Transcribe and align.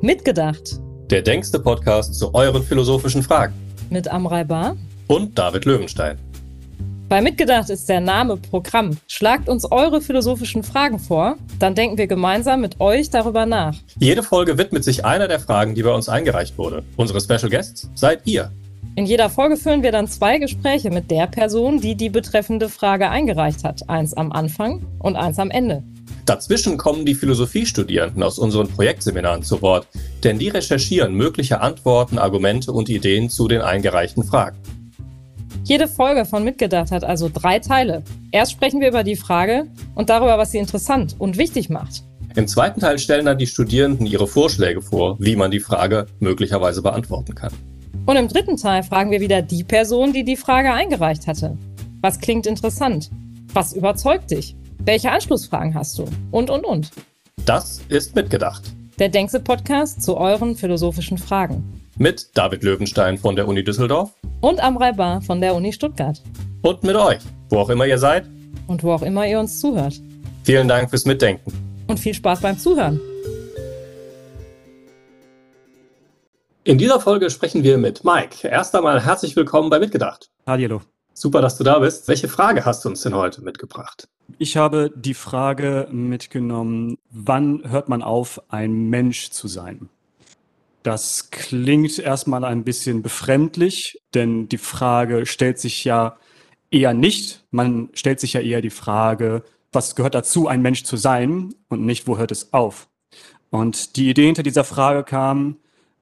Mitgedacht. 0.00 0.78
Der 1.10 1.22
denkste 1.22 1.58
Podcast 1.58 2.14
zu 2.14 2.32
euren 2.32 2.62
philosophischen 2.62 3.20
Fragen. 3.20 3.52
Mit 3.90 4.06
Amrei 4.06 4.44
Bar. 4.44 4.76
Und 5.08 5.36
David 5.36 5.64
Löwenstein. 5.64 6.16
Bei 7.08 7.20
Mitgedacht 7.20 7.68
ist 7.68 7.88
der 7.88 8.00
Name 8.00 8.36
Programm. 8.36 8.96
Schlagt 9.08 9.48
uns 9.48 9.68
eure 9.68 10.00
philosophischen 10.00 10.62
Fragen 10.62 11.00
vor, 11.00 11.36
dann 11.58 11.74
denken 11.74 11.98
wir 11.98 12.06
gemeinsam 12.06 12.60
mit 12.60 12.80
euch 12.80 13.10
darüber 13.10 13.44
nach. 13.44 13.74
Jede 13.98 14.22
Folge 14.22 14.56
widmet 14.56 14.84
sich 14.84 15.04
einer 15.04 15.26
der 15.26 15.40
Fragen, 15.40 15.74
die 15.74 15.82
bei 15.82 15.92
uns 15.92 16.08
eingereicht 16.08 16.58
wurde. 16.58 16.84
Unsere 16.96 17.20
Special 17.20 17.50
Guests 17.50 17.90
seid 17.96 18.20
ihr. 18.24 18.52
In 18.94 19.04
jeder 19.04 19.30
Folge 19.30 19.56
führen 19.56 19.82
wir 19.82 19.90
dann 19.90 20.06
zwei 20.06 20.38
Gespräche 20.38 20.90
mit 20.90 21.10
der 21.10 21.26
Person, 21.26 21.80
die 21.80 21.96
die 21.96 22.10
betreffende 22.10 22.68
Frage 22.68 23.10
eingereicht 23.10 23.64
hat. 23.64 23.88
Eins 23.88 24.14
am 24.14 24.30
Anfang 24.30 24.86
und 25.00 25.16
eins 25.16 25.40
am 25.40 25.50
Ende. 25.50 25.82
Dazwischen 26.28 26.76
kommen 26.76 27.06
die 27.06 27.14
Philosophiestudierenden 27.14 28.22
aus 28.22 28.38
unseren 28.38 28.68
Projektseminaren 28.68 29.42
zu 29.42 29.62
Wort, 29.62 29.88
denn 30.24 30.38
die 30.38 30.48
recherchieren 30.48 31.14
mögliche 31.14 31.62
Antworten, 31.62 32.18
Argumente 32.18 32.70
und 32.70 32.90
Ideen 32.90 33.30
zu 33.30 33.48
den 33.48 33.62
eingereichten 33.62 34.22
Fragen. 34.22 34.58
Jede 35.64 35.88
Folge 35.88 36.26
von 36.26 36.44
Mitgedacht 36.44 36.90
hat 36.90 37.02
also 37.02 37.30
drei 37.32 37.60
Teile. 37.60 38.02
Erst 38.30 38.52
sprechen 38.52 38.82
wir 38.82 38.88
über 38.88 39.04
die 39.04 39.16
Frage 39.16 39.68
und 39.94 40.10
darüber, 40.10 40.36
was 40.36 40.50
sie 40.50 40.58
interessant 40.58 41.16
und 41.18 41.38
wichtig 41.38 41.70
macht. 41.70 42.02
Im 42.36 42.46
zweiten 42.46 42.80
Teil 42.80 42.98
stellen 42.98 43.24
dann 43.24 43.38
die 43.38 43.46
Studierenden 43.46 44.04
ihre 44.04 44.26
Vorschläge 44.26 44.82
vor, 44.82 45.16
wie 45.18 45.34
man 45.34 45.50
die 45.50 45.60
Frage 45.60 46.08
möglicherweise 46.20 46.82
beantworten 46.82 47.34
kann. 47.34 47.54
Und 48.04 48.16
im 48.16 48.28
dritten 48.28 48.58
Teil 48.58 48.82
fragen 48.82 49.10
wir 49.10 49.22
wieder 49.22 49.40
die 49.40 49.64
Person, 49.64 50.12
die 50.12 50.24
die 50.24 50.36
Frage 50.36 50.74
eingereicht 50.74 51.26
hatte. 51.26 51.56
Was 52.02 52.20
klingt 52.20 52.46
interessant? 52.46 53.10
Was 53.54 53.72
überzeugt 53.72 54.30
dich? 54.30 54.57
Welche 54.84 55.10
Anschlussfragen 55.10 55.74
hast 55.74 55.98
du? 55.98 56.04
Und, 56.30 56.50
und, 56.50 56.64
und. 56.64 56.90
Das 57.44 57.82
ist 57.88 58.14
Mitgedacht. 58.14 58.62
Der 58.98 59.08
Denkse-Podcast 59.08 60.02
zu 60.02 60.16
euren 60.16 60.56
philosophischen 60.56 61.18
Fragen 61.18 61.82
mit 61.96 62.30
David 62.34 62.62
Löwenstein 62.62 63.18
von 63.18 63.34
der 63.34 63.48
Uni 63.48 63.64
Düsseldorf 63.64 64.12
und 64.40 64.60
Amrei 64.60 64.92
Bar 64.92 65.20
von 65.20 65.40
der 65.40 65.54
Uni 65.54 65.72
Stuttgart. 65.72 66.22
Und 66.62 66.84
mit 66.84 66.94
euch, 66.94 67.18
wo 67.50 67.58
auch 67.58 67.70
immer 67.70 67.86
ihr 67.86 67.98
seid 67.98 68.26
und 68.66 68.82
wo 68.84 68.92
auch 68.92 69.02
immer 69.02 69.26
ihr 69.26 69.40
uns 69.40 69.60
zuhört. 69.60 70.00
Vielen 70.44 70.68
Dank 70.68 70.90
fürs 70.90 71.04
Mitdenken. 71.04 71.52
Und 71.88 71.98
viel 71.98 72.14
Spaß 72.14 72.40
beim 72.40 72.58
Zuhören. 72.58 73.00
In 76.64 76.78
dieser 76.78 77.00
Folge 77.00 77.30
sprechen 77.30 77.62
wir 77.64 77.78
mit 77.78 78.04
Mike. 78.04 78.46
Erst 78.46 78.74
einmal 78.76 79.04
herzlich 79.04 79.34
willkommen 79.34 79.70
bei 79.70 79.80
Mitgedacht. 79.80 80.30
Hallo. 80.46 80.82
Super, 81.14 81.40
dass 81.42 81.56
du 81.56 81.64
da 81.64 81.80
bist. 81.80 82.06
Welche 82.06 82.28
Frage 82.28 82.64
hast 82.64 82.84
du 82.84 82.90
uns 82.90 83.02
denn 83.02 83.14
heute 83.14 83.42
mitgebracht? 83.42 84.08
Ich 84.36 84.56
habe 84.56 84.92
die 84.94 85.14
Frage 85.14 85.88
mitgenommen, 85.90 86.98
wann 87.10 87.62
hört 87.70 87.88
man 87.88 88.02
auf, 88.02 88.42
ein 88.48 88.88
Mensch 88.90 89.30
zu 89.30 89.48
sein? 89.48 89.88
Das 90.82 91.30
klingt 91.30 91.98
erstmal 91.98 92.44
ein 92.44 92.62
bisschen 92.64 93.02
befremdlich, 93.02 94.00
denn 94.14 94.48
die 94.48 94.58
Frage 94.58 95.26
stellt 95.26 95.58
sich 95.58 95.84
ja 95.84 96.18
eher 96.70 96.94
nicht. 96.94 97.44
Man 97.50 97.88
stellt 97.94 98.20
sich 98.20 98.34
ja 98.34 98.40
eher 98.40 98.60
die 98.60 98.70
Frage, 98.70 99.42
was 99.72 99.96
gehört 99.96 100.14
dazu, 100.14 100.46
ein 100.46 100.62
Mensch 100.62 100.84
zu 100.84 100.96
sein 100.96 101.54
und 101.68 101.84
nicht, 101.84 102.06
wo 102.06 102.18
hört 102.18 102.30
es 102.30 102.52
auf? 102.52 102.88
Und 103.50 103.96
die 103.96 104.10
Idee 104.10 104.26
hinter 104.26 104.42
dieser 104.42 104.64
Frage 104.64 105.04
kam, 105.04 105.56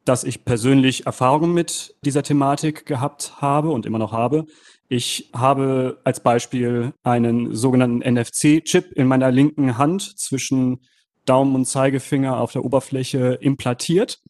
dass 0.04 0.24
ich 0.24 0.44
persönlich 0.44 1.06
Erfahrungen 1.06 1.52
mit 1.52 1.97
dieser 2.02 2.22
Thematik 2.22 2.86
gehabt 2.86 3.41
habe 3.41 3.70
und 3.70 3.86
immer 3.86 3.98
noch 3.98 4.12
habe. 4.12 4.47
Ich 4.88 5.30
habe 5.34 6.00
als 6.04 6.20
Beispiel 6.20 6.92
einen 7.02 7.54
sogenannten 7.54 7.98
NFC-Chip 7.98 8.92
in 8.92 9.06
meiner 9.08 9.30
linken 9.30 9.78
Hand 9.78 10.18
zwischen 10.18 10.80
Daumen 11.24 11.54
und 11.54 11.64
Zeigefinger 11.66 12.38
auf 12.38 12.52
der 12.52 12.64
Oberfläche 12.64 13.38
implantiert 13.40 14.20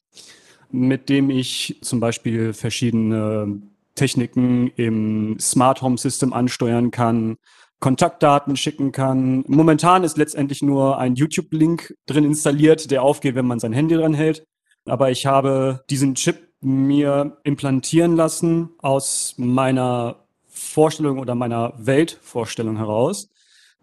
mit 0.70 1.08
dem 1.08 1.30
ich 1.30 1.78
zum 1.82 2.00
Beispiel 2.00 2.52
verschiedene 2.52 3.60
Techniken 3.94 4.68
im 4.76 5.38
Smart 5.40 5.82
Home 5.82 5.98
System 5.98 6.32
ansteuern 6.32 6.90
kann, 6.90 7.36
Kontaktdaten 7.80 8.56
schicken 8.56 8.92
kann. 8.92 9.44
Momentan 9.46 10.04
ist 10.04 10.16
letztendlich 10.16 10.62
nur 10.62 10.98
ein 10.98 11.14
YouTube-Link 11.14 11.94
drin 12.06 12.24
installiert, 12.24 12.90
der 12.90 13.02
aufgeht, 13.02 13.34
wenn 13.34 13.46
man 13.46 13.58
sein 13.58 13.72
Handy 13.72 13.94
dran 13.94 14.14
hält. 14.14 14.44
Aber 14.86 15.10
ich 15.10 15.26
habe 15.26 15.84
diesen 15.90 16.14
Chip 16.14 16.48
mir 16.60 17.38
implantieren 17.44 18.16
lassen 18.16 18.70
aus 18.78 19.34
meiner 19.36 20.25
Vorstellung 20.56 21.18
oder 21.18 21.34
meiner 21.34 21.74
Weltvorstellung 21.76 22.76
heraus 22.76 23.28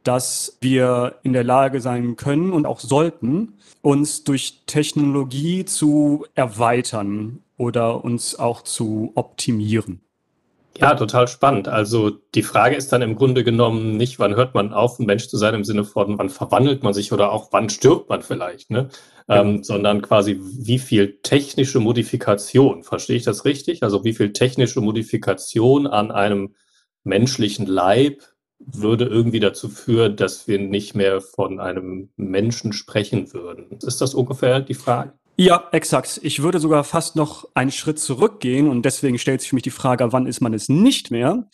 dass 0.04 0.58
wir 0.62 1.16
in 1.24 1.34
der 1.34 1.44
Lage 1.44 1.82
sein 1.82 2.16
können 2.16 2.52
und 2.52 2.66
auch 2.66 2.80
sollten, 2.80 3.54
uns 3.82 4.24
durch 4.24 4.64
Technologie 4.66 5.66
zu 5.66 6.26
erweitern 6.36 7.40
oder 7.58 8.04
uns 8.04 8.38
auch 8.38 8.62
zu 8.62 9.12
optimieren. 9.16 10.02
Ja, 10.80 10.96
total 10.96 11.28
spannend. 11.28 11.68
Also 11.68 12.10
die 12.34 12.42
Frage 12.42 12.76
ist 12.76 12.92
dann 12.92 13.04
im 13.04 13.16
Grunde 13.16 13.44
genommen 13.44 13.96
nicht, 13.96 14.18
wann 14.18 14.36
hört 14.36 14.56
man 14.56 14.74
auf, 14.74 14.98
ein 14.98 15.06
Mensch 15.06 15.28
zu 15.28 15.38
sein 15.38 15.54
im 15.54 15.64
Sinne 15.64 15.84
von, 15.84 16.18
wann 16.18 16.30
verwandelt 16.30 16.82
man 16.82 16.96
sich 16.96 17.14
oder 17.14 17.32
auch 17.32 17.50
wann 17.52 17.70
stirbt 17.70 18.10
man 18.10 18.24
vielleicht, 18.24 18.72
ne? 18.72 18.90
Ja. 19.30 19.42
Ähm, 19.42 19.64
sondern 19.64 20.02
quasi, 20.02 20.40
wie 20.42 20.80
viel 20.80 21.20
technische 21.22 21.80
Modifikation, 21.80 22.84
verstehe 22.84 23.16
ich 23.16 23.24
das 23.24 23.46
richtig? 23.46 23.84
Also 23.84 24.04
wie 24.04 24.14
viel 24.14 24.34
technische 24.34 24.82
Modifikation 24.82 25.86
an 25.86 26.12
einem 26.12 26.56
menschlichen 27.04 27.66
Leib 27.66 28.24
würde 28.60 29.06
irgendwie 29.06 29.40
dazu 29.40 29.68
führen, 29.70 30.16
dass 30.16 30.48
wir 30.48 30.60
nicht 30.60 30.96
mehr 30.96 31.22
von 31.22 31.60
einem 31.60 32.10
Menschen 32.16 32.74
sprechen 32.74 33.34
würden. 33.34 33.78
Ist 33.86 34.02
das 34.02 34.14
ungefähr 34.14 34.62
die 34.62 34.74
Frage? 34.74 35.14
Ja, 35.36 35.68
exakt. 35.72 36.20
Ich 36.24 36.44
würde 36.44 36.60
sogar 36.60 36.84
fast 36.84 37.16
noch 37.16 37.50
einen 37.56 37.72
Schritt 37.72 38.00
zurückgehen 38.00 38.70
und 38.70 38.84
deswegen 38.84 39.18
stellt 39.18 39.42
sich 39.42 39.50
für 39.50 39.56
mich 39.56 39.64
die 39.64 39.72
Frage, 39.72 40.12
wann 40.14 40.28
ist 40.28 40.42
man 40.42 40.54
es 40.54 40.70
nicht 40.70 41.10
mehr? 41.12 41.50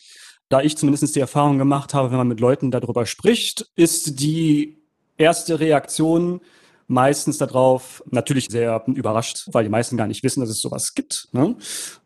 Da 0.50 0.60
ich 0.60 0.76
zumindest 0.76 1.16
die 1.16 1.20
Erfahrung 1.20 1.58
gemacht 1.58 1.94
habe, 1.94 2.10
wenn 2.10 2.18
man 2.18 2.28
mit 2.28 2.40
Leuten 2.40 2.70
darüber 2.70 3.06
spricht, 3.06 3.66
ist 3.76 4.20
die 4.20 4.82
erste 5.16 5.60
Reaktion 5.60 6.40
meistens 6.88 7.38
darauf 7.38 8.02
natürlich 8.10 8.48
sehr 8.50 8.82
überrascht, 8.86 9.48
weil 9.52 9.64
die 9.64 9.70
meisten 9.70 9.96
gar 9.96 10.08
nicht 10.08 10.24
wissen, 10.24 10.40
dass 10.40 10.50
es 10.50 10.60
sowas 10.60 10.92
gibt. 10.94 11.28
Ne? 11.32 11.56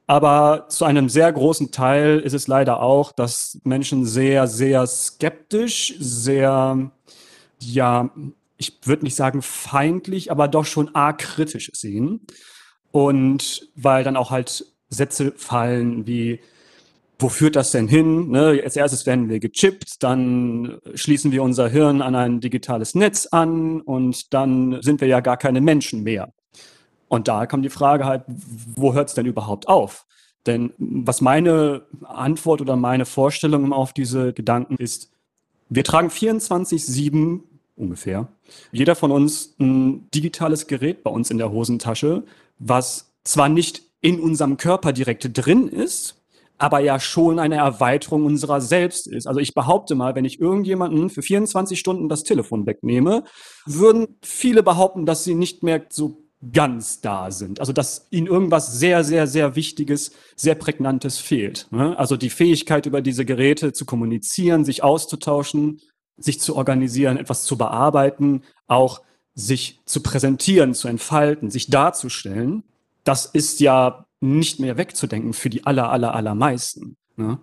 Aber 0.06 0.66
zu 0.68 0.84
einem 0.84 1.08
sehr 1.08 1.32
großen 1.32 1.70
Teil 1.70 2.20
ist 2.20 2.34
es 2.34 2.46
leider 2.46 2.80
auch, 2.80 3.12
dass 3.12 3.58
Menschen 3.64 4.04
sehr, 4.04 4.46
sehr 4.46 4.86
skeptisch, 4.86 5.94
sehr, 5.98 6.90
ja, 7.58 8.10
ich 8.58 8.78
würde 8.84 9.04
nicht 9.04 9.16
sagen 9.16 9.40
feindlich, 9.40 10.30
aber 10.30 10.46
doch 10.48 10.66
schon 10.66 10.94
arg 10.94 11.18
kritisch 11.18 11.70
sehen. 11.74 12.20
Und 12.92 13.68
weil 13.74 14.04
dann 14.04 14.16
auch 14.16 14.30
halt 14.30 14.66
Sätze 14.90 15.32
fallen 15.36 16.06
wie, 16.06 16.40
wo 17.18 17.28
führt 17.28 17.56
das 17.56 17.70
denn 17.70 17.88
hin? 17.88 18.30
Ne? 18.30 18.60
Als 18.62 18.76
erstes 18.76 19.06
werden 19.06 19.28
wir 19.28 19.40
gechippt, 19.40 20.02
dann 20.02 20.78
schließen 20.94 21.32
wir 21.32 21.42
unser 21.42 21.68
Hirn 21.68 22.02
an 22.02 22.14
ein 22.14 22.40
digitales 22.40 22.94
Netz 22.94 23.26
an 23.26 23.80
und 23.80 24.34
dann 24.34 24.82
sind 24.82 25.00
wir 25.00 25.08
ja 25.08 25.20
gar 25.20 25.38
keine 25.38 25.60
Menschen 25.60 26.02
mehr. 26.02 26.32
Und 27.08 27.28
da 27.28 27.46
kommt 27.46 27.64
die 27.64 27.70
Frage 27.70 28.04
halt, 28.04 28.24
wo 28.26 28.94
hört 28.94 29.08
es 29.08 29.14
denn 29.14 29.26
überhaupt 29.26 29.68
auf? 29.68 30.06
Denn 30.46 30.72
was 30.78 31.20
meine 31.20 31.82
Antwort 32.02 32.60
oder 32.60 32.76
meine 32.76 33.06
Vorstellung 33.06 33.72
auf 33.72 33.92
diese 33.92 34.32
Gedanken 34.32 34.76
ist, 34.76 35.10
wir 35.68 35.84
tragen 35.84 36.08
24-7 36.08 37.40
ungefähr, 37.76 38.28
jeder 38.70 38.94
von 38.94 39.10
uns 39.10 39.54
ein 39.58 40.08
digitales 40.10 40.66
Gerät 40.66 41.02
bei 41.02 41.10
uns 41.10 41.30
in 41.30 41.38
der 41.38 41.50
Hosentasche, 41.50 42.24
was 42.58 43.12
zwar 43.24 43.48
nicht 43.48 43.82
in 44.00 44.20
unserem 44.20 44.56
Körper 44.56 44.92
direkt 44.92 45.28
drin 45.32 45.66
ist, 45.66 46.22
aber 46.58 46.78
ja 46.80 47.00
schon 47.00 47.38
eine 47.38 47.56
Erweiterung 47.56 48.26
unserer 48.26 48.60
selbst 48.60 49.06
ist. 49.06 49.26
Also 49.26 49.40
ich 49.40 49.54
behaupte 49.54 49.94
mal, 49.94 50.14
wenn 50.14 50.24
ich 50.24 50.40
irgendjemanden 50.40 51.10
für 51.10 51.22
24 51.22 51.78
Stunden 51.78 52.08
das 52.08 52.22
Telefon 52.22 52.66
wegnehme, 52.66 53.24
würden 53.66 54.18
viele 54.22 54.62
behaupten, 54.62 55.04
dass 55.04 55.24
sie 55.24 55.34
nicht 55.34 55.62
mehr 55.62 55.84
so 55.90 56.23
ganz 56.52 57.00
da 57.00 57.30
sind. 57.30 57.60
Also 57.60 57.72
dass 57.72 58.06
ihnen 58.10 58.26
irgendwas 58.26 58.78
sehr, 58.78 59.04
sehr, 59.04 59.26
sehr 59.26 59.56
Wichtiges, 59.56 60.12
sehr 60.36 60.54
Prägnantes 60.54 61.18
fehlt. 61.18 61.66
Ne? 61.70 61.98
Also 61.98 62.16
die 62.16 62.30
Fähigkeit, 62.30 62.86
über 62.86 63.00
diese 63.00 63.24
Geräte 63.24 63.72
zu 63.72 63.84
kommunizieren, 63.84 64.64
sich 64.64 64.82
auszutauschen, 64.82 65.80
sich 66.16 66.40
zu 66.40 66.56
organisieren, 66.56 67.16
etwas 67.16 67.44
zu 67.44 67.56
bearbeiten, 67.56 68.42
auch 68.66 69.02
sich 69.34 69.80
zu 69.84 70.02
präsentieren, 70.02 70.74
zu 70.74 70.88
entfalten, 70.88 71.50
sich 71.50 71.68
darzustellen, 71.68 72.62
das 73.02 73.26
ist 73.26 73.60
ja 73.60 74.06
nicht 74.20 74.60
mehr 74.60 74.78
wegzudenken 74.78 75.32
für 75.32 75.50
die 75.50 75.66
aller, 75.66 75.90
aller, 75.90 76.14
allermeisten. 76.14 76.96
Ne? 77.16 77.40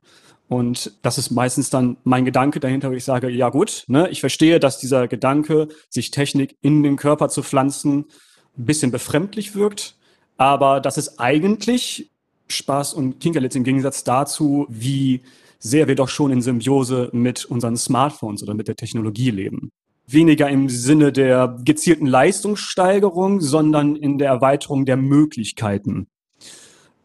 Und 0.51 0.97
das 1.01 1.17
ist 1.17 1.31
meistens 1.31 1.69
dann 1.69 1.95
mein 2.03 2.25
Gedanke 2.25 2.59
dahinter, 2.59 2.91
wo 2.91 2.93
ich 2.93 3.05
sage, 3.05 3.29
ja 3.29 3.49
gut, 3.49 3.85
ne, 3.87 4.09
ich 4.09 4.19
verstehe, 4.19 4.59
dass 4.59 4.79
dieser 4.79 5.07
Gedanke, 5.07 5.69
sich 5.87 6.11
Technik 6.11 6.57
in 6.59 6.83
den 6.83 6.97
Körper 6.97 7.29
zu 7.29 7.41
pflanzen, 7.41 8.05
ein 8.57 8.65
bisschen 8.65 8.91
befremdlich 8.91 9.55
wirkt, 9.55 9.95
aber 10.37 10.79
das 10.79 10.97
ist 10.97 11.19
eigentlich 11.19 12.09
Spaß 12.47 12.93
und 12.93 13.19
Kinkerlitz 13.19 13.55
im 13.55 13.63
Gegensatz 13.63 14.03
dazu, 14.03 14.65
wie 14.69 15.21
sehr 15.59 15.87
wir 15.87 15.95
doch 15.95 16.09
schon 16.09 16.31
in 16.31 16.41
Symbiose 16.41 17.09
mit 17.13 17.45
unseren 17.45 17.77
Smartphones 17.77 18.43
oder 18.43 18.53
mit 18.53 18.67
der 18.67 18.75
Technologie 18.75 19.29
leben. 19.29 19.71
weniger 20.13 20.49
im 20.49 20.69
Sinne 20.69 21.11
der 21.11 21.57
gezielten 21.63 22.05
Leistungssteigerung, 22.05 23.41
sondern 23.41 23.95
in 23.95 24.17
der 24.17 24.29
Erweiterung 24.29 24.85
der 24.85 24.97
Möglichkeiten. 24.97 26.07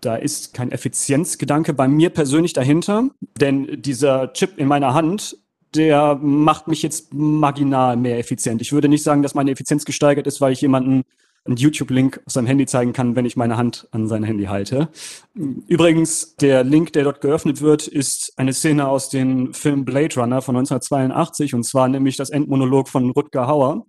Da 0.00 0.16
ist 0.16 0.54
kein 0.54 0.72
Effizienzgedanke 0.72 1.72
bei 1.72 1.88
mir 1.88 2.10
persönlich 2.10 2.52
dahinter, 2.52 3.10
denn 3.40 3.82
dieser 3.82 4.32
Chip 4.32 4.58
in 4.58 4.69
meiner 4.69 4.94
Hand, 4.94 5.38
der 5.75 6.16
macht 6.16 6.69
mich 6.69 6.82
jetzt 6.82 7.12
marginal 7.12 7.96
mehr 7.96 8.19
effizient. 8.19 8.60
Ich 8.60 8.72
würde 8.72 8.88
nicht 8.88 9.02
sagen, 9.02 9.22
dass 9.22 9.34
meine 9.34 9.50
Effizienz 9.50 9.84
gesteigert 9.84 10.26
ist, 10.26 10.40
weil 10.40 10.52
ich 10.52 10.60
jemanden 10.60 11.02
einen 11.46 11.56
YouTube-Link 11.56 12.20
auf 12.26 12.32
seinem 12.32 12.46
Handy 12.46 12.66
zeigen 12.66 12.93
kann, 12.93 13.16
wenn 13.16 13.25
ich 13.25 13.37
meine 13.37 13.56
Hand 13.56 13.88
an 13.90 14.08
sein 14.08 14.22
Handy 14.22 14.44
halte. 14.44 14.88
Übrigens, 15.34 16.37
der 16.37 16.64
Link, 16.64 16.93
der 16.93 17.04
dort 17.04 17.20
geöffnet 17.20 17.60
wird, 17.60 17.87
ist 17.87 18.32
eine 18.37 18.52
Szene 18.52 18.88
aus 18.88 19.08
dem 19.08 19.54
Film 19.54 19.84
Blade 19.84 20.14
Runner 20.16 20.43
von 20.43 20.56
1982 20.56 21.54
und 21.54 21.64
zwar 21.64 21.88
nämlich 21.88 22.16
das 22.16 22.31
Endmonolog 22.31 22.88
von 22.88 23.10
Rutger 23.10 23.46
Hauer, 23.46 23.87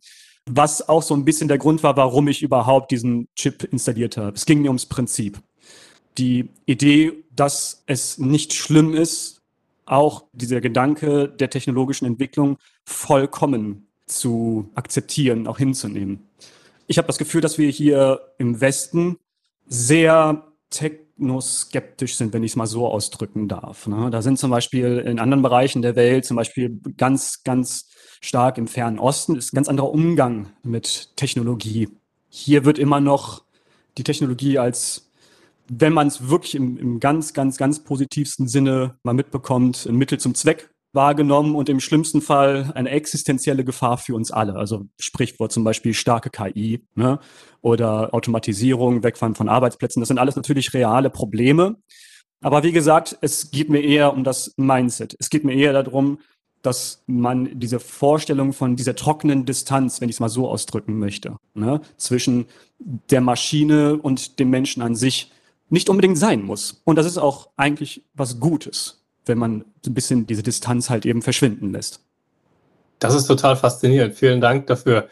was 0.49 0.87
auch 0.87 1.03
so 1.03 1.13
ein 1.13 1.25
bisschen 1.25 1.47
der 1.47 1.57
Grund 1.57 1.83
war, 1.83 1.97
warum 1.97 2.27
ich 2.27 2.41
überhaupt 2.41 2.91
diesen 2.91 3.27
Chip 3.35 3.63
installiert 3.63 4.17
habe. 4.17 4.35
Es 4.35 4.45
ging 4.45 4.61
mir 4.61 4.69
ums 4.69 4.85
Prinzip. 4.85 5.39
Die 6.17 6.49
Idee, 6.65 7.23
dass 7.35 7.83
es 7.85 8.17
nicht 8.17 8.53
schlimm 8.53 8.93
ist, 8.93 9.41
auch 9.85 10.25
dieser 10.33 10.61
Gedanke 10.61 11.29
der 11.29 11.49
technologischen 11.49 12.05
Entwicklung 12.05 12.57
vollkommen 12.83 13.87
zu 14.05 14.69
akzeptieren, 14.75 15.47
auch 15.47 15.57
hinzunehmen 15.57 16.27
ich 16.87 16.97
habe 16.97 17.07
das 17.07 17.17
Gefühl, 17.17 17.41
dass 17.41 17.57
wir 17.57 17.69
hier 17.69 18.33
im 18.37 18.59
Westen 18.61 19.17
sehr 19.67 20.47
technoskeptisch 20.69 22.15
sind, 22.15 22.33
wenn 22.33 22.43
ich 22.43 22.51
es 22.51 22.55
mal 22.55 22.65
so 22.65 22.87
ausdrücken 22.87 23.47
darf. 23.47 23.87
Ne? 23.87 24.09
Da 24.09 24.21
sind 24.21 24.39
zum 24.39 24.49
Beispiel 24.49 24.97
in 24.99 25.19
anderen 25.19 25.43
Bereichen 25.43 25.81
der 25.81 25.95
Welt, 25.95 26.25
zum 26.25 26.37
Beispiel 26.37 26.79
ganz, 26.97 27.43
ganz 27.43 27.89
stark 28.21 28.57
im 28.57 28.67
fernen 28.67 28.99
Osten, 28.99 29.35
ist 29.35 29.53
ein 29.53 29.57
ganz 29.57 29.67
anderer 29.67 29.91
Umgang 29.91 30.53
mit 30.63 31.15
Technologie. 31.17 31.89
Hier 32.29 32.65
wird 32.65 32.79
immer 32.79 32.99
noch 32.99 33.43
die 33.97 34.03
Technologie 34.03 34.57
als, 34.57 35.11
wenn 35.67 35.93
man 35.93 36.07
es 36.07 36.29
wirklich 36.29 36.55
im, 36.55 36.77
im 36.77 36.99
ganz, 36.99 37.33
ganz, 37.33 37.57
ganz 37.57 37.83
positivsten 37.83 38.47
Sinne 38.47 38.97
mal 39.03 39.13
mitbekommt, 39.13 39.85
ein 39.85 39.95
Mittel 39.95 40.19
zum 40.19 40.35
Zweck 40.35 40.69
wahrgenommen 40.97 41.55
und 41.55 41.69
im 41.69 41.79
schlimmsten 41.79 42.21
Fall 42.21 42.73
eine 42.75 42.89
existenzielle 42.89 43.63
Gefahr 43.63 43.97
für 43.97 44.15
uns 44.15 44.31
alle. 44.31 44.55
Also 44.55 44.87
Sprichwort 44.99 45.53
zum 45.53 45.63
Beispiel 45.63 45.93
starke 45.93 46.29
KI 46.29 46.81
ne? 46.95 47.19
oder 47.61 48.13
Automatisierung, 48.13 49.03
Wegfallen 49.03 49.35
von 49.35 49.47
Arbeitsplätzen. 49.47 50.01
Das 50.01 50.09
sind 50.09 50.19
alles 50.19 50.35
natürlich 50.35 50.73
reale 50.73 51.09
Probleme. 51.09 51.77
Aber 52.41 52.63
wie 52.63 52.73
gesagt, 52.73 53.17
es 53.21 53.51
geht 53.51 53.69
mir 53.69 53.81
eher 53.81 54.13
um 54.13 54.25
das 54.25 54.53
Mindset. 54.57 55.15
Es 55.19 55.29
geht 55.29 55.45
mir 55.45 55.53
eher 55.53 55.71
darum, 55.71 56.19
dass 56.61 57.03
man 57.07 57.59
diese 57.59 57.79
Vorstellung 57.79 58.51
von 58.51 58.75
dieser 58.75 58.95
trockenen 58.95 59.45
Distanz, 59.45 60.01
wenn 60.01 60.09
ich 60.09 60.17
es 60.17 60.19
mal 60.19 60.27
so 60.27 60.49
ausdrücken 60.49 60.99
möchte, 60.99 61.37
ne, 61.53 61.81
zwischen 61.95 62.47
der 62.79 63.21
Maschine 63.21 63.95
und 63.95 64.39
dem 64.39 64.49
Menschen 64.49 64.81
an 64.81 64.95
sich 64.95 65.31
nicht 65.69 65.89
unbedingt 65.89 66.17
sein 66.17 66.41
muss. 66.43 66.81
Und 66.83 66.97
das 66.97 67.05
ist 67.05 67.17
auch 67.17 67.49
eigentlich 67.55 68.03
was 68.13 68.39
Gutes 68.39 68.96
wenn 69.27 69.37
man 69.37 69.65
ein 69.85 69.93
bisschen 69.93 70.27
diese 70.27 70.43
Distanz 70.43 70.89
halt 70.89 71.05
eben 71.05 71.21
verschwinden 71.21 71.71
lässt. 71.71 72.01
Das 72.99 73.13
ist 73.13 73.27
total 73.27 73.55
faszinierend. 73.55 74.15
Vielen 74.15 74.41
Dank 74.41 74.67
dafür. 74.67 75.07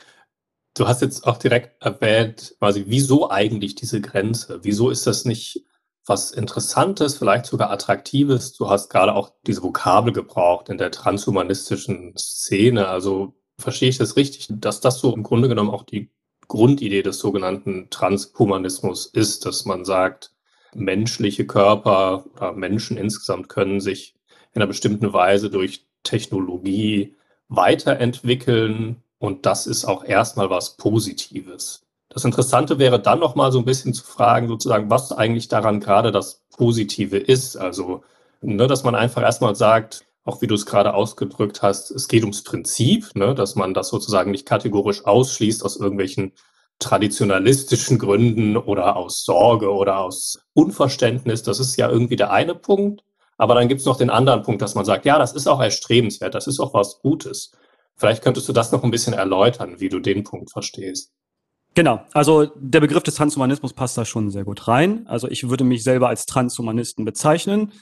Du 0.75 0.87
hast 0.87 1.01
jetzt 1.01 1.25
auch 1.25 1.37
direkt 1.37 1.81
erwähnt, 1.81 2.55
quasi, 2.59 2.85
wieso 2.87 3.29
eigentlich 3.29 3.75
diese 3.75 4.01
Grenze? 4.01 4.59
Wieso 4.63 4.89
ist 4.89 5.07
das 5.07 5.23
nicht 5.23 5.63
was 6.05 6.31
Interessantes, 6.31 7.17
vielleicht 7.17 7.45
sogar 7.45 7.71
Attraktives? 7.71 8.53
Du 8.53 8.69
hast 8.69 8.89
gerade 8.89 9.15
auch 9.15 9.31
diese 9.47 9.63
Vokabel 9.63 10.13
gebraucht 10.13 10.69
in 10.69 10.77
der 10.77 10.91
transhumanistischen 10.91 12.15
Szene. 12.17 12.87
Also 12.87 13.33
verstehe 13.57 13.89
ich 13.89 13.97
das 13.97 14.15
richtig, 14.17 14.47
dass 14.49 14.81
das 14.81 14.99
so 14.99 15.13
im 15.15 15.23
Grunde 15.23 15.47
genommen 15.47 15.69
auch 15.69 15.83
die 15.83 16.11
Grundidee 16.47 17.01
des 17.01 17.19
sogenannten 17.19 17.89
Transhumanismus 17.89 19.07
ist, 19.07 19.45
dass 19.45 19.65
man 19.65 19.85
sagt, 19.85 20.34
menschliche 20.75 21.47
Körper 21.47 22.25
oder 22.35 22.53
Menschen 22.53 22.97
insgesamt 22.97 23.49
können 23.49 23.79
sich 23.79 24.15
in 24.53 24.61
einer 24.61 24.67
bestimmten 24.67 25.13
Weise 25.13 25.49
durch 25.49 25.85
Technologie 26.03 27.15
weiterentwickeln 27.47 29.03
und 29.17 29.45
das 29.45 29.67
ist 29.67 29.85
auch 29.85 30.03
erstmal 30.03 30.49
was 30.49 30.77
Positives. 30.77 31.81
Das 32.09 32.23
Interessante 32.23 32.79
wäre 32.79 32.99
dann 32.99 33.19
noch 33.19 33.35
mal 33.35 33.51
so 33.51 33.59
ein 33.59 33.65
bisschen 33.65 33.93
zu 33.93 34.03
fragen, 34.03 34.47
sozusagen, 34.47 34.89
was 34.89 35.11
eigentlich 35.11 35.47
daran 35.47 35.79
gerade 35.79 36.11
das 36.11 36.43
Positive 36.55 37.17
ist. 37.17 37.57
Also, 37.57 38.03
ne, 38.41 38.67
dass 38.67 38.83
man 38.83 38.95
einfach 38.95 39.21
erstmal 39.21 39.55
sagt, 39.55 40.05
auch 40.23 40.41
wie 40.41 40.47
du 40.47 40.55
es 40.55 40.65
gerade 40.65 40.93
ausgedrückt 40.93 41.61
hast, 41.61 41.91
es 41.91 42.07
geht 42.07 42.23
ums 42.23 42.43
Prinzip, 42.43 43.15
ne, 43.15 43.35
dass 43.35 43.55
man 43.55 43.73
das 43.73 43.89
sozusagen 43.89 44.31
nicht 44.31 44.45
kategorisch 44.45 45.05
ausschließt 45.05 45.63
aus 45.63 45.77
irgendwelchen 45.77 46.31
traditionalistischen 46.79 47.97
Gründen 47.97 48.57
oder 48.57 48.95
aus 48.95 49.23
Sorge 49.23 49.71
oder 49.71 49.99
aus 49.99 50.39
Unverständnis. 50.53 51.43
Das 51.43 51.59
ist 51.59 51.75
ja 51.77 51.89
irgendwie 51.89 52.15
der 52.15 52.31
eine 52.31 52.55
Punkt. 52.55 53.01
Aber 53.37 53.55
dann 53.55 53.67
gibt 53.67 53.81
es 53.81 53.85
noch 53.85 53.97
den 53.97 54.09
anderen 54.09 54.43
Punkt, 54.43 54.61
dass 54.61 54.75
man 54.75 54.85
sagt, 54.85 55.05
ja, 55.05 55.19
das 55.19 55.33
ist 55.33 55.47
auch 55.47 55.61
erstrebenswert, 55.61 56.33
das 56.33 56.47
ist 56.47 56.59
auch 56.59 56.73
was 56.73 56.99
Gutes. 57.01 57.51
Vielleicht 57.97 58.23
könntest 58.23 58.47
du 58.47 58.53
das 58.53 58.71
noch 58.71 58.83
ein 58.83 58.91
bisschen 58.91 59.13
erläutern, 59.13 59.79
wie 59.79 59.89
du 59.89 59.99
den 59.99 60.23
Punkt 60.23 60.51
verstehst. 60.51 61.11
Genau, 61.73 62.01
also 62.13 62.45
der 62.55 62.79
Begriff 62.79 63.03
des 63.03 63.15
Transhumanismus 63.15 63.73
passt 63.73 63.97
da 63.97 64.05
schon 64.05 64.31
sehr 64.31 64.45
gut 64.45 64.67
rein. 64.67 65.05
Also 65.07 65.27
ich 65.27 65.49
würde 65.49 65.65
mich 65.65 65.83
selber 65.83 66.07
als 66.07 66.25
Transhumanisten 66.25 67.03
bezeichnen. 67.03 67.73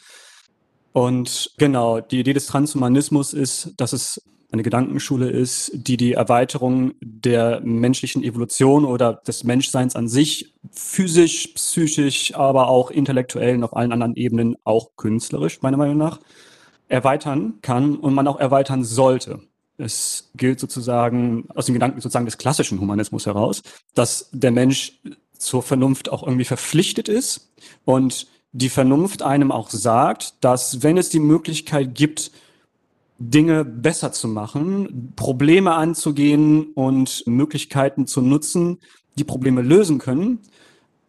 Und 0.93 1.51
genau, 1.57 1.99
die 1.99 2.19
Idee 2.19 2.33
des 2.33 2.47
Transhumanismus 2.47 3.33
ist, 3.33 3.73
dass 3.77 3.93
es 3.93 4.21
eine 4.53 4.61
Gedankenschule 4.61 5.31
ist, 5.31 5.71
die 5.73 5.97
die 5.97 6.13
Erweiterung 6.13 6.93
der 7.01 7.59
menschlichen 7.61 8.23
Evolution 8.23 8.85
oder 8.85 9.13
des 9.13 9.43
Menschseins 9.43 9.95
an 9.95 10.07
sich 10.07 10.53
physisch, 10.71 11.47
psychisch, 11.55 12.35
aber 12.35 12.67
auch 12.67 12.91
intellektuell 12.91 13.55
und 13.55 13.63
auf 13.63 13.75
allen 13.75 13.91
anderen 13.91 14.15
Ebenen, 14.15 14.55
auch 14.63 14.91
künstlerisch, 14.95 15.63
meiner 15.63 15.77
Meinung 15.77 15.97
nach, 15.97 16.19
erweitern 16.87 17.55
kann 17.63 17.95
und 17.95 18.13
man 18.13 18.27
auch 18.27 18.39
erweitern 18.39 18.83
sollte. 18.83 19.39
Es 19.77 20.29
gilt 20.35 20.59
sozusagen 20.59 21.47
aus 21.55 21.65
dem 21.65 21.73
Gedanken 21.73 21.99
sozusagen 21.99 22.25
des 22.25 22.37
klassischen 22.37 22.79
Humanismus 22.79 23.25
heraus, 23.25 23.63
dass 23.95 24.29
der 24.33 24.51
Mensch 24.51 25.01
zur 25.35 25.63
Vernunft 25.63 26.09
auch 26.09 26.21
irgendwie 26.21 26.45
verpflichtet 26.45 27.09
ist 27.09 27.51
und 27.85 28.27
die 28.51 28.69
Vernunft 28.69 29.23
einem 29.23 29.51
auch 29.51 29.71
sagt, 29.71 30.35
dass 30.43 30.83
wenn 30.83 30.99
es 30.99 31.09
die 31.09 31.19
Möglichkeit 31.19 31.95
gibt, 31.95 32.29
Dinge 33.29 33.63
besser 33.63 34.11
zu 34.11 34.27
machen, 34.27 35.13
Probleme 35.15 35.73
anzugehen 35.73 36.73
und 36.73 37.23
Möglichkeiten 37.25 38.07
zu 38.07 38.21
nutzen, 38.21 38.79
die 39.15 39.23
Probleme 39.23 39.61
lösen 39.61 39.99
können 39.99 40.39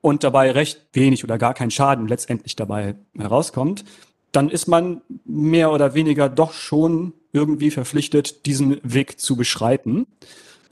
und 0.01 0.23
dabei 0.23 0.51
recht 0.51 0.87
wenig 0.93 1.25
oder 1.25 1.39
gar 1.39 1.55
kein 1.55 1.71
Schaden 1.71 2.07
letztendlich 2.07 2.57
dabei 2.57 2.97
herauskommt, 3.17 3.85
dann 4.33 4.51
ist 4.51 4.69
man 4.69 5.01
mehr 5.25 5.73
oder 5.73 5.95
weniger 5.95 6.29
doch 6.29 6.53
schon 6.53 7.15
irgendwie 7.33 7.71
verpflichtet, 7.71 8.47
diesen 8.47 8.81
Weg 8.83 9.19
zu 9.19 9.37
beschreiten. 9.37 10.07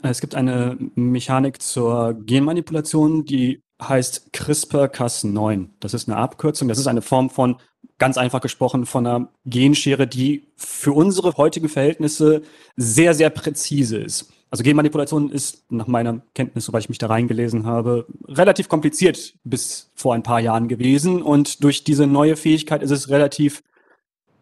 Es 0.02 0.20
gibt 0.20 0.34
eine 0.34 0.76
Mechanik 0.94 1.62
zur 1.62 2.14
Genmanipulation, 2.14 3.24
die 3.24 3.62
heißt 3.80 4.30
CRISPR-Cas9. 4.32 5.68
Das 5.80 5.94
ist 5.94 6.08
eine 6.08 6.18
Abkürzung. 6.18 6.68
Das 6.68 6.78
ist 6.78 6.86
eine 6.86 7.02
Form 7.02 7.30
von 7.30 7.56
ganz 7.98 8.18
einfach 8.18 8.40
gesprochen 8.40 8.86
von 8.86 9.06
einer 9.06 9.28
Genschere, 9.44 10.06
die 10.06 10.48
für 10.56 10.92
unsere 10.92 11.36
heutigen 11.36 11.68
Verhältnisse 11.68 12.42
sehr, 12.76 13.14
sehr 13.14 13.30
präzise 13.30 13.98
ist. 13.98 14.32
Also 14.50 14.64
Genmanipulation 14.64 15.30
ist 15.30 15.64
nach 15.70 15.86
meiner 15.86 16.20
Kenntnis, 16.34 16.66
soweit 16.66 16.82
ich 16.82 16.88
mich 16.90 16.98
da 16.98 17.06
reingelesen 17.06 17.64
habe, 17.64 18.06
relativ 18.28 18.68
kompliziert 18.68 19.34
bis 19.44 19.90
vor 19.94 20.14
ein 20.14 20.22
paar 20.22 20.40
Jahren 20.40 20.68
gewesen. 20.68 21.22
Und 21.22 21.64
durch 21.64 21.84
diese 21.84 22.06
neue 22.06 22.36
Fähigkeit 22.36 22.82
ist 22.82 22.90
es 22.90 23.08
relativ 23.08 23.62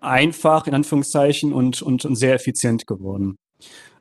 einfach, 0.01 0.67
in 0.67 0.75
Anführungszeichen, 0.75 1.53
und, 1.53 1.81
und, 1.83 2.05
und 2.05 2.17
sehr 2.17 2.35
effizient 2.35 2.87
geworden. 2.89 3.37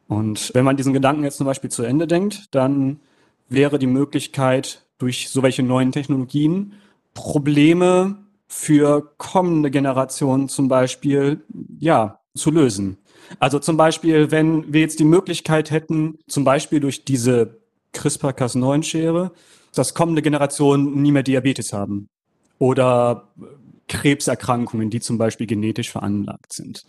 Und 0.08 0.52
wenn 0.56 0.66
man 0.66 0.78
diesen 0.78 0.94
Gedanken 0.94 1.24
jetzt 1.24 1.38
zum 1.38 1.46
Beispiel 1.46 1.70
zu 1.70 1.84
Ende 1.84 2.08
denkt, 2.08 2.48
dann 2.52 3.00
wäre 3.48 3.78
die 3.78 3.88
Möglichkeit, 3.88 4.88
durch 4.98 5.30
so 5.30 5.44
welche 5.44 5.64
neuen 5.64 5.92
Technologien 5.92 6.74
Probleme 7.14 8.18
für 8.50 9.14
kommende 9.18 9.70
Generationen 9.70 10.50
zum 10.50 10.68
Beispiel, 10.68 11.44
ja, 11.80 12.20
zu 12.36 12.52
lösen. 12.52 12.98
Also 13.40 13.60
zum 13.60 13.78
Beispiel, 13.78 14.32
wenn 14.32 14.74
wir 14.74 14.82
jetzt 14.82 15.00
die 15.00 15.06
Möglichkeit 15.06 15.70
hätten, 15.72 16.18
zum 16.28 16.44
Beispiel 16.44 16.80
durch 16.80 17.06
diese 17.06 17.60
CRISPR-Cas9-Schere, 17.94 19.32
dass 19.74 19.94
kommende 19.94 20.24
Generationen 20.24 21.02
nie 21.02 21.12
mehr 21.12 21.24
Diabetes 21.24 21.74
haben 21.74 22.10
oder 22.58 23.30
Krebserkrankungen, 23.88 24.90
die 24.90 25.00
zum 25.00 25.20
Beispiel 25.20 25.46
genetisch 25.46 25.92
veranlagt 25.92 26.54
sind, 26.54 26.86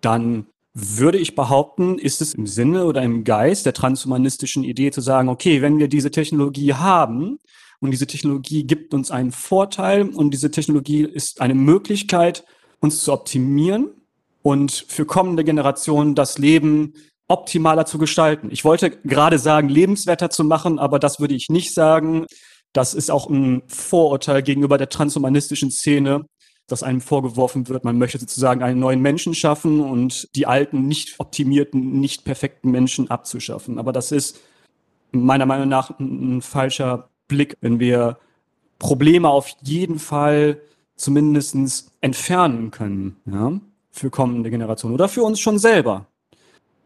dann 0.00 0.46
würde 0.72 1.18
ich 1.18 1.34
behaupten, 1.34 1.98
ist 1.98 2.20
es 2.20 2.34
im 2.34 2.46
Sinne 2.46 2.84
oder 2.84 3.02
im 3.02 3.24
Geist 3.24 3.66
der 3.66 3.74
transhumanistischen 3.74 4.64
Idee 4.64 4.90
zu 4.90 5.00
sagen, 5.00 5.28
okay, 5.28 5.62
wenn 5.62 5.78
wir 5.78 5.88
diese 5.88 6.10
Technologie 6.10 6.74
haben, 6.74 7.38
und 7.80 7.90
diese 7.90 8.06
Technologie 8.06 8.64
gibt 8.64 8.94
uns 8.94 9.10
einen 9.10 9.32
Vorteil 9.32 10.08
und 10.08 10.32
diese 10.32 10.50
Technologie 10.50 11.02
ist 11.02 11.40
eine 11.40 11.54
Möglichkeit, 11.54 12.44
uns 12.80 13.02
zu 13.02 13.12
optimieren 13.12 13.90
und 14.42 14.84
für 14.88 15.06
kommende 15.06 15.44
Generationen 15.44 16.14
das 16.14 16.38
Leben 16.38 16.94
optimaler 17.28 17.86
zu 17.86 17.98
gestalten. 17.98 18.48
Ich 18.50 18.64
wollte 18.64 18.90
gerade 18.90 19.38
sagen, 19.38 19.68
lebenswerter 19.68 20.30
zu 20.30 20.44
machen, 20.44 20.78
aber 20.78 20.98
das 20.98 21.20
würde 21.20 21.34
ich 21.34 21.48
nicht 21.48 21.72
sagen. 21.72 22.26
Das 22.72 22.92
ist 22.92 23.10
auch 23.10 23.28
ein 23.30 23.62
Vorurteil 23.66 24.42
gegenüber 24.42 24.78
der 24.78 24.88
transhumanistischen 24.88 25.70
Szene, 25.70 26.26
dass 26.66 26.82
einem 26.82 27.00
vorgeworfen 27.00 27.68
wird, 27.68 27.84
man 27.84 27.98
möchte 27.98 28.18
sozusagen 28.18 28.62
einen 28.62 28.78
neuen 28.78 29.00
Menschen 29.00 29.34
schaffen 29.34 29.80
und 29.80 30.28
die 30.36 30.46
alten, 30.46 30.86
nicht 30.86 31.18
optimierten, 31.18 32.00
nicht 32.00 32.24
perfekten 32.24 32.70
Menschen 32.70 33.10
abzuschaffen. 33.10 33.78
Aber 33.78 33.92
das 33.92 34.12
ist 34.12 34.40
meiner 35.12 35.46
Meinung 35.46 35.68
nach 35.68 35.98
ein, 35.98 36.42
falscher 36.42 37.10
Blick, 37.30 37.56
wenn 37.62 37.80
wir 37.80 38.18
Probleme 38.78 39.30
auf 39.30 39.48
jeden 39.62 39.98
Fall 39.98 40.60
zumindest 40.96 41.92
entfernen 42.02 42.70
können, 42.70 43.16
ja, 43.24 43.58
für 43.90 44.10
kommende 44.10 44.50
Generationen 44.50 44.94
oder 44.94 45.08
für 45.08 45.22
uns 45.22 45.40
schon 45.40 45.58
selber, 45.58 46.06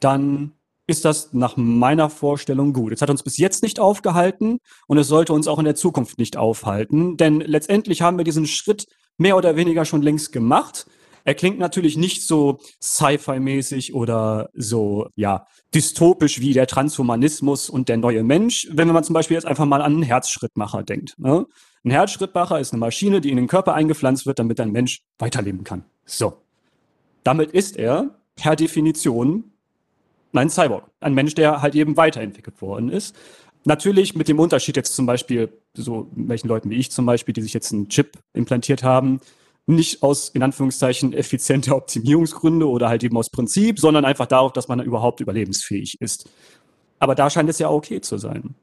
dann 0.00 0.52
ist 0.86 1.04
das 1.04 1.32
nach 1.32 1.56
meiner 1.56 2.10
Vorstellung 2.10 2.72
gut. 2.72 2.92
Es 2.92 3.02
hat 3.02 3.10
uns 3.10 3.22
bis 3.22 3.38
jetzt 3.38 3.62
nicht 3.62 3.80
aufgehalten 3.80 4.58
und 4.86 4.98
es 4.98 5.08
sollte 5.08 5.32
uns 5.32 5.48
auch 5.48 5.58
in 5.58 5.64
der 5.64 5.74
Zukunft 5.74 6.18
nicht 6.18 6.36
aufhalten, 6.36 7.16
denn 7.16 7.40
letztendlich 7.40 8.02
haben 8.02 8.18
wir 8.18 8.24
diesen 8.24 8.46
Schritt 8.46 8.86
mehr 9.16 9.36
oder 9.36 9.56
weniger 9.56 9.84
schon 9.84 10.02
längst 10.02 10.32
gemacht. 10.32 10.86
Er 11.24 11.34
klingt 11.34 11.58
natürlich 11.58 11.96
nicht 11.96 12.26
so 12.26 12.58
Sci-Fi-mäßig 12.82 13.94
oder 13.94 14.50
so, 14.52 15.08
ja, 15.16 15.46
dystopisch 15.74 16.40
wie 16.40 16.52
der 16.52 16.66
Transhumanismus 16.66 17.70
und 17.70 17.88
der 17.88 17.96
neue 17.96 18.22
Mensch, 18.22 18.68
wenn 18.70 18.88
man 18.88 19.04
zum 19.04 19.14
Beispiel 19.14 19.34
jetzt 19.34 19.46
einfach 19.46 19.64
mal 19.64 19.80
an 19.80 19.94
einen 19.94 20.02
Herzschrittmacher 20.02 20.82
denkt. 20.82 21.18
Ne? 21.18 21.46
Ein 21.84 21.90
Herzschrittmacher 21.90 22.60
ist 22.60 22.72
eine 22.72 22.80
Maschine, 22.80 23.20
die 23.20 23.30
in 23.30 23.36
den 23.36 23.46
Körper 23.46 23.74
eingepflanzt 23.74 24.26
wird, 24.26 24.38
damit 24.38 24.60
ein 24.60 24.72
Mensch 24.72 25.00
weiterleben 25.18 25.64
kann. 25.64 25.84
So. 26.04 26.34
Damit 27.24 27.52
ist 27.52 27.76
er 27.76 28.18
per 28.36 28.54
Definition 28.54 29.52
ein 30.34 30.50
Cyborg. 30.50 30.90
Ein 31.00 31.14
Mensch, 31.14 31.34
der 31.34 31.62
halt 31.62 31.74
eben 31.74 31.96
weiterentwickelt 31.96 32.60
worden 32.60 32.90
ist. 32.90 33.14
Natürlich 33.64 34.14
mit 34.14 34.28
dem 34.28 34.38
Unterschied 34.38 34.76
jetzt 34.76 34.94
zum 34.94 35.06
Beispiel, 35.06 35.48
so 35.74 36.10
welchen 36.14 36.48
Leuten 36.48 36.68
wie 36.70 36.76
ich 36.76 36.90
zum 36.90 37.06
Beispiel, 37.06 37.32
die 37.32 37.40
sich 37.40 37.54
jetzt 37.54 37.72
einen 37.72 37.88
Chip 37.88 38.18
implantiert 38.34 38.82
haben, 38.82 39.20
nicht 39.66 40.02
aus, 40.02 40.28
in 40.28 40.42
Anführungszeichen, 40.42 41.12
effizienter 41.12 41.76
Optimierungsgründe 41.76 42.68
oder 42.68 42.88
halt 42.88 43.02
eben 43.02 43.16
aus 43.16 43.30
Prinzip, 43.30 43.78
sondern 43.78 44.04
einfach 44.04 44.26
darauf, 44.26 44.52
dass 44.52 44.68
man 44.68 44.80
überhaupt 44.80 45.20
überlebensfähig 45.20 45.96
ist. 46.00 46.28
Aber 46.98 47.14
da 47.14 47.30
scheint 47.30 47.48
es 47.48 47.58
ja 47.58 47.70
okay 47.70 48.00
zu 48.00 48.18
sein. 48.18 48.54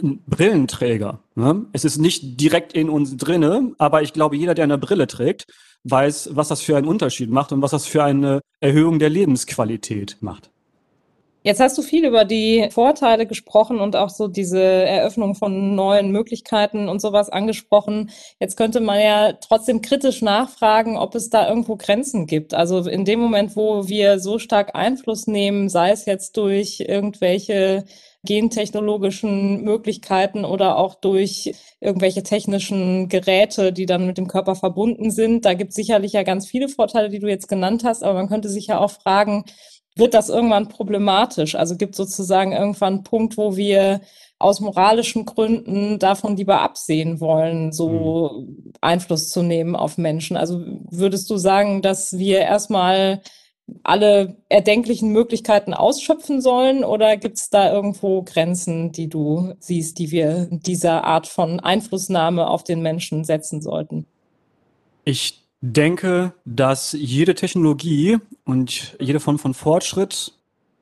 Ein 0.00 0.22
Brillenträger. 0.26 1.20
Ne? 1.34 1.66
Es 1.72 1.84
ist 1.84 1.98
nicht 1.98 2.40
direkt 2.40 2.74
in 2.74 2.88
uns 2.88 3.16
drinne, 3.16 3.72
aber 3.78 4.02
ich 4.02 4.12
glaube, 4.12 4.36
jeder, 4.36 4.54
der 4.54 4.64
eine 4.64 4.78
Brille 4.78 5.06
trägt, 5.06 5.46
weiß, 5.84 6.30
was 6.32 6.48
das 6.48 6.60
für 6.60 6.76
einen 6.76 6.86
Unterschied 6.86 7.30
macht 7.30 7.52
und 7.52 7.62
was 7.62 7.72
das 7.72 7.86
für 7.86 8.04
eine 8.04 8.40
Erhöhung 8.60 8.98
der 8.98 9.08
Lebensqualität 9.08 10.18
macht. 10.20 10.50
Jetzt 11.42 11.58
hast 11.60 11.78
du 11.78 11.82
viel 11.82 12.04
über 12.04 12.26
die 12.26 12.68
Vorteile 12.70 13.26
gesprochen 13.26 13.80
und 13.80 13.96
auch 13.96 14.10
so 14.10 14.28
diese 14.28 14.60
Eröffnung 14.62 15.34
von 15.34 15.74
neuen 15.74 16.10
Möglichkeiten 16.12 16.86
und 16.90 17.00
sowas 17.00 17.30
angesprochen. 17.30 18.10
Jetzt 18.38 18.58
könnte 18.58 18.80
man 18.80 19.00
ja 19.00 19.32
trotzdem 19.32 19.80
kritisch 19.80 20.20
nachfragen, 20.20 20.98
ob 20.98 21.14
es 21.14 21.30
da 21.30 21.48
irgendwo 21.48 21.76
Grenzen 21.76 22.26
gibt. 22.26 22.52
Also 22.52 22.86
in 22.86 23.06
dem 23.06 23.20
Moment, 23.20 23.56
wo 23.56 23.88
wir 23.88 24.18
so 24.20 24.38
stark 24.38 24.74
Einfluss 24.74 25.26
nehmen, 25.26 25.70
sei 25.70 25.92
es 25.92 26.04
jetzt 26.04 26.36
durch 26.36 26.80
irgendwelche 26.80 27.86
gentechnologischen 28.22 29.62
Möglichkeiten 29.64 30.44
oder 30.44 30.76
auch 30.76 30.94
durch 30.94 31.54
irgendwelche 31.80 32.22
technischen 32.22 33.08
Geräte, 33.08 33.72
die 33.72 33.86
dann 33.86 34.06
mit 34.06 34.18
dem 34.18 34.28
Körper 34.28 34.56
verbunden 34.56 35.10
sind. 35.10 35.46
Da 35.46 35.54
gibt 35.54 35.70
es 35.70 35.76
sicherlich 35.76 36.12
ja 36.12 36.22
ganz 36.22 36.46
viele 36.46 36.68
Vorteile, 36.68 37.08
die 37.08 37.18
du 37.18 37.28
jetzt 37.28 37.48
genannt 37.48 37.82
hast, 37.82 38.04
aber 38.04 38.12
man 38.14 38.28
könnte 38.28 38.50
sich 38.50 38.66
ja 38.66 38.78
auch 38.78 38.90
fragen, 38.90 39.44
wird 40.00 40.14
das 40.14 40.28
irgendwann 40.28 40.68
problematisch? 40.68 41.54
Also 41.54 41.76
gibt 41.76 41.94
sozusagen 41.94 42.52
irgendwann 42.52 42.94
einen 42.94 43.04
Punkt, 43.04 43.36
wo 43.36 43.56
wir 43.56 44.00
aus 44.40 44.60
moralischen 44.60 45.26
Gründen 45.26 45.98
davon 45.98 46.36
lieber 46.36 46.62
absehen 46.62 47.20
wollen, 47.20 47.72
so 47.72 48.46
mhm. 48.48 48.72
Einfluss 48.80 49.28
zu 49.28 49.42
nehmen 49.42 49.76
auf 49.76 49.98
Menschen. 49.98 50.36
Also 50.36 50.64
würdest 50.90 51.30
du 51.30 51.36
sagen, 51.36 51.82
dass 51.82 52.18
wir 52.18 52.40
erstmal 52.40 53.20
alle 53.82 54.36
erdenklichen 54.48 55.12
Möglichkeiten 55.12 55.74
ausschöpfen 55.74 56.40
sollen 56.40 56.84
oder 56.84 57.16
gibt 57.16 57.36
es 57.36 57.50
da 57.50 57.72
irgendwo 57.72 58.22
Grenzen, 58.22 58.92
die 58.92 59.08
du 59.08 59.54
siehst, 59.60 59.98
die 59.98 60.10
wir 60.10 60.48
dieser 60.50 61.04
Art 61.04 61.26
von 61.26 61.60
Einflussnahme 61.60 62.48
auf 62.48 62.64
den 62.64 62.82
Menschen 62.82 63.24
setzen 63.24 63.60
sollten? 63.62 64.06
Ich 65.04 65.40
denke, 65.60 66.32
dass 66.44 66.92
jede 66.92 67.34
Technologie 67.34 68.18
und 68.44 68.96
jede 68.98 69.20
Form 69.20 69.38
von 69.38 69.54
Fortschritt 69.54 70.32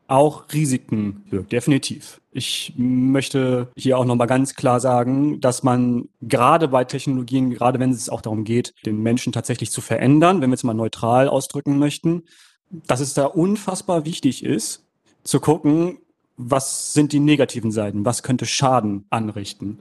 auch 0.06 0.44
Risiken 0.52 1.24
birgt, 1.28 1.52
definitiv. 1.52 2.20
Ich 2.32 2.72
möchte 2.76 3.68
hier 3.76 3.98
auch 3.98 4.06
nochmal 4.06 4.26
ganz 4.26 4.54
klar 4.54 4.80
sagen, 4.80 5.40
dass 5.40 5.62
man 5.62 6.08
gerade 6.22 6.68
bei 6.68 6.84
Technologien, 6.84 7.50
gerade 7.50 7.78
wenn 7.78 7.90
es 7.90 8.08
auch 8.08 8.22
darum 8.22 8.44
geht, 8.44 8.74
den 8.86 9.02
Menschen 9.02 9.32
tatsächlich 9.32 9.70
zu 9.70 9.82
verändern, 9.82 10.40
wenn 10.40 10.50
wir 10.50 10.54
es 10.54 10.64
mal 10.64 10.72
neutral 10.72 11.28
ausdrücken 11.28 11.78
möchten, 11.78 12.22
dass 12.70 13.00
es 13.00 13.12
da 13.12 13.26
unfassbar 13.26 14.06
wichtig 14.06 14.44
ist, 14.44 14.84
zu 15.24 15.40
gucken, 15.40 15.98
was 16.38 16.94
sind 16.94 17.12
die 17.12 17.20
negativen 17.20 17.72
Seiten, 17.72 18.04
was 18.04 18.22
könnte 18.22 18.46
Schaden 18.46 19.04
anrichten. 19.10 19.80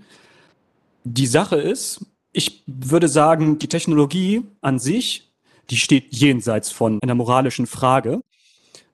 Die 1.03 1.27
Sache 1.27 1.55
ist, 1.55 2.05
ich 2.37 2.63
würde 2.67 3.07
sagen, 3.07 3.57
die 3.57 3.67
Technologie 3.67 4.43
an 4.61 4.77
sich, 4.77 5.31
die 5.71 5.77
steht 5.77 6.13
jenseits 6.15 6.69
von 6.69 6.99
einer 7.01 7.15
moralischen 7.15 7.65
Frage. 7.65 8.21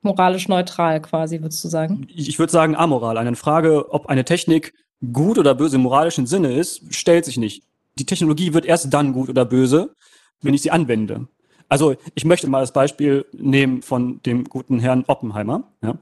Moralisch 0.01 0.47
neutral 0.47 1.01
quasi, 1.01 1.41
würdest 1.41 1.61
du 1.63 1.67
sagen? 1.67 2.07
Ich 2.07 2.39
würde 2.39 2.53
sagen 2.53 2.75
amoral. 2.75 3.17
Eine 3.17 3.35
Frage, 3.35 3.93
ob 3.93 4.07
eine 4.07 4.23
Technik 4.23 4.73
gut 5.11 5.37
oder 5.37 5.55
böse 5.55 5.75
im 5.75 5.81
moralischen 5.81 6.25
Sinne 6.25 6.53
ist, 6.53 6.93
stellt 6.95 7.25
sich 7.25 7.37
nicht. 7.37 7.63
Die 7.99 8.05
Technologie 8.05 8.53
wird 8.53 8.65
erst 8.65 8.93
dann 8.93 9.11
gut 9.11 9.27
oder 9.27 9.43
böse, 9.43 9.93
wenn 10.41 10.53
ich 10.53 10.61
sie 10.61 10.71
anwende. 10.71 11.27
Also 11.67 11.95
ich 12.15 12.23
möchte 12.23 12.47
mal 12.49 12.61
das 12.61 12.71
Beispiel 12.71 13.25
nehmen 13.33 13.81
von 13.81 14.21
dem 14.23 14.45
guten 14.45 14.79
Herrn 14.79 15.03
Oppenheimer. 15.07 15.63
Ja. 15.81 15.95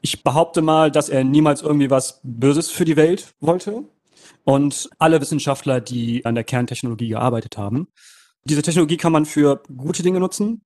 Ich 0.00 0.24
behaupte 0.24 0.62
mal, 0.62 0.90
dass 0.90 1.08
er 1.08 1.22
niemals 1.22 1.62
irgendwie 1.62 1.90
was 1.90 2.20
Böses 2.24 2.70
für 2.70 2.84
die 2.84 2.96
Welt 2.96 3.34
wollte. 3.40 3.84
Und 4.44 4.90
alle 4.98 5.20
Wissenschaftler, 5.20 5.80
die 5.80 6.24
an 6.24 6.34
der 6.34 6.44
Kerntechnologie 6.44 7.08
gearbeitet 7.08 7.56
haben, 7.58 7.88
diese 8.44 8.62
Technologie 8.62 8.96
kann 8.96 9.12
man 9.12 9.26
für 9.26 9.62
gute 9.76 10.02
Dinge 10.02 10.20
nutzen. 10.20 10.62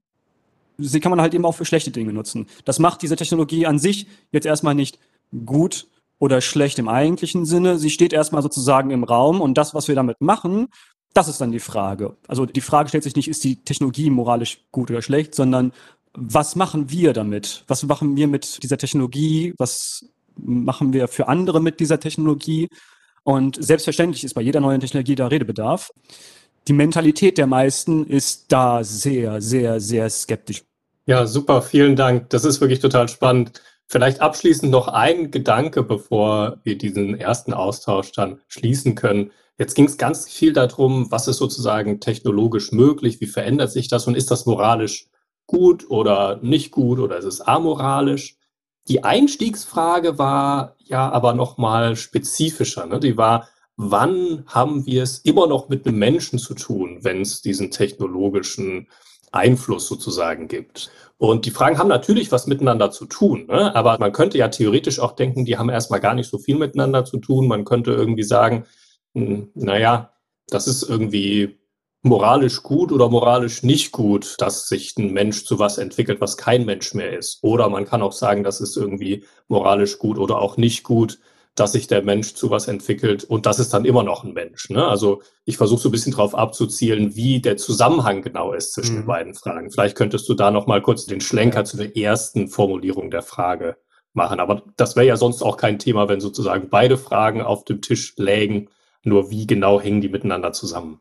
Sie 0.79 1.01
kann 1.01 1.11
man 1.11 1.21
halt 1.21 1.35
eben 1.35 1.45
auch 1.45 1.55
für 1.55 1.65
schlechte 1.65 1.91
Dinge 1.91 2.13
nutzen. 2.13 2.47
Das 2.65 2.79
macht 2.79 3.03
diese 3.03 3.17
Technologie 3.17 3.67
an 3.67 3.79
sich 3.79 4.07
jetzt 4.31 4.47
erstmal 4.47 4.75
nicht 4.75 4.99
gut 5.45 5.87
oder 6.19 6.41
schlecht 6.41 6.79
im 6.79 6.89
eigentlichen 6.89 7.45
Sinne. 7.45 7.79
Sie 7.79 7.91
steht 7.91 8.13
erstmal 8.13 8.43
sozusagen 8.43 8.91
im 8.91 9.05
Raum 9.05 9.41
und 9.41 9.59
das, 9.59 9.75
was 9.75 9.89
wir 9.89 9.95
damit 9.95 10.21
machen, 10.21 10.69
das 11.15 11.29
ist 11.29 11.41
dann 11.41 11.53
die 11.53 11.61
Frage. 11.61 12.17
Also 12.27 12.47
die 12.47 12.61
Frage 12.61 12.89
stellt 12.89 13.05
sich 13.05 13.17
nicht, 13.17 13.29
ist 13.29 13.45
die 13.45 13.63
Technologie 13.65 14.09
moralisch 14.09 14.65
gut 14.71 14.91
oder 14.91 15.03
schlecht, 15.03 15.35
sondern 15.35 15.73
was 16.15 16.57
machen 16.57 16.91
wir 16.91 17.13
damit? 17.13 17.65
Was 17.69 17.83
machen 17.83 18.17
wir 18.17 18.29
mit 18.29 18.63
dieser 18.63 18.79
Technologie? 18.79 19.55
Was 19.59 20.07
machen 20.37 20.93
wir 20.93 21.09
für 21.09 21.29
andere 21.29 21.61
mit 21.61 21.81
dieser 21.81 22.01
Technologie? 22.01 22.69
Und 23.25 23.63
selbstverständlich 23.63 24.25
ist 24.25 24.35
bei 24.35 24.41
jeder 24.43 24.61
neuen 24.61 24.81
Technologie 24.81 25.15
da 25.15 25.29
Redebedarf. 25.29 25.91
Die 26.69 26.73
Mentalität 26.73 27.39
der 27.39 27.47
meisten 27.47 28.07
ist 28.07 28.47
da 28.53 28.85
sehr, 28.85 29.41
sehr, 29.41 29.81
sehr 29.81 30.09
skeptisch. 30.11 30.63
Ja, 31.07 31.27
super, 31.27 31.63
vielen 31.63 31.97
Dank. 31.97 32.31
Das 32.31 32.45
ist 32.45 32.61
wirklich 32.61 32.81
total 32.81 33.09
spannend. 33.09 33.61
Vielleicht 33.89 34.21
abschließend 34.21 34.71
noch 34.71 34.89
ein 34.89 35.31
Gedanke, 35.31 35.83
bevor 35.83 36.59
wir 36.63 36.79
diesen 36.79 37.19
ersten 37.19 37.53
Austausch 37.53 38.13
dann 38.13 38.41
schließen 38.49 38.95
können. 38.95 39.33
Jetzt 39.59 39.75
ging 39.75 39.85
es 39.85 39.99
ganz 39.99 40.29
viel 40.29 40.53
darum, 40.53 41.11
was 41.11 41.29
ist 41.29 41.37
sozusagen 41.37 42.01
technologisch 42.01 42.73
möglich, 42.73 43.21
wie 43.21 43.27
verändert 43.27 43.71
sich 43.71 43.89
das 43.89 44.07
und 44.07 44.17
ist 44.17 44.31
das 44.31 44.47
moralisch 44.47 45.09
gut 45.47 45.91
oder 45.91 46.39
nicht 46.43 46.71
gut 46.71 46.99
oder 46.99 47.19
ist 47.19 47.27
es 47.27 47.41
amoralisch? 47.41 48.39
Die 48.89 49.05
Einstiegsfrage 49.05 50.19
war 50.19 50.77
ja 50.79 51.11
aber 51.11 51.35
noch 51.35 51.57
mal 51.57 51.97
spezifischer. 51.97 52.87
Ne? 52.87 53.01
Die 53.01 53.17
war, 53.17 53.49
wann 53.77 54.45
haben 54.47 54.87
wir 54.87 55.03
es 55.03 55.19
immer 55.19 55.47
noch 55.47 55.69
mit 55.69 55.87
einem 55.87 55.99
Menschen 55.99 56.39
zu 56.39 56.55
tun, 56.55 56.99
wenn 57.03 57.21
es 57.23 57.43
diesen 57.43 57.71
technologischen 57.71 58.89
Einfluss 59.31 59.87
sozusagen 59.87 60.49
gibt? 60.49 60.91
Und 61.17 61.47
die 61.47 61.53
Fragen 61.53 61.79
haben 61.79 61.89
natürlich 61.89 62.33
was 62.33 62.49
miteinander 62.49 62.91
zu 62.91 63.07
tun, 63.07 63.47
ne? 63.47 63.75
aber 63.77 63.97
man 63.99 64.13
könnte 64.13 64.39
ja 64.39 64.49
theoretisch 64.49 64.99
auch 64.99 65.13
denken, 65.13 65.45
die 65.45 65.57
haben 65.57 65.69
erstmal 65.69 66.01
gar 66.01 66.15
nicht 66.15 66.29
so 66.29 66.39
viel 66.39 66.57
miteinander 66.57 67.05
zu 67.05 67.19
tun. 67.19 67.47
Man 67.47 67.65
könnte 67.65 67.93
irgendwie 67.93 68.25
sagen, 68.25 68.65
hm, 69.15 69.51
naja, 69.55 70.13
das 70.49 70.67
ist 70.67 70.83
irgendwie 70.83 71.62
moralisch 72.03 72.63
gut 72.63 72.91
oder 72.93 73.09
moralisch 73.09 73.63
nicht 73.63 73.93
gut, 73.93 74.35
dass 74.39 74.67
sich 74.69 74.97
ein 74.99 75.13
Mensch 75.13 75.45
zu 75.45 75.59
was 75.59 75.79
entwickelt, 75.79 76.21
was 76.21 76.37
kein 76.37 76.65
Mensch 76.65 76.95
mehr 76.95 77.17
ist. 77.17 77.39
Oder 77.43 77.69
man 77.69 77.85
kann 77.85 78.03
auch 78.03 78.13
sagen, 78.13 78.43
das 78.43 78.61
ist 78.61 78.77
irgendwie 78.77 79.25
moralisch 79.49 79.99
gut 79.99 80.19
oder 80.19 80.39
auch 80.39 80.57
nicht 80.57 80.83
gut, 80.83 81.19
dass 81.55 81.73
sich 81.73 81.87
der 81.87 82.03
Mensch 82.03 82.35
zu 82.35 82.51
was 82.51 82.67
entwickelt 82.67 83.25
und 83.25 83.45
das 83.45 83.59
ist 83.59 83.75
dann 83.75 83.85
immer 83.85 84.03
noch 84.03 84.25
ein 84.25 84.33
Mensch. 84.33 84.71
Ne? 84.71 84.87
Also 84.87 85.23
ich 85.45 85.59
versuche 85.59 85.83
so 85.83 85.89
ein 85.91 85.93
bisschen 85.93 86.13
darauf 86.13 86.35
abzuzielen, 86.35 87.15
wie 87.15 87.41
der 87.41 87.59
Zusammenhang 87.59 88.23
genau 88.23 88.53
ist 88.53 88.73
zwischen 88.73 88.95
mhm. 88.95 89.01
den 89.01 89.07
beiden 89.07 89.35
Fragen. 89.35 89.71
Vielleicht 89.71 89.97
könntest 89.97 90.29
du 90.29 90.35
da 90.35 90.51
noch 90.51 90.67
mal 90.67 90.81
kurz 90.81 91.05
den 91.05 91.21
Schlenker 91.21 91.61
ja. 91.61 91.65
zu 91.65 91.77
der 91.77 91.97
ersten 91.97 92.49
Formulierung 92.49 93.11
der 93.11 93.23
Frage 93.23 93.77
machen. 94.15 94.41
Aber 94.41 94.63
das 94.77 94.97
wäre 94.97 95.07
ja 95.07 95.17
sonst 95.17 95.43
auch 95.43 95.59
kein 95.59 95.79
Thema, 95.79 96.09
wenn 96.09 96.21
sozusagen 96.21 96.69
beide 96.71 96.97
Fragen 96.97 97.43
auf 97.43 97.65
dem 97.65 97.83
Tisch 97.83 98.15
lägen. 98.17 98.69
Nur 99.05 99.31
wie 99.31 99.47
genau 99.47 99.81
hängen 99.81 100.01
die 100.01 100.09
miteinander 100.09 100.53
zusammen? 100.53 101.01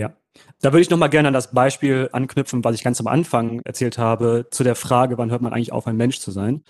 Ja, 0.00 0.16
da 0.62 0.72
würde 0.72 0.80
ich 0.80 0.88
noch 0.88 0.96
mal 0.96 1.08
gerne 1.08 1.28
an 1.28 1.34
das 1.34 1.52
Beispiel 1.52 2.08
anknüpfen, 2.12 2.64
was 2.64 2.74
ich 2.74 2.82
ganz 2.82 3.00
am 3.00 3.06
Anfang 3.06 3.60
erzählt 3.66 3.98
habe, 3.98 4.46
zu 4.50 4.64
der 4.64 4.74
Frage, 4.74 5.18
wann 5.18 5.30
hört 5.30 5.42
man 5.42 5.52
eigentlich 5.52 5.72
auf, 5.72 5.86
ein 5.86 5.98
Mensch 5.98 6.20
zu 6.20 6.30
sein? 6.30 6.62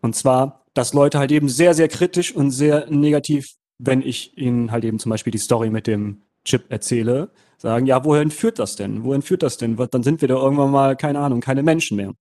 Und 0.00 0.16
zwar, 0.16 0.64
dass 0.72 0.94
Leute 0.94 1.18
halt 1.18 1.30
eben 1.30 1.50
sehr, 1.50 1.74
sehr 1.74 1.88
kritisch 1.88 2.34
und 2.34 2.50
sehr 2.50 2.86
negativ, 2.88 3.56
wenn 3.78 4.00
ich 4.00 4.38
ihnen 4.38 4.72
halt 4.72 4.84
eben 4.84 4.98
zum 4.98 5.10
Beispiel 5.10 5.30
die 5.30 5.38
Story 5.38 5.68
mit 5.68 5.86
dem 5.86 6.22
Chip 6.46 6.64
erzähle, 6.70 7.30
sagen, 7.58 7.84
ja, 7.84 8.02
wohin 8.06 8.30
führt 8.30 8.58
das 8.58 8.76
denn? 8.76 9.04
Wohin 9.04 9.20
führt 9.20 9.42
das 9.42 9.58
denn? 9.58 9.76
Dann 9.76 10.02
sind 10.02 10.22
wir 10.22 10.28
da 10.28 10.36
irgendwann 10.36 10.70
mal, 10.70 10.96
keine 10.96 11.18
Ahnung, 11.18 11.40
keine 11.40 11.62
Menschen 11.62 11.98
mehr. 11.98 12.14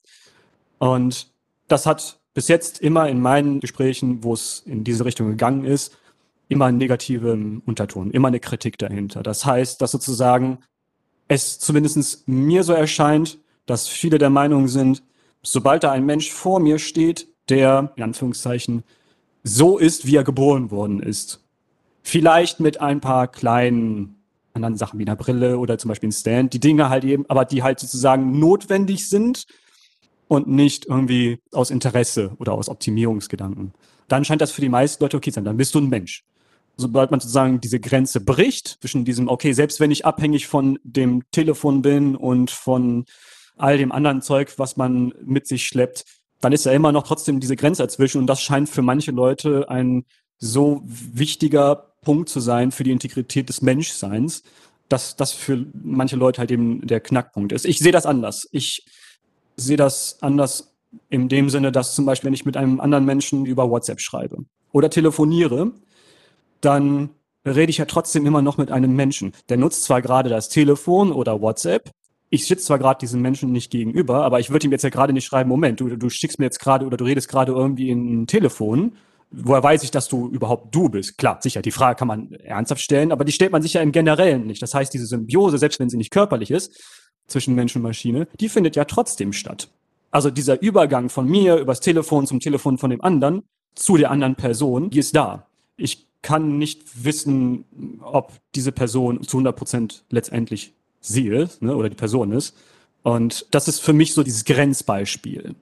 Und 0.79 1.31
das 1.69 1.85
hat 1.85 2.19
bis 2.33 2.49
jetzt 2.49 2.81
immer 2.81 3.07
in 3.07 3.21
meinen 3.21 3.61
Gesprächen, 3.61 4.21
wo 4.21 4.33
es 4.33 4.63
in 4.65 4.83
diese 4.83 5.05
Richtung 5.05 5.29
gegangen 5.29 5.63
ist, 5.63 5.97
immer 6.49 6.65
einen 6.65 6.77
negativen 6.77 7.61
Unterton, 7.65 8.11
immer 8.11 8.29
eine 8.29 8.39
Kritik 8.39 8.77
dahinter. 8.77 9.23
Das 9.23 9.45
heißt, 9.45 9.81
dass 9.81 9.91
sozusagen 9.91 10.59
es 11.27 11.59
zumindest 11.59 12.27
mir 12.27 12.63
so 12.63 12.73
erscheint, 12.73 13.39
dass 13.65 13.87
viele 13.87 14.17
der 14.17 14.29
Meinung 14.29 14.67
sind, 14.67 15.03
sobald 15.43 15.83
da 15.83 15.91
ein 15.91 16.05
Mensch 16.05 16.31
vor 16.31 16.59
mir 16.59 16.79
steht, 16.79 17.27
der, 17.49 17.91
in 17.95 18.03
Anführungszeichen, 18.03 18.83
so 19.43 19.77
ist, 19.77 20.05
wie 20.05 20.15
er 20.15 20.23
geboren 20.23 20.71
worden 20.71 21.01
ist, 21.01 21.43
vielleicht 22.01 22.59
mit 22.59 22.79
ein 22.81 23.01
paar 23.01 23.27
kleinen 23.27 24.15
anderen 24.53 24.77
Sachen 24.77 24.99
wie 24.99 25.03
einer 25.03 25.15
Brille 25.15 25.59
oder 25.59 25.77
zum 25.77 25.89
Beispiel 25.89 26.09
ein 26.09 26.13
Stand, 26.13 26.53
die 26.53 26.59
Dinge 26.59 26.89
halt 26.89 27.03
eben, 27.03 27.25
aber 27.29 27.45
die 27.45 27.63
halt 27.63 27.79
sozusagen 27.79 28.39
notwendig 28.39 29.07
sind 29.07 29.45
und 30.27 30.47
nicht 30.47 30.85
irgendwie 30.85 31.39
aus 31.51 31.69
Interesse 31.69 32.31
oder 32.39 32.53
aus 32.53 32.69
Optimierungsgedanken. 32.69 33.73
Dann 34.07 34.25
scheint 34.25 34.41
das 34.41 34.51
für 34.51 34.61
die 34.61 34.69
meisten 34.69 35.03
Leute 35.03 35.17
okay 35.17 35.31
zu 35.31 35.35
sein. 35.35 35.45
Dann 35.45 35.57
bist 35.57 35.75
du 35.75 35.79
ein 35.79 35.89
Mensch. 35.89 36.23
Sobald 36.77 37.11
man 37.11 37.19
sozusagen 37.19 37.59
diese 37.59 37.79
Grenze 37.79 38.21
bricht 38.21 38.77
zwischen 38.81 39.03
diesem, 39.03 39.27
okay, 39.27 39.51
selbst 39.53 39.79
wenn 39.79 39.91
ich 39.91 40.05
abhängig 40.05 40.47
von 40.47 40.79
dem 40.83 41.23
Telefon 41.31 41.81
bin 41.81 42.15
und 42.15 42.51
von 42.51 43.05
all 43.57 43.77
dem 43.77 43.91
anderen 43.91 44.21
Zeug, 44.21 44.53
was 44.57 44.77
man 44.77 45.13
mit 45.23 45.47
sich 45.47 45.65
schleppt, 45.65 46.05
dann 46.39 46.53
ist 46.53 46.65
ja 46.65 46.71
immer 46.71 46.91
noch 46.91 47.03
trotzdem 47.03 47.39
diese 47.39 47.55
Grenze 47.55 47.81
dazwischen 47.81 48.19
und 48.19 48.27
das 48.27 48.41
scheint 48.41 48.69
für 48.69 48.83
manche 48.83 49.11
Leute 49.11 49.69
ein 49.69 50.05
so 50.37 50.83
wichtiger 50.85 51.93
Punkt 52.01 52.29
zu 52.29 52.39
sein 52.39 52.71
für 52.71 52.83
die 52.83 52.91
Integrität 52.91 53.49
des 53.49 53.61
Menschseins, 53.61 54.43
dass 54.87 55.15
das 55.15 55.31
für 55.31 55.65
manche 55.73 56.15
Leute 56.15 56.39
halt 56.39 56.51
eben 56.51 56.85
der 56.85 56.99
Knackpunkt 56.99 57.51
ist. 57.51 57.65
Ich 57.65 57.79
sehe 57.79 57.91
das 57.91 58.05
anders. 58.05 58.47
Ich 58.51 58.85
sehe 59.55 59.77
das 59.77 60.17
anders 60.21 60.75
in 61.09 61.27
dem 61.27 61.49
Sinne, 61.49 61.71
dass 61.71 61.95
zum 61.95 62.05
Beispiel, 62.05 62.27
wenn 62.27 62.33
ich 62.33 62.45
mit 62.45 62.55
einem 62.55 62.79
anderen 62.79 63.05
Menschen 63.05 63.45
über 63.45 63.69
WhatsApp 63.69 63.99
schreibe 63.99 64.45
oder 64.71 64.89
telefoniere, 64.89 65.73
dann 66.61 67.09
rede 67.45 67.69
ich 67.69 67.77
ja 67.77 67.85
trotzdem 67.85 68.25
immer 68.25 68.41
noch 68.41 68.57
mit 68.57 68.71
einem 68.71 68.95
Menschen. 68.95 69.33
Der 69.49 69.57
nutzt 69.57 69.83
zwar 69.83 70.01
gerade 70.01 70.29
das 70.29 70.49
Telefon 70.49 71.11
oder 71.11 71.41
WhatsApp, 71.41 71.91
ich 72.29 72.45
sitze 72.45 72.65
zwar 72.65 72.79
gerade 72.79 72.99
diesem 72.99 73.21
Menschen 73.21 73.51
nicht 73.51 73.71
gegenüber, 73.71 74.23
aber 74.23 74.39
ich 74.39 74.49
würde 74.49 74.67
ihm 74.67 74.71
jetzt 74.71 74.83
ja 74.83 74.89
gerade 74.89 75.13
nicht 75.13 75.25
schreiben, 75.25 75.49
Moment, 75.49 75.79
du, 75.79 75.95
du 75.95 76.09
schickst 76.09 76.39
mir 76.39 76.45
jetzt 76.45 76.59
gerade 76.59 76.85
oder 76.85 76.97
du 76.97 77.05
redest 77.05 77.29
gerade 77.29 77.53
irgendwie 77.53 77.89
in 77.89 78.23
ein 78.23 78.27
Telefon. 78.27 78.93
Woher 79.31 79.63
weiß 79.63 79.83
ich, 79.83 79.91
dass 79.91 80.07
du 80.07 80.29
überhaupt 80.29 80.73
du 80.73 80.89
bist? 80.89 81.17
Klar, 81.17 81.39
sicher, 81.41 81.61
die 81.61 81.71
Frage 81.71 81.97
kann 81.97 82.07
man 82.07 82.33
ernsthaft 82.33 82.81
stellen, 82.81 83.11
aber 83.11 83.25
die 83.25 83.31
stellt 83.31 83.51
man 83.51 83.61
sich 83.61 83.73
ja 83.73 83.81
im 83.81 83.91
Generellen 83.91 84.45
nicht. 84.45 84.61
Das 84.61 84.73
heißt, 84.73 84.93
diese 84.93 85.05
Symbiose, 85.05 85.57
selbst 85.57 85.79
wenn 85.79 85.89
sie 85.89 85.97
nicht 85.97 86.11
körperlich 86.11 86.51
ist, 86.51 86.81
zwischen 87.27 87.55
Mensch 87.55 87.75
und 87.75 87.81
Maschine, 87.81 88.27
die 88.39 88.49
findet 88.49 88.75
ja 88.75 88.85
trotzdem 88.85 89.33
statt. 89.33 89.69
Also 90.11 90.29
dieser 90.29 90.61
Übergang 90.61 91.09
von 91.09 91.27
mir 91.27 91.57
übers 91.57 91.81
Telefon 91.81 92.25
zum 92.25 92.39
Telefon 92.39 92.77
von 92.77 92.89
dem 92.89 93.01
anderen 93.01 93.43
zu 93.75 93.97
der 93.97 94.11
anderen 94.11 94.35
Person, 94.35 94.89
die 94.89 94.99
ist 94.99 95.15
da. 95.15 95.47
Ich 95.75 96.06
kann 96.27 96.57
nicht 96.57 97.05
wissen, 97.05 97.63
ob 98.01 98.33
diese 98.53 98.73
Person 98.73 99.23
zu 99.23 99.37
100 99.37 99.55
Prozent 99.55 100.03
letztendlich 100.09 100.73
sie 100.99 101.29
ist 101.29 101.61
ne, 101.61 101.73
oder 101.73 101.87
die 101.87 101.95
Person 101.95 102.33
ist. 102.33 102.53
Und 103.01 103.45
das 103.51 103.69
ist 103.69 103.79
für 103.79 103.93
mich 103.93 104.13
so 104.13 104.23
dieses 104.23 104.43
Grenzbeispiel. 104.43 105.55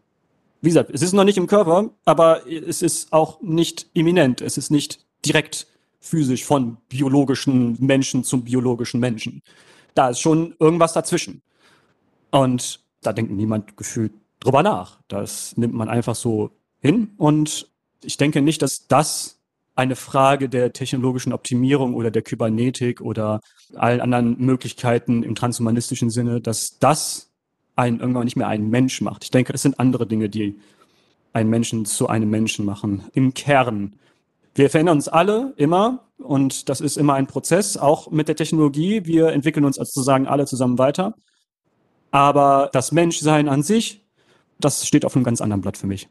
Wie 0.61 0.69
gesagt, 0.69 0.89
es 0.91 1.03
ist 1.03 1.13
noch 1.13 1.23
nicht 1.23 1.37
im 1.37 1.45
Körper, 1.45 1.91
aber 2.03 2.49
es 2.49 2.81
ist 2.81 3.13
auch 3.13 3.39
nicht 3.43 3.91
imminent. 3.93 4.41
Es 4.41 4.57
ist 4.57 4.71
nicht 4.71 5.05
direkt 5.23 5.67
physisch 5.99 6.43
von 6.43 6.77
biologischen 6.89 7.77
Menschen 7.79 8.23
zum 8.23 8.43
biologischen 8.43 8.99
Menschen. 8.99 9.43
Da 9.93 10.09
ist 10.09 10.19
schon 10.19 10.55
irgendwas 10.59 10.93
dazwischen. 10.93 11.43
Und 12.31 12.79
da 13.03 13.13
denkt 13.13 13.31
niemand 13.31 13.77
gefühlt 13.77 14.13
drüber 14.39 14.63
nach. 14.63 14.99
Das 15.09 15.55
nimmt 15.57 15.75
man 15.75 15.89
einfach 15.89 16.15
so 16.15 16.49
hin. 16.79 17.13
Und 17.17 17.69
ich 18.03 18.17
denke 18.17 18.41
nicht, 18.41 18.63
dass 18.63 18.87
das 18.87 19.35
eine 19.75 19.95
Frage 19.95 20.49
der 20.49 20.73
technologischen 20.73 21.33
Optimierung 21.33 21.93
oder 21.95 22.09
der 22.09 22.21
Kybernetik 22.21 23.01
oder 23.01 23.41
allen 23.75 24.01
anderen 24.01 24.37
Möglichkeiten 24.39 25.23
im 25.23 25.35
transhumanistischen 25.35 26.09
Sinne, 26.09 26.39
dass 26.39 26.79
das 26.79 27.31
einen 27.75 27.99
irgendwann 27.99 28.23
nicht 28.23 28.37
mehr 28.37 28.47
einen 28.47 28.69
Mensch 28.69 29.01
macht. 29.01 29.25
Ich 29.25 29.31
denke, 29.31 29.53
es 29.53 29.61
sind 29.61 29.79
andere 29.79 30.07
Dinge, 30.07 30.29
die 30.29 30.59
einen 31.33 31.49
Menschen 31.49 31.85
zu 31.85 32.07
einem 32.07 32.29
Menschen 32.29 32.65
machen. 32.65 33.03
Im 33.13 33.33
Kern. 33.33 33.95
Wir 34.53 34.69
verändern 34.69 34.97
uns 34.97 35.09
alle 35.09 35.53
immer 35.57 36.05
und 36.17 36.69
das 36.69 36.79
ist 36.79 36.95
immer 36.95 37.15
ein 37.15 37.27
Prozess, 37.27 37.75
auch 37.75 38.09
mit 38.09 38.29
der 38.29 38.37
Technologie. 38.37 39.05
Wir 39.05 39.33
entwickeln 39.33 39.65
uns 39.65 39.75
sozusagen 39.75 40.27
alle 40.27 40.45
zusammen 40.45 40.77
weiter. 40.77 41.15
Aber 42.11 42.69
das 42.71 42.93
Menschsein 42.93 43.49
an 43.49 43.63
sich, 43.63 44.05
das 44.57 44.87
steht 44.87 45.03
auf 45.03 45.17
einem 45.17 45.25
ganz 45.25 45.41
anderen 45.41 45.61
Blatt 45.61 45.75
für 45.75 45.87
mich. 45.87 46.07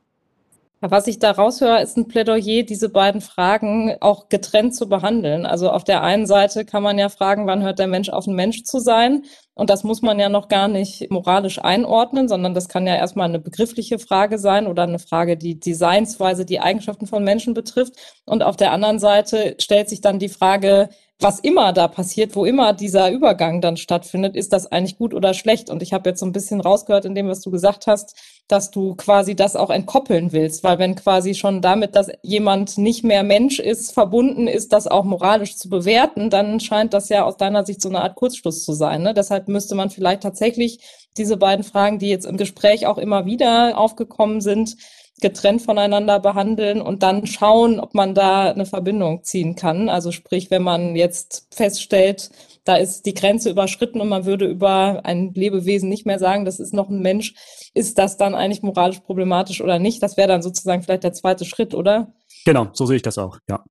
Was 0.80 1.06
ich 1.06 1.18
da 1.18 1.30
raushöre, 1.30 1.80
ist 1.82 1.96
ein 1.96 2.08
Plädoyer, 2.08 2.62
diese 2.62 2.90
beiden 2.90 3.22
Fragen 3.22 3.96
auch 4.00 4.28
getrennt 4.28 4.74
zu 4.74 4.86
behandeln. 4.88 5.46
Also 5.46 5.70
auf 5.70 5.82
der 5.82 6.02
einen 6.02 6.26
Seite 6.26 6.66
kann 6.66 6.82
man 6.82 6.98
ja 6.98 7.08
fragen, 7.08 7.46
wann 7.46 7.62
hört 7.62 7.78
der 7.78 7.86
Mensch 7.86 8.10
auf, 8.10 8.26
ein 8.26 8.34
Mensch 8.34 8.64
zu 8.64 8.80
sein? 8.80 9.24
Und 9.54 9.70
das 9.70 9.84
muss 9.84 10.02
man 10.02 10.18
ja 10.18 10.28
noch 10.28 10.48
gar 10.48 10.68
nicht 10.68 11.10
moralisch 11.10 11.58
einordnen, 11.62 12.28
sondern 12.28 12.54
das 12.54 12.68
kann 12.68 12.86
ja 12.86 12.96
erstmal 12.96 13.28
eine 13.28 13.38
begriffliche 13.38 13.98
Frage 13.98 14.38
sein 14.38 14.66
oder 14.66 14.82
eine 14.82 14.98
Frage, 14.98 15.36
die 15.38 15.58
Designsweise, 15.58 16.44
die 16.44 16.60
Eigenschaften 16.60 17.06
von 17.06 17.24
Menschen 17.24 17.54
betrifft. 17.54 17.94
Und 18.26 18.42
auf 18.42 18.56
der 18.56 18.72
anderen 18.72 18.98
Seite 18.98 19.56
stellt 19.60 19.88
sich 19.88 20.00
dann 20.00 20.18
die 20.18 20.28
Frage, 20.28 20.90
was 21.20 21.38
immer 21.38 21.72
da 21.72 21.86
passiert, 21.88 22.34
wo 22.34 22.44
immer 22.44 22.72
dieser 22.72 23.10
Übergang 23.10 23.60
dann 23.60 23.76
stattfindet, 23.76 24.34
ist 24.36 24.52
das 24.52 24.70
eigentlich 24.70 24.98
gut 24.98 25.14
oder 25.14 25.32
schlecht? 25.32 25.70
Und 25.70 25.82
ich 25.82 25.92
habe 25.92 26.10
jetzt 26.10 26.20
so 26.20 26.26
ein 26.26 26.32
bisschen 26.32 26.60
rausgehört 26.60 27.04
in 27.04 27.14
dem, 27.14 27.28
was 27.28 27.40
du 27.40 27.50
gesagt 27.50 27.86
hast, 27.86 28.16
dass 28.48 28.70
du 28.70 28.94
quasi 28.96 29.36
das 29.36 29.56
auch 29.56 29.70
entkoppeln 29.70 30.32
willst, 30.32 30.64
weil 30.64 30.78
wenn 30.78 30.96
quasi 30.96 31.34
schon 31.34 31.62
damit, 31.62 31.94
dass 31.94 32.08
jemand 32.22 32.78
nicht 32.78 33.04
mehr 33.04 33.22
Mensch 33.22 33.58
ist, 33.60 33.92
verbunden 33.92 34.48
ist, 34.48 34.72
das 34.72 34.86
auch 34.86 35.04
moralisch 35.04 35.56
zu 35.56 35.68
bewerten, 35.68 36.30
dann 36.30 36.60
scheint 36.60 36.92
das 36.92 37.08
ja 37.08 37.24
aus 37.24 37.36
deiner 37.36 37.64
Sicht 37.64 37.80
so 37.80 37.88
eine 37.88 38.02
Art 38.02 38.16
Kurzschluss 38.16 38.64
zu 38.64 38.72
sein. 38.72 39.02
Ne? 39.02 39.14
Deshalb 39.14 39.48
müsste 39.48 39.76
man 39.76 39.90
vielleicht 39.90 40.22
tatsächlich 40.22 40.80
diese 41.16 41.36
beiden 41.36 41.64
Fragen, 41.64 41.98
die 41.98 42.08
jetzt 42.08 42.26
im 42.26 42.36
Gespräch 42.36 42.86
auch 42.86 42.98
immer 42.98 43.24
wieder 43.24 43.78
aufgekommen 43.78 44.40
sind, 44.40 44.76
getrennt 45.20 45.62
voneinander 45.62 46.18
behandeln 46.18 46.80
und 46.80 47.02
dann 47.02 47.26
schauen, 47.26 47.78
ob 47.78 47.94
man 47.94 48.14
da 48.14 48.50
eine 48.50 48.66
Verbindung 48.66 49.22
ziehen 49.22 49.54
kann. 49.54 49.88
Also 49.88 50.10
sprich, 50.10 50.50
wenn 50.50 50.62
man 50.62 50.96
jetzt 50.96 51.46
feststellt, 51.54 52.30
da 52.64 52.76
ist 52.76 53.06
die 53.06 53.14
Grenze 53.14 53.50
überschritten 53.50 54.00
und 54.00 54.08
man 54.08 54.24
würde 54.24 54.46
über 54.46 55.02
ein 55.04 55.32
Lebewesen 55.32 55.88
nicht 55.88 56.06
mehr 56.06 56.18
sagen, 56.18 56.44
das 56.44 56.58
ist 56.58 56.74
noch 56.74 56.88
ein 56.88 57.00
Mensch, 57.00 57.34
ist 57.74 57.98
das 57.98 58.16
dann 58.16 58.34
eigentlich 58.34 58.62
moralisch 58.62 59.00
problematisch 59.00 59.60
oder 59.60 59.78
nicht? 59.78 60.02
Das 60.02 60.16
wäre 60.16 60.28
dann 60.28 60.42
sozusagen 60.42 60.82
vielleicht 60.82 61.04
der 61.04 61.12
zweite 61.12 61.44
Schritt, 61.44 61.74
oder? 61.74 62.12
Genau, 62.44 62.68
so 62.72 62.86
sehe 62.86 62.96
ich 62.96 63.02
das 63.02 63.18
auch, 63.18 63.38
ja. 63.48 63.64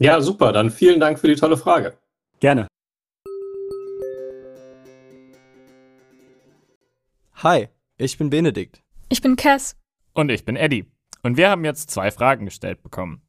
Ja, 0.00 0.20
super. 0.20 0.52
Dann 0.52 0.70
vielen 0.70 1.00
Dank 1.00 1.18
für 1.18 1.28
die 1.28 1.34
tolle 1.34 1.56
Frage. 1.56 1.98
Gerne. 2.40 2.68
Hi, 7.42 7.68
ich 7.96 8.18
bin 8.18 8.30
Benedikt. 8.30 8.82
Ich 9.08 9.22
bin 9.22 9.36
Cass. 9.36 9.77
Und 10.18 10.32
ich 10.32 10.44
bin 10.44 10.56
Eddie. 10.56 10.84
Und 11.22 11.36
wir 11.36 11.48
haben 11.48 11.64
jetzt 11.64 11.92
zwei 11.92 12.10
Fragen 12.10 12.46
gestellt 12.46 12.82
bekommen. 12.82 13.22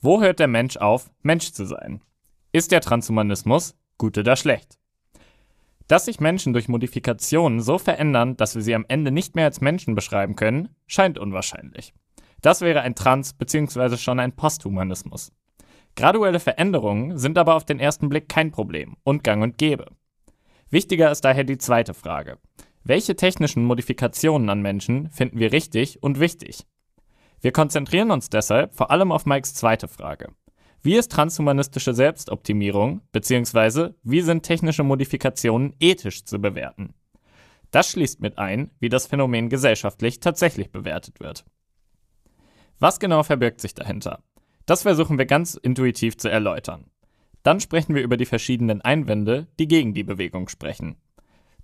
Wo 0.00 0.20
hört 0.20 0.40
der 0.40 0.48
Mensch 0.48 0.76
auf, 0.76 1.08
Mensch 1.22 1.52
zu 1.52 1.64
sein? 1.64 2.02
Ist 2.50 2.72
der 2.72 2.80
Transhumanismus 2.80 3.76
gut 3.96 4.18
oder 4.18 4.34
schlecht? 4.34 4.76
Dass 5.86 6.06
sich 6.06 6.18
Menschen 6.18 6.52
durch 6.52 6.66
Modifikationen 6.66 7.60
so 7.60 7.78
verändern, 7.78 8.36
dass 8.36 8.56
wir 8.56 8.62
sie 8.62 8.74
am 8.74 8.84
Ende 8.88 9.12
nicht 9.12 9.36
mehr 9.36 9.44
als 9.44 9.60
Menschen 9.60 9.94
beschreiben 9.94 10.34
können, 10.34 10.70
scheint 10.88 11.16
unwahrscheinlich. 11.16 11.94
Das 12.40 12.60
wäre 12.60 12.80
ein 12.80 12.96
Trans- 12.96 13.34
bzw. 13.34 13.96
schon 13.96 14.18
ein 14.18 14.34
Posthumanismus. 14.34 15.30
Graduelle 15.94 16.40
Veränderungen 16.40 17.18
sind 17.18 17.38
aber 17.38 17.54
auf 17.54 17.64
den 17.64 17.78
ersten 17.78 18.08
Blick 18.08 18.28
kein 18.28 18.50
Problem 18.50 18.96
und 19.04 19.22
gang 19.22 19.44
und 19.44 19.58
gäbe. 19.58 19.86
Wichtiger 20.70 21.12
ist 21.12 21.24
daher 21.24 21.44
die 21.44 21.58
zweite 21.58 21.94
Frage. 21.94 22.38
Welche 22.84 23.14
technischen 23.14 23.64
Modifikationen 23.64 24.48
an 24.48 24.60
Menschen 24.60 25.08
finden 25.10 25.38
wir 25.38 25.52
richtig 25.52 26.02
und 26.02 26.18
wichtig? 26.18 26.66
Wir 27.40 27.52
konzentrieren 27.52 28.10
uns 28.10 28.28
deshalb 28.28 28.74
vor 28.74 28.90
allem 28.90 29.12
auf 29.12 29.24
Mikes 29.24 29.54
zweite 29.54 29.86
Frage. 29.86 30.32
Wie 30.82 30.96
ist 30.96 31.12
transhumanistische 31.12 31.94
Selbstoptimierung 31.94 33.02
bzw. 33.12 33.90
wie 34.02 34.20
sind 34.20 34.42
technische 34.42 34.82
Modifikationen 34.82 35.74
ethisch 35.78 36.24
zu 36.24 36.40
bewerten? 36.40 36.94
Das 37.70 37.88
schließt 37.90 38.20
mit 38.20 38.38
ein, 38.38 38.72
wie 38.80 38.88
das 38.88 39.06
Phänomen 39.06 39.48
gesellschaftlich 39.48 40.18
tatsächlich 40.18 40.72
bewertet 40.72 41.20
wird. 41.20 41.44
Was 42.80 42.98
genau 42.98 43.22
verbirgt 43.22 43.60
sich 43.60 43.74
dahinter? 43.74 44.24
Das 44.66 44.82
versuchen 44.82 45.18
wir 45.18 45.26
ganz 45.26 45.54
intuitiv 45.54 46.16
zu 46.16 46.28
erläutern. 46.28 46.90
Dann 47.44 47.60
sprechen 47.60 47.94
wir 47.94 48.02
über 48.02 48.16
die 48.16 48.26
verschiedenen 48.26 48.82
Einwände, 48.82 49.46
die 49.60 49.68
gegen 49.68 49.94
die 49.94 50.04
Bewegung 50.04 50.48
sprechen. 50.48 50.96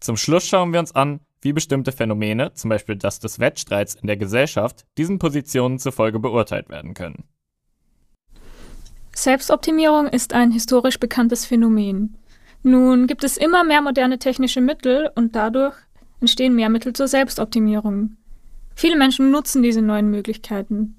Zum 0.01 0.17
Schluss 0.17 0.47
schauen 0.47 0.73
wir 0.73 0.81
uns 0.81 0.95
an, 0.95 1.21
wie 1.41 1.53
bestimmte 1.53 1.93
Phänomene, 1.93 2.53
zum 2.55 2.71
Beispiel 2.71 2.97
das 2.97 3.21
des 3.21 3.39
Wettstreits 3.39 3.95
in 3.95 4.07
der 4.07 4.17
Gesellschaft, 4.17 4.85
diesen 4.97 5.19
Positionen 5.19 5.79
zufolge 5.79 6.19
beurteilt 6.19 6.69
werden 6.69 6.95
können. 6.95 7.25
Selbstoptimierung 9.15 10.07
ist 10.07 10.33
ein 10.33 10.51
historisch 10.51 11.01
bekanntes 11.01 11.45
Phänomen. 11.45 12.17
Nun 12.63 13.07
gibt 13.07 13.25
es 13.25 13.37
immer 13.37 13.65
mehr 13.65 13.83
moderne 13.83 14.19
technische 14.19 14.61
Mittel 14.61 15.11
und 15.15 15.35
dadurch 15.35 15.75
entstehen 16.21 16.55
mehr 16.55 16.69
Mittel 16.69 16.93
zur 16.93 17.09
Selbstoptimierung. 17.09 18.17
Viele 18.75 18.97
Menschen 18.97 19.31
nutzen 19.31 19.63
diese 19.63 19.83
neuen 19.83 20.11
Möglichkeiten. 20.11 20.97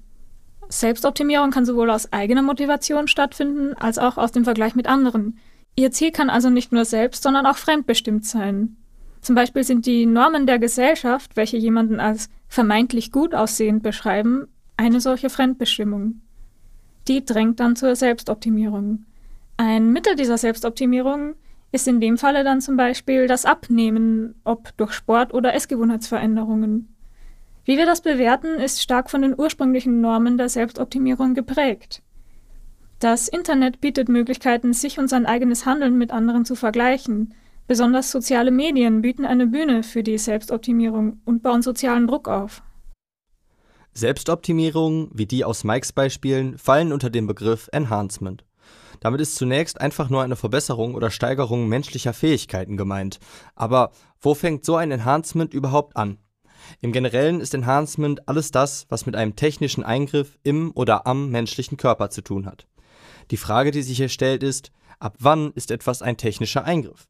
Selbstoptimierung 0.68 1.50
kann 1.50 1.64
sowohl 1.64 1.90
aus 1.90 2.12
eigener 2.12 2.42
Motivation 2.42 3.08
stattfinden, 3.08 3.74
als 3.74 3.98
auch 3.98 4.18
aus 4.18 4.32
dem 4.32 4.44
Vergleich 4.44 4.74
mit 4.74 4.86
anderen. 4.86 5.38
Ihr 5.74 5.90
Ziel 5.90 6.12
kann 6.12 6.30
also 6.30 6.50
nicht 6.50 6.72
nur 6.72 6.84
selbst, 6.84 7.22
sondern 7.22 7.46
auch 7.46 7.56
fremdbestimmt 7.56 8.24
sein. 8.24 8.76
Zum 9.20 9.34
Beispiel 9.34 9.64
sind 9.64 9.86
die 9.86 10.06
Normen 10.06 10.46
der 10.46 10.58
Gesellschaft, 10.58 11.36
welche 11.36 11.56
jemanden 11.56 12.00
als 12.00 12.28
vermeintlich 12.48 13.12
gut 13.12 13.34
aussehend 13.34 13.82
beschreiben, 13.82 14.48
eine 14.76 15.00
solche 15.00 15.30
Fremdbestimmung. 15.30 16.20
Die 17.06 17.24
drängt 17.24 17.60
dann 17.60 17.76
zur 17.76 17.96
Selbstoptimierung. 17.96 19.04
Ein 19.56 19.92
Mittel 19.92 20.16
dieser 20.16 20.38
Selbstoptimierung 20.38 21.34
ist 21.72 21.86
in 21.86 22.00
dem 22.00 22.18
Falle 22.18 22.44
dann 22.44 22.60
zum 22.60 22.76
Beispiel 22.76 23.26
das 23.26 23.44
Abnehmen, 23.44 24.34
ob 24.44 24.76
durch 24.76 24.92
Sport 24.92 25.34
oder 25.34 25.54
Essgewohnheitsveränderungen. 25.54 26.88
Wie 27.64 27.76
wir 27.76 27.86
das 27.86 28.00
bewerten, 28.00 28.58
ist 28.58 28.82
stark 28.82 29.10
von 29.10 29.22
den 29.22 29.38
ursprünglichen 29.38 30.00
Normen 30.00 30.38
der 30.38 30.48
Selbstoptimierung 30.48 31.34
geprägt. 31.34 32.02
Das 32.98 33.28
Internet 33.28 33.80
bietet 33.80 34.08
Möglichkeiten, 34.08 34.72
sich 34.72 34.98
und 34.98 35.08
sein 35.08 35.26
eigenes 35.26 35.66
Handeln 35.66 35.96
mit 35.96 36.10
anderen 36.10 36.44
zu 36.44 36.54
vergleichen. 36.54 37.34
Besonders 37.70 38.10
soziale 38.10 38.50
Medien 38.50 39.00
bieten 39.00 39.24
eine 39.24 39.46
Bühne 39.46 39.84
für 39.84 40.02
die 40.02 40.18
Selbstoptimierung 40.18 41.20
und 41.24 41.44
bauen 41.44 41.62
sozialen 41.62 42.08
Druck 42.08 42.26
auf. 42.26 42.64
Selbstoptimierungen, 43.92 45.08
wie 45.14 45.26
die 45.26 45.44
aus 45.44 45.62
Mikes 45.62 45.92
Beispielen, 45.92 46.58
fallen 46.58 46.92
unter 46.92 47.10
den 47.10 47.28
Begriff 47.28 47.68
Enhancement. 47.70 48.44
Damit 48.98 49.20
ist 49.20 49.36
zunächst 49.36 49.80
einfach 49.80 50.10
nur 50.10 50.20
eine 50.24 50.34
Verbesserung 50.34 50.96
oder 50.96 51.12
Steigerung 51.12 51.68
menschlicher 51.68 52.12
Fähigkeiten 52.12 52.76
gemeint. 52.76 53.20
Aber 53.54 53.92
wo 54.20 54.34
fängt 54.34 54.64
so 54.64 54.74
ein 54.74 54.90
Enhancement 54.90 55.54
überhaupt 55.54 55.96
an? 55.96 56.18
Im 56.80 56.90
Generellen 56.90 57.40
ist 57.40 57.54
Enhancement 57.54 58.28
alles 58.28 58.50
das, 58.50 58.86
was 58.88 59.06
mit 59.06 59.14
einem 59.14 59.36
technischen 59.36 59.84
Eingriff 59.84 60.40
im 60.42 60.72
oder 60.74 61.06
am 61.06 61.30
menschlichen 61.30 61.76
Körper 61.76 62.10
zu 62.10 62.22
tun 62.22 62.46
hat. 62.46 62.66
Die 63.30 63.36
Frage, 63.36 63.70
die 63.70 63.82
sich 63.82 63.98
hier 63.98 64.08
stellt, 64.08 64.42
ist, 64.42 64.72
ab 64.98 65.14
wann 65.20 65.52
ist 65.52 65.70
etwas 65.70 66.02
ein 66.02 66.16
technischer 66.16 66.64
Eingriff? 66.64 67.06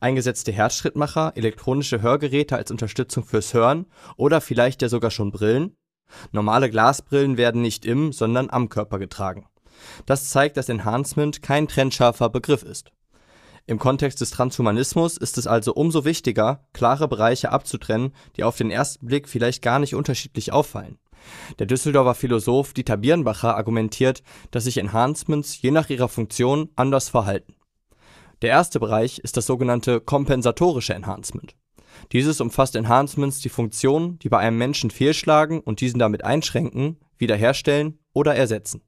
Eingesetzte 0.00 0.52
Herzschrittmacher, 0.52 1.32
elektronische 1.34 2.02
Hörgeräte 2.02 2.56
als 2.56 2.70
Unterstützung 2.70 3.24
fürs 3.24 3.54
Hören 3.54 3.86
oder 4.16 4.40
vielleicht 4.40 4.82
ja 4.82 4.88
sogar 4.88 5.10
schon 5.10 5.32
Brillen? 5.32 5.76
Normale 6.32 6.70
Glasbrillen 6.70 7.36
werden 7.36 7.62
nicht 7.62 7.84
im, 7.84 8.12
sondern 8.12 8.50
am 8.50 8.68
Körper 8.68 8.98
getragen. 8.98 9.46
Das 10.06 10.30
zeigt, 10.30 10.56
dass 10.56 10.68
Enhancement 10.68 11.42
kein 11.42 11.68
trennscharfer 11.68 12.28
Begriff 12.30 12.62
ist. 12.62 12.92
Im 13.66 13.78
Kontext 13.78 14.20
des 14.22 14.30
Transhumanismus 14.30 15.18
ist 15.18 15.36
es 15.36 15.46
also 15.46 15.74
umso 15.74 16.06
wichtiger, 16.06 16.66
klare 16.72 17.06
Bereiche 17.06 17.52
abzutrennen, 17.52 18.14
die 18.36 18.44
auf 18.44 18.56
den 18.56 18.70
ersten 18.70 19.06
Blick 19.06 19.28
vielleicht 19.28 19.60
gar 19.62 19.78
nicht 19.78 19.94
unterschiedlich 19.94 20.52
auffallen. 20.52 20.98
Der 21.58 21.66
Düsseldorfer 21.66 22.14
Philosoph 22.14 22.72
Dieter 22.72 22.96
Birnbacher 22.96 23.56
argumentiert, 23.56 24.22
dass 24.50 24.64
sich 24.64 24.78
Enhancements 24.78 25.60
je 25.60 25.70
nach 25.70 25.90
ihrer 25.90 26.08
Funktion 26.08 26.70
anders 26.76 27.10
verhalten. 27.10 27.57
Der 28.42 28.50
erste 28.50 28.78
Bereich 28.78 29.18
ist 29.18 29.36
das 29.36 29.46
sogenannte 29.46 30.00
kompensatorische 30.00 30.94
Enhancement. 30.94 31.56
Dieses 32.12 32.40
umfasst 32.40 32.76
Enhancements, 32.76 33.40
die 33.40 33.48
Funktionen, 33.48 34.18
die 34.20 34.28
bei 34.28 34.38
einem 34.38 34.58
Menschen 34.58 34.90
fehlschlagen 34.90 35.60
und 35.60 35.80
diesen 35.80 35.98
damit 35.98 36.24
einschränken, 36.24 36.98
wiederherstellen 37.16 37.98
oder 38.12 38.36
ersetzen. 38.36 38.82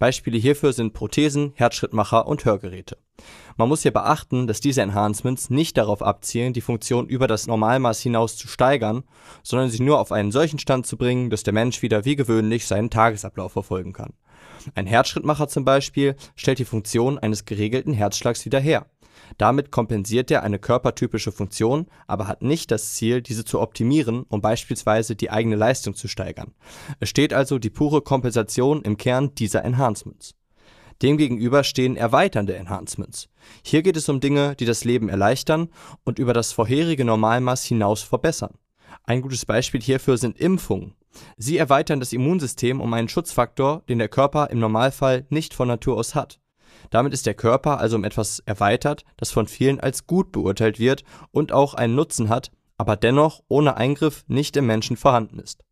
Beispiele 0.00 0.36
hierfür 0.36 0.72
sind 0.72 0.94
Prothesen, 0.94 1.52
Herzschrittmacher 1.54 2.26
und 2.26 2.44
Hörgeräte. 2.44 2.98
Man 3.56 3.68
muss 3.68 3.82
hier 3.82 3.92
beachten, 3.92 4.48
dass 4.48 4.60
diese 4.60 4.82
Enhancements 4.82 5.48
nicht 5.48 5.76
darauf 5.76 6.02
abzielen, 6.02 6.52
die 6.52 6.60
Funktion 6.60 7.06
über 7.06 7.28
das 7.28 7.46
Normalmaß 7.46 8.00
hinaus 8.00 8.36
zu 8.36 8.48
steigern, 8.48 9.04
sondern 9.44 9.70
sie 9.70 9.80
nur 9.80 10.00
auf 10.00 10.10
einen 10.10 10.32
solchen 10.32 10.58
Stand 10.58 10.88
zu 10.88 10.96
bringen, 10.96 11.30
dass 11.30 11.44
der 11.44 11.52
Mensch 11.52 11.82
wieder 11.82 12.04
wie 12.04 12.16
gewöhnlich 12.16 12.66
seinen 12.66 12.90
Tagesablauf 12.90 13.52
verfolgen 13.52 13.92
kann. 13.92 14.14
Ein 14.74 14.86
Herzschrittmacher 14.86 15.48
zum 15.48 15.64
Beispiel 15.64 16.16
stellt 16.36 16.58
die 16.58 16.64
Funktion 16.64 17.18
eines 17.18 17.44
geregelten 17.44 17.92
Herzschlags 17.92 18.44
wieder 18.44 18.60
her. 18.60 18.86
Damit 19.38 19.70
kompensiert 19.70 20.30
er 20.30 20.42
eine 20.42 20.58
körpertypische 20.58 21.32
Funktion, 21.32 21.86
aber 22.06 22.26
hat 22.26 22.42
nicht 22.42 22.70
das 22.70 22.94
Ziel, 22.94 23.22
diese 23.22 23.44
zu 23.44 23.60
optimieren, 23.60 24.24
um 24.28 24.40
beispielsweise 24.40 25.16
die 25.16 25.30
eigene 25.30 25.56
Leistung 25.56 25.94
zu 25.94 26.08
steigern. 26.08 26.52
Es 27.00 27.08
steht 27.08 27.32
also 27.32 27.58
die 27.58 27.70
pure 27.70 28.02
Kompensation 28.02 28.82
im 28.82 28.96
Kern 28.96 29.34
dieser 29.34 29.64
Enhancements. 29.64 30.34
Demgegenüber 31.00 31.64
stehen 31.64 31.96
erweiternde 31.96 32.54
Enhancements. 32.54 33.28
Hier 33.64 33.82
geht 33.82 33.96
es 33.96 34.08
um 34.08 34.20
Dinge, 34.20 34.54
die 34.54 34.66
das 34.66 34.84
Leben 34.84 35.08
erleichtern 35.08 35.68
und 36.04 36.18
über 36.18 36.32
das 36.32 36.52
vorherige 36.52 37.04
Normalmaß 37.04 37.64
hinaus 37.64 38.02
verbessern. 38.02 38.54
Ein 39.04 39.22
gutes 39.22 39.44
Beispiel 39.44 39.80
hierfür 39.82 40.16
sind 40.16 40.38
Impfungen. 40.38 40.94
Sie 41.36 41.56
erweitern 41.56 42.00
das 42.00 42.12
Immunsystem 42.12 42.80
um 42.80 42.92
einen 42.94 43.08
Schutzfaktor, 43.08 43.82
den 43.88 43.98
der 43.98 44.08
Körper 44.08 44.50
im 44.50 44.60
Normalfall 44.60 45.26
nicht 45.30 45.54
von 45.54 45.68
Natur 45.68 45.96
aus 45.96 46.14
hat. 46.14 46.40
Damit 46.90 47.12
ist 47.12 47.26
der 47.26 47.34
Körper 47.34 47.78
also 47.78 47.96
um 47.96 48.04
etwas 48.04 48.40
erweitert, 48.40 49.04
das 49.16 49.30
von 49.30 49.46
vielen 49.46 49.80
als 49.80 50.06
gut 50.06 50.32
beurteilt 50.32 50.78
wird 50.78 51.04
und 51.30 51.52
auch 51.52 51.74
einen 51.74 51.94
Nutzen 51.94 52.28
hat, 52.28 52.50
aber 52.76 52.96
dennoch 52.96 53.42
ohne 53.48 53.76
Eingriff 53.76 54.24
nicht 54.26 54.56
im 54.56 54.66
Menschen 54.66 54.96
vorhanden 54.96 55.38
ist. 55.38 55.64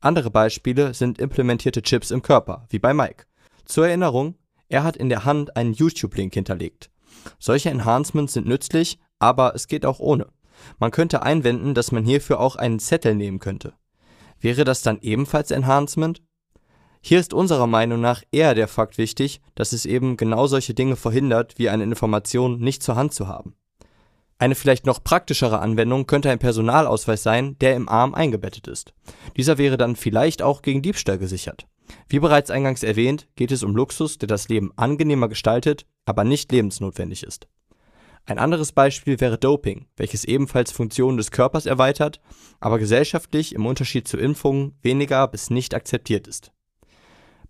Andere 0.00 0.30
Beispiele 0.30 0.94
sind 0.94 1.18
implementierte 1.18 1.82
Chips 1.82 2.10
im 2.10 2.22
Körper, 2.22 2.66
wie 2.70 2.78
bei 2.78 2.92
Mike. 2.92 3.24
Zur 3.64 3.86
Erinnerung, 3.86 4.34
er 4.68 4.84
hat 4.84 4.96
in 4.96 5.08
der 5.08 5.24
Hand 5.24 5.56
einen 5.56 5.74
YouTube-Link 5.74 6.34
hinterlegt. 6.34 6.90
Solche 7.38 7.70
Enhancements 7.70 8.32
sind 8.32 8.46
nützlich, 8.46 8.98
aber 9.18 9.54
es 9.54 9.68
geht 9.68 9.86
auch 9.86 10.00
ohne. 10.00 10.26
Man 10.78 10.90
könnte 10.90 11.22
einwenden, 11.22 11.74
dass 11.74 11.92
man 11.92 12.04
hierfür 12.04 12.40
auch 12.40 12.56
einen 12.56 12.78
Zettel 12.78 13.14
nehmen 13.14 13.38
könnte. 13.38 13.74
Wäre 14.42 14.64
das 14.64 14.82
dann 14.82 14.98
ebenfalls 15.00 15.52
Enhancement? 15.52 16.20
Hier 17.00 17.20
ist 17.20 17.32
unserer 17.32 17.68
Meinung 17.68 18.00
nach 18.00 18.22
eher 18.32 18.54
der 18.54 18.68
Fakt 18.68 18.98
wichtig, 18.98 19.40
dass 19.54 19.72
es 19.72 19.86
eben 19.86 20.16
genau 20.16 20.46
solche 20.48 20.74
Dinge 20.74 20.96
verhindert, 20.96 21.58
wie 21.58 21.68
eine 21.68 21.84
Information 21.84 22.58
nicht 22.58 22.82
zur 22.82 22.96
Hand 22.96 23.14
zu 23.14 23.28
haben. 23.28 23.54
Eine 24.38 24.56
vielleicht 24.56 24.84
noch 24.84 25.04
praktischere 25.04 25.60
Anwendung 25.60 26.06
könnte 26.06 26.28
ein 26.28 26.40
Personalausweis 26.40 27.22
sein, 27.22 27.56
der 27.60 27.76
im 27.76 27.88
Arm 27.88 28.14
eingebettet 28.14 28.66
ist. 28.66 28.92
Dieser 29.36 29.58
wäre 29.58 29.76
dann 29.76 29.94
vielleicht 29.94 30.42
auch 30.42 30.62
gegen 30.62 30.82
Diebstahl 30.82 31.18
gesichert. 31.18 31.68
Wie 32.08 32.18
bereits 32.18 32.50
eingangs 32.50 32.82
erwähnt, 32.82 33.28
geht 33.36 33.52
es 33.52 33.62
um 33.62 33.76
Luxus, 33.76 34.18
der 34.18 34.26
das 34.26 34.48
Leben 34.48 34.72
angenehmer 34.74 35.28
gestaltet, 35.28 35.86
aber 36.04 36.24
nicht 36.24 36.50
lebensnotwendig 36.50 37.22
ist. 37.22 37.46
Ein 38.24 38.38
anderes 38.38 38.72
Beispiel 38.72 39.20
wäre 39.20 39.36
Doping, 39.36 39.86
welches 39.96 40.24
ebenfalls 40.24 40.70
Funktionen 40.70 41.16
des 41.16 41.32
Körpers 41.32 41.66
erweitert, 41.66 42.20
aber 42.60 42.78
gesellschaftlich 42.78 43.54
im 43.54 43.66
Unterschied 43.66 44.06
zu 44.06 44.16
Impfungen 44.16 44.76
weniger 44.80 45.26
bis 45.26 45.50
nicht 45.50 45.74
akzeptiert 45.74 46.28
ist. 46.28 46.52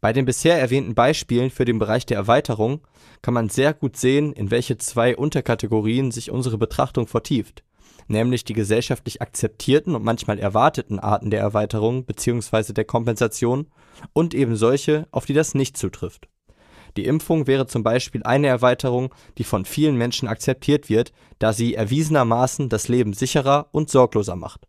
Bei 0.00 0.12
den 0.12 0.24
bisher 0.24 0.58
erwähnten 0.58 0.94
Beispielen 0.94 1.50
für 1.50 1.64
den 1.64 1.78
Bereich 1.78 2.06
der 2.06 2.16
Erweiterung 2.16 2.80
kann 3.20 3.34
man 3.34 3.50
sehr 3.50 3.72
gut 3.74 3.96
sehen, 3.96 4.32
in 4.32 4.50
welche 4.50 4.78
zwei 4.78 5.16
Unterkategorien 5.16 6.10
sich 6.10 6.30
unsere 6.30 6.58
Betrachtung 6.58 7.06
vertieft, 7.06 7.62
nämlich 8.08 8.42
die 8.42 8.54
gesellschaftlich 8.54 9.22
akzeptierten 9.22 9.94
und 9.94 10.02
manchmal 10.02 10.38
erwarteten 10.38 10.98
Arten 10.98 11.30
der 11.30 11.40
Erweiterung 11.40 12.04
bzw. 12.04 12.72
der 12.72 12.84
Kompensation 12.84 13.68
und 14.12 14.34
eben 14.34 14.56
solche, 14.56 15.06
auf 15.12 15.26
die 15.26 15.34
das 15.34 15.54
nicht 15.54 15.76
zutrifft. 15.76 16.28
Die 16.96 17.06
Impfung 17.06 17.46
wäre 17.46 17.66
zum 17.66 17.82
Beispiel 17.82 18.22
eine 18.22 18.48
Erweiterung, 18.48 19.14
die 19.38 19.44
von 19.44 19.64
vielen 19.64 19.96
Menschen 19.96 20.28
akzeptiert 20.28 20.88
wird, 20.88 21.12
da 21.38 21.52
sie 21.52 21.74
erwiesenermaßen 21.74 22.68
das 22.68 22.88
Leben 22.88 23.12
sicherer 23.12 23.68
und 23.72 23.90
sorgloser 23.90 24.36
macht. 24.36 24.66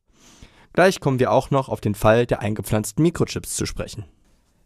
Gleich 0.74 1.00
kommen 1.00 1.20
wir 1.20 1.32
auch 1.32 1.52
noch 1.52 1.70
auf 1.70 1.82
den 1.82 1.96
Fall 1.96 2.26
der 2.26 2.40
eingepflanzten 2.40 3.04
Mikrochips 3.04 3.56
zu 3.56 3.66
sprechen. 3.66 4.06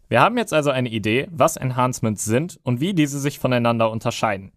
Wir 0.08 0.20
haben 0.20 0.38
jetzt 0.38 0.54
also 0.54 0.70
eine 0.70 0.88
Idee, 0.88 1.28
was 1.30 1.56
Enhancements 1.56 2.24
sind 2.24 2.58
und 2.62 2.80
wie 2.80 2.94
diese 2.94 3.20
sich 3.20 3.38
voneinander 3.38 3.90
unterscheiden. 3.90 4.52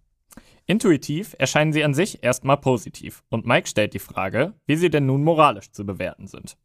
Intuitiv 0.65 1.35
erscheinen 1.37 1.73
sie 1.73 1.83
an 1.83 1.93
sich 1.93 2.23
erstmal 2.23 2.57
positiv 2.57 3.23
und 3.29 3.45
Mike 3.45 3.67
stellt 3.67 3.93
die 3.93 3.99
Frage, 3.99 4.53
wie 4.65 4.77
sie 4.77 4.89
denn 4.89 5.05
nun 5.05 5.23
moralisch 5.23 5.71
zu 5.71 5.85
bewerten 5.85 6.27
sind. 6.27 6.55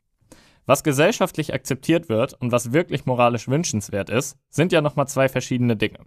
Was 0.67 0.85
gesellschaftlich 0.85 1.55
akzeptiert 1.55 2.09
wird 2.09 2.35
und 2.35 2.53
was 2.53 2.73
wirklich 2.73 3.07
moralisch 3.07 3.49
wünschenswert 3.49 4.11
ist, 4.11 4.37
sind 4.49 4.73
ja 4.73 4.81
nochmal 4.81 5.09
zwei 5.09 5.29
verschiedene 5.29 5.77
Dinge. 5.77 6.01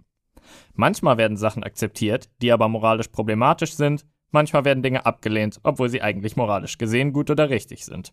Manchmal 0.74 1.18
werden 1.18 1.36
Sachen 1.36 1.64
akzeptiert, 1.64 2.30
die 2.42 2.52
aber 2.52 2.68
moralisch 2.68 3.08
problematisch 3.08 3.74
sind, 3.74 4.06
manchmal 4.30 4.64
werden 4.64 4.82
Dinge 4.82 5.06
abgelehnt, 5.06 5.60
obwohl 5.62 5.88
sie 5.88 6.02
eigentlich 6.02 6.36
moralisch 6.36 6.78
gesehen 6.78 7.12
gut 7.12 7.30
oder 7.30 7.50
richtig 7.50 7.84
sind. 7.84 8.12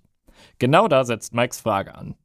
Genau 0.59 0.87
da 0.87 1.03
setzt 1.03 1.33
Mikes 1.33 1.59
Frage 1.59 1.95
an. 1.95 2.15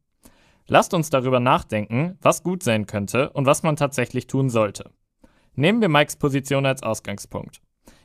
Lasst 0.67 0.95
uns 0.95 1.11
darüber 1.11 1.41
nachdenken, 1.41 2.19
was 2.21 2.43
gut 2.43 2.63
sein 2.63 2.87
könnte 2.87 3.31
und 3.31 3.47
was 3.47 3.63
man 3.63 3.77
tatsächlich 3.77 4.27
tun 4.27 4.49
sollte. 4.49 4.91
Nehmen 5.55 5.81
wir 5.81 5.89
Mikes 5.89 6.17
Position 6.17 6.67
als 6.67 6.83
Ausgangspunkt. 6.83 7.61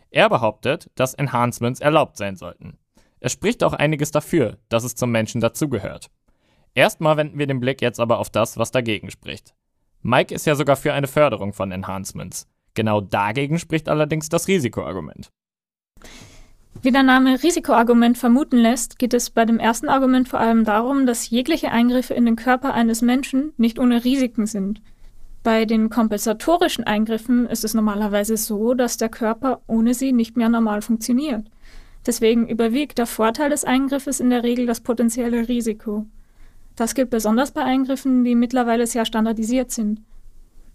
Er 0.10 0.30
behauptet, 0.30 0.90
dass 0.96 1.14
Enhancements 1.14 1.80
erlaubt 1.80 2.18
sein 2.18 2.36
sollten. 2.36 2.78
Es 3.20 3.32
spricht 3.32 3.64
auch 3.64 3.74
einiges 3.74 4.12
dafür, 4.12 4.58
dass 4.70 4.84
es 4.84 4.96
zum 4.96 5.12
Menschen 5.12 5.42
dazugehört. 5.42 6.10
Erstmal 6.74 7.18
wenden 7.18 7.40
wir 7.40 7.48
den 7.48 7.60
Blick 7.60 7.82
jetzt 7.82 8.00
aber 8.00 8.20
auf 8.20 8.30
das, 8.30 8.58
was 8.58 8.72
dagegen 8.72 9.10
spricht. 9.10 9.56
Mike 10.02 10.34
ist 10.34 10.46
ja 10.46 10.56
sogar 10.56 10.76
für 10.76 10.94
eine 10.94 11.08
Förderung 11.08 11.54
von 11.54 11.72
Enhancements. 11.72 12.48
Genau 12.74 13.02
dagegen 13.02 13.60
spricht 13.60 13.90
allerdings 13.90 14.30
das 14.30 14.48
Risikoargument. 14.48 15.32
Wie 16.84 16.92
der 16.92 17.04
Name 17.04 17.42
Risikoargument 17.42 18.18
vermuten 18.18 18.58
lässt, 18.58 19.00
geht 19.00 19.16
es 19.16 19.32
bei 19.32 19.46
dem 19.46 19.58
ersten 19.58 19.90
Argument 19.90 20.30
vor 20.30 20.40
allem 20.40 20.64
darum, 20.64 21.08
dass 21.08 21.30
jegliche 21.30 21.72
Eingriffe 21.72 22.14
in 22.14 22.26
den 22.26 22.36
Körper 22.36 22.74
eines 22.74 23.02
Menschen 23.02 23.54
nicht 23.58 23.80
ohne 23.80 24.04
Risiken 24.04 24.46
sind. 24.46 24.82
Bei 25.42 25.66
den 25.66 25.90
kompensatorischen 25.90 26.84
Eingriffen 26.84 27.48
ist 27.48 27.64
es 27.64 27.74
normalerweise 27.74 28.38
so, 28.38 28.74
dass 28.74 28.98
der 28.98 29.10
Körper 29.10 29.62
ohne 29.66 29.94
sie 29.94 30.12
nicht 30.12 30.38
mehr 30.38 30.50
normal 30.50 30.82
funktioniert. 30.82 31.50
Deswegen 32.06 32.48
überwiegt 32.48 33.00
der 33.00 33.08
Vorteil 33.08 33.50
des 33.50 33.66
Eingriffes 33.66 34.20
in 34.20 34.30
der 34.30 34.44
Regel 34.44 34.66
das 34.66 34.82
potenzielle 34.82 35.48
Risiko. 35.48 36.06
Das 36.78 36.94
gilt 36.94 37.10
besonders 37.10 37.52
bei 37.52 37.64
Eingriffen, 37.64 38.24
die 38.24 38.36
mittlerweile 38.36 38.88
sehr 38.88 39.04
standardisiert 39.04 39.72
sind. 39.72 40.00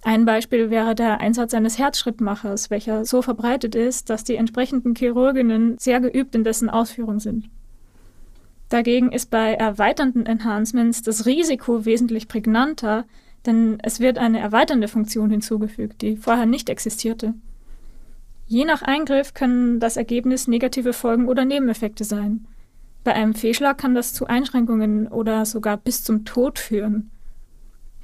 Ein 0.02 0.24
Beispiel 0.24 0.68
wäre 0.68 0.96
der 0.96 1.20
Einsatz 1.20 1.54
eines 1.54 1.78
Herzschrittmachers, 1.78 2.70
welcher 2.70 3.04
so 3.04 3.22
verbreitet 3.22 3.76
ist, 3.76 4.10
dass 4.10 4.24
die 4.24 4.34
entsprechenden 4.34 4.96
Chirurginnen 4.96 5.78
sehr 5.78 6.00
geübt 6.00 6.34
in 6.34 6.42
dessen 6.42 6.68
Ausführung 6.68 7.20
sind. 7.20 7.48
Dagegen 8.68 9.12
ist 9.12 9.30
bei 9.30 9.54
erweiternden 9.54 10.26
Enhancements 10.26 11.02
das 11.02 11.24
Risiko 11.24 11.84
wesentlich 11.84 12.26
prägnanter, 12.26 13.04
denn 13.46 13.78
es 13.82 14.00
wird 14.00 14.18
eine 14.18 14.40
erweiternde 14.40 14.88
Funktion 14.88 15.30
hinzugefügt, 15.30 16.02
die 16.02 16.16
vorher 16.16 16.46
nicht 16.46 16.68
existierte. 16.68 17.34
Je 18.48 18.64
nach 18.64 18.82
Eingriff 18.82 19.34
können 19.34 19.78
das 19.78 19.96
Ergebnis 19.96 20.48
negative 20.48 20.94
Folgen 20.94 21.28
oder 21.28 21.44
Nebeneffekte 21.44 22.02
sein. 22.02 22.46
Bei 23.04 23.14
einem 23.14 23.34
Fehlschlag 23.34 23.78
kann 23.78 23.94
das 23.94 24.14
zu 24.14 24.26
Einschränkungen 24.26 25.08
oder 25.08 25.44
sogar 25.44 25.76
bis 25.76 26.04
zum 26.04 26.24
Tod 26.24 26.58
führen. 26.58 27.10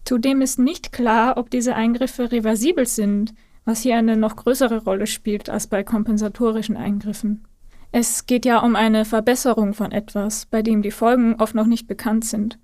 Zudem 0.04 0.40
ist 0.40 0.58
nicht 0.58 0.92
klar, 0.92 1.36
ob 1.36 1.50
diese 1.50 1.74
Eingriffe 1.74 2.32
reversibel 2.32 2.86
sind, 2.86 3.34
was 3.64 3.82
hier 3.82 3.96
eine 3.96 4.16
noch 4.16 4.36
größere 4.36 4.84
Rolle 4.84 5.06
spielt 5.06 5.50
als 5.50 5.66
bei 5.66 5.84
kompensatorischen 5.84 6.76
Eingriffen. 6.76 7.44
Es 7.92 8.26
geht 8.26 8.44
ja 8.44 8.58
um 8.60 8.76
eine 8.76 9.04
Verbesserung 9.04 9.74
von 9.74 9.92
etwas, 9.92 10.46
bei 10.46 10.62
dem 10.62 10.82
die 10.82 10.90
Folgen 10.90 11.36
oft 11.36 11.54
noch 11.54 11.66
nicht 11.66 11.86
bekannt 11.86 12.24
sind. 12.24 12.58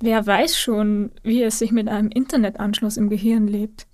Wer 0.00 0.26
weiß 0.26 0.58
schon, 0.58 1.10
wie 1.22 1.42
es 1.42 1.58
sich 1.58 1.72
mit 1.72 1.88
einem 1.88 2.08
Internetanschluss 2.08 2.96
im 2.96 3.10
Gehirn 3.10 3.46
lebt? 3.46 3.86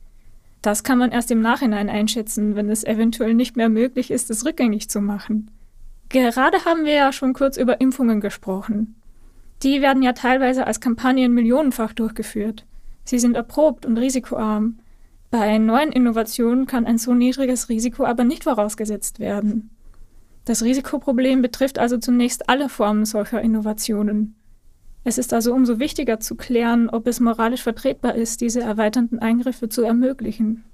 Das 0.62 0.84
kann 0.84 0.98
man 0.98 1.12
erst 1.12 1.30
im 1.30 1.40
Nachhinein 1.40 1.88
einschätzen, 1.88 2.56
wenn 2.56 2.68
es 2.68 2.84
eventuell 2.84 3.34
nicht 3.34 3.56
mehr 3.56 3.68
möglich 3.68 4.10
ist, 4.10 4.30
es 4.30 4.44
rückgängig 4.44 4.88
zu 4.88 5.00
machen. 5.00 5.50
Gerade 6.08 6.64
haben 6.64 6.84
wir 6.84 6.94
ja 6.94 7.12
schon 7.12 7.32
kurz 7.32 7.56
über 7.56 7.80
Impfungen 7.80 8.20
gesprochen. 8.20 8.94
Die 9.62 9.80
werden 9.80 10.02
ja 10.02 10.12
teilweise 10.12 10.66
als 10.66 10.80
Kampagnen 10.80 11.32
millionenfach 11.32 11.92
durchgeführt. 11.92 12.66
Sie 13.04 13.18
sind 13.18 13.36
erprobt 13.36 13.86
und 13.86 13.98
risikoarm. 13.98 14.78
Bei 15.30 15.58
neuen 15.58 15.92
Innovationen 15.92 16.66
kann 16.66 16.86
ein 16.86 16.98
so 16.98 17.14
niedriges 17.14 17.68
Risiko 17.68 18.04
aber 18.04 18.24
nicht 18.24 18.44
vorausgesetzt 18.44 19.18
werden. 19.18 19.70
Das 20.44 20.62
Risikoproblem 20.62 21.42
betrifft 21.42 21.78
also 21.78 21.98
zunächst 21.98 22.48
alle 22.48 22.68
Formen 22.68 23.04
solcher 23.04 23.40
Innovationen. 23.40 24.36
Es 25.02 25.18
ist 25.18 25.32
also 25.32 25.54
umso 25.54 25.78
wichtiger 25.78 26.20
zu 26.20 26.36
klären, 26.36 26.88
ob 26.88 27.06
es 27.06 27.20
moralisch 27.20 27.62
vertretbar 27.62 28.14
ist, 28.14 28.40
diese 28.40 28.60
erweiternden 28.60 29.18
Eingriffe 29.18 29.68
zu 29.68 29.82
ermöglichen. 29.82 30.64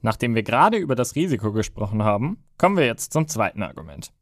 Nachdem 0.00 0.34
wir 0.34 0.42
gerade 0.42 0.76
über 0.76 0.94
das 0.94 1.14
Risiko 1.16 1.52
gesprochen 1.52 2.02
haben, 2.02 2.44
kommen 2.56 2.76
wir 2.76 2.86
jetzt 2.86 3.12
zum 3.12 3.26
zweiten 3.26 3.62
Argument. 3.62 4.12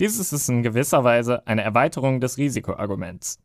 Dieses 0.00 0.32
ist 0.32 0.48
in 0.48 0.62
gewisser 0.62 1.04
Weise 1.04 1.46
eine 1.46 1.62
Erweiterung 1.62 2.20
des 2.20 2.36
Risikoarguments. 2.36 3.38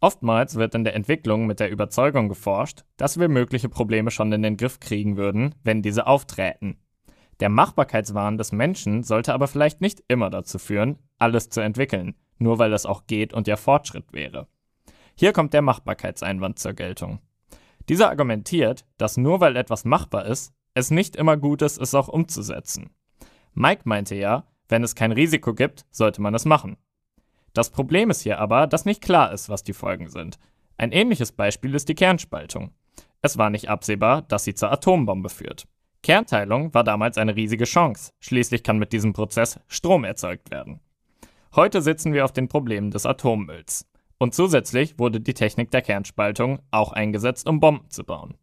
Oftmals 0.00 0.56
wird 0.56 0.74
in 0.74 0.84
der 0.84 0.94
Entwicklung 0.94 1.46
mit 1.46 1.60
der 1.60 1.70
Überzeugung 1.70 2.28
geforscht, 2.28 2.84
dass 2.96 3.18
wir 3.18 3.28
mögliche 3.28 3.68
Probleme 3.68 4.10
schon 4.10 4.30
in 4.32 4.42
den 4.42 4.56
Griff 4.56 4.78
kriegen 4.78 5.16
würden, 5.16 5.54
wenn 5.64 5.82
diese 5.82 6.06
aufträten. 6.06 6.78
Der 7.40 7.48
Machbarkeitswahn 7.48 8.38
des 8.38 8.52
Menschen 8.52 9.02
sollte 9.02 9.34
aber 9.34 9.48
vielleicht 9.48 9.80
nicht 9.80 10.04
immer 10.06 10.30
dazu 10.30 10.58
führen, 10.58 10.98
alles 11.18 11.48
zu 11.48 11.60
entwickeln, 11.60 12.14
nur 12.38 12.58
weil 12.58 12.70
das 12.70 12.86
auch 12.86 13.06
geht 13.06 13.32
und 13.32 13.48
ja 13.48 13.56
Fortschritt 13.56 14.12
wäre. 14.12 14.46
Hier 15.16 15.32
kommt 15.32 15.54
der 15.54 15.62
Machbarkeitseinwand 15.62 16.58
zur 16.58 16.74
Geltung. 16.74 17.20
Dieser 17.88 18.10
argumentiert, 18.10 18.84
dass 18.98 19.16
nur 19.16 19.40
weil 19.40 19.56
etwas 19.56 19.84
machbar 19.84 20.26
ist, 20.26 20.52
es 20.74 20.90
nicht 20.90 21.16
immer 21.16 21.36
gut 21.36 21.62
ist, 21.62 21.80
es 21.80 21.94
auch 21.94 22.08
umzusetzen. 22.08 22.90
Mike 23.54 23.82
meinte 23.84 24.14
ja, 24.14 24.46
wenn 24.68 24.82
es 24.82 24.94
kein 24.94 25.12
Risiko 25.12 25.54
gibt, 25.54 25.86
sollte 25.90 26.20
man 26.20 26.34
es 26.34 26.44
machen. 26.44 26.76
Das 27.52 27.70
Problem 27.70 28.10
ist 28.10 28.22
hier 28.22 28.38
aber, 28.40 28.66
dass 28.66 28.84
nicht 28.84 29.00
klar 29.00 29.32
ist, 29.32 29.48
was 29.48 29.62
die 29.62 29.72
Folgen 29.72 30.08
sind. 30.08 30.38
Ein 30.76 30.90
ähnliches 30.90 31.30
Beispiel 31.30 31.74
ist 31.74 31.88
die 31.88 31.94
Kernspaltung. 31.94 32.72
Es 33.22 33.38
war 33.38 33.50
nicht 33.50 33.70
absehbar, 33.70 34.22
dass 34.22 34.44
sie 34.44 34.54
zur 34.54 34.72
Atombombe 34.72 35.28
führt. 35.28 35.66
Kernteilung 36.02 36.74
war 36.74 36.84
damals 36.84 37.16
eine 37.16 37.36
riesige 37.36 37.64
Chance. 37.64 38.12
Schließlich 38.20 38.62
kann 38.62 38.78
mit 38.78 38.92
diesem 38.92 39.12
Prozess 39.12 39.60
Strom 39.68 40.04
erzeugt 40.04 40.50
werden. 40.50 40.80
Heute 41.54 41.80
sitzen 41.80 42.12
wir 42.12 42.24
auf 42.24 42.32
den 42.32 42.48
Problemen 42.48 42.90
des 42.90 43.06
Atommülls. 43.06 43.86
Und 44.18 44.34
zusätzlich 44.34 44.98
wurde 44.98 45.20
die 45.20 45.34
Technik 45.34 45.70
der 45.70 45.82
Kernspaltung 45.82 46.58
auch 46.70 46.92
eingesetzt, 46.92 47.48
um 47.48 47.60
Bomben 47.60 47.88
zu 47.90 48.04
bauen. 48.04 48.34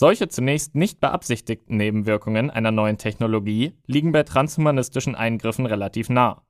Solche 0.00 0.28
zunächst 0.28 0.76
nicht 0.76 1.00
beabsichtigten 1.00 1.76
Nebenwirkungen 1.76 2.50
einer 2.50 2.70
neuen 2.70 2.98
Technologie 2.98 3.72
liegen 3.84 4.12
bei 4.12 4.22
transhumanistischen 4.22 5.16
Eingriffen 5.16 5.66
relativ 5.66 6.08
nah. 6.08 6.46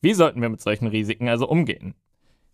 Wie 0.00 0.14
sollten 0.14 0.40
wir 0.40 0.48
mit 0.48 0.60
solchen 0.60 0.86
Risiken 0.86 1.28
also 1.28 1.48
umgehen? 1.48 1.94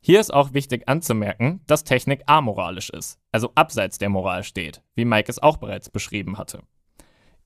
Hier 0.00 0.18
ist 0.18 0.32
auch 0.32 0.54
wichtig 0.54 0.88
anzumerken, 0.88 1.60
dass 1.66 1.84
Technik 1.84 2.22
amoralisch 2.24 2.88
ist, 2.88 3.18
also 3.32 3.52
abseits 3.54 3.98
der 3.98 4.08
Moral 4.08 4.42
steht, 4.42 4.80
wie 4.94 5.04
Mike 5.04 5.30
es 5.30 5.42
auch 5.42 5.58
bereits 5.58 5.90
beschrieben 5.90 6.38
hatte. 6.38 6.62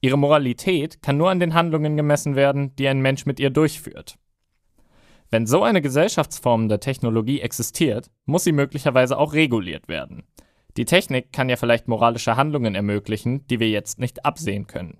Ihre 0.00 0.16
Moralität 0.16 1.02
kann 1.02 1.16
nur 1.16 1.30
an 1.30 1.40
den 1.40 1.54
Handlungen 1.54 1.96
gemessen 1.96 2.36
werden, 2.36 2.76
die 2.76 2.86
ein 2.86 3.02
Mensch 3.02 3.26
mit 3.26 3.40
ihr 3.40 3.50
durchführt. 3.50 4.20
Wenn 5.32 5.48
so 5.48 5.64
eine 5.64 5.82
Gesellschaftsform 5.82 6.68
der 6.68 6.78
Technologie 6.78 7.40
existiert, 7.40 8.12
muss 8.24 8.44
sie 8.44 8.52
möglicherweise 8.52 9.18
auch 9.18 9.32
reguliert 9.32 9.88
werden. 9.88 10.22
Die 10.76 10.84
Technik 10.84 11.32
kann 11.32 11.48
ja 11.48 11.56
vielleicht 11.56 11.86
moralische 11.86 12.36
Handlungen 12.36 12.74
ermöglichen, 12.74 13.46
die 13.46 13.60
wir 13.60 13.70
jetzt 13.70 13.98
nicht 13.98 14.24
absehen 14.24 14.66
können. 14.66 14.98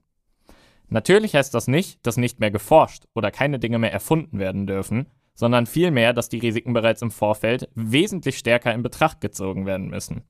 Natürlich 0.88 1.34
heißt 1.34 1.52
das 1.54 1.66
nicht, 1.66 2.06
dass 2.06 2.16
nicht 2.16 2.38
mehr 2.40 2.50
geforscht 2.50 3.04
oder 3.14 3.30
keine 3.30 3.58
Dinge 3.58 3.78
mehr 3.78 3.92
erfunden 3.92 4.38
werden 4.38 4.66
dürfen, 4.66 5.06
sondern 5.34 5.66
vielmehr, 5.66 6.12
dass 6.12 6.28
die 6.28 6.38
Risiken 6.38 6.72
bereits 6.72 7.02
im 7.02 7.10
Vorfeld 7.10 7.68
wesentlich 7.74 8.38
stärker 8.38 8.72
in 8.72 8.82
Betracht 8.82 9.20
gezogen 9.20 9.66
werden 9.66 9.88
müssen. 9.88 10.22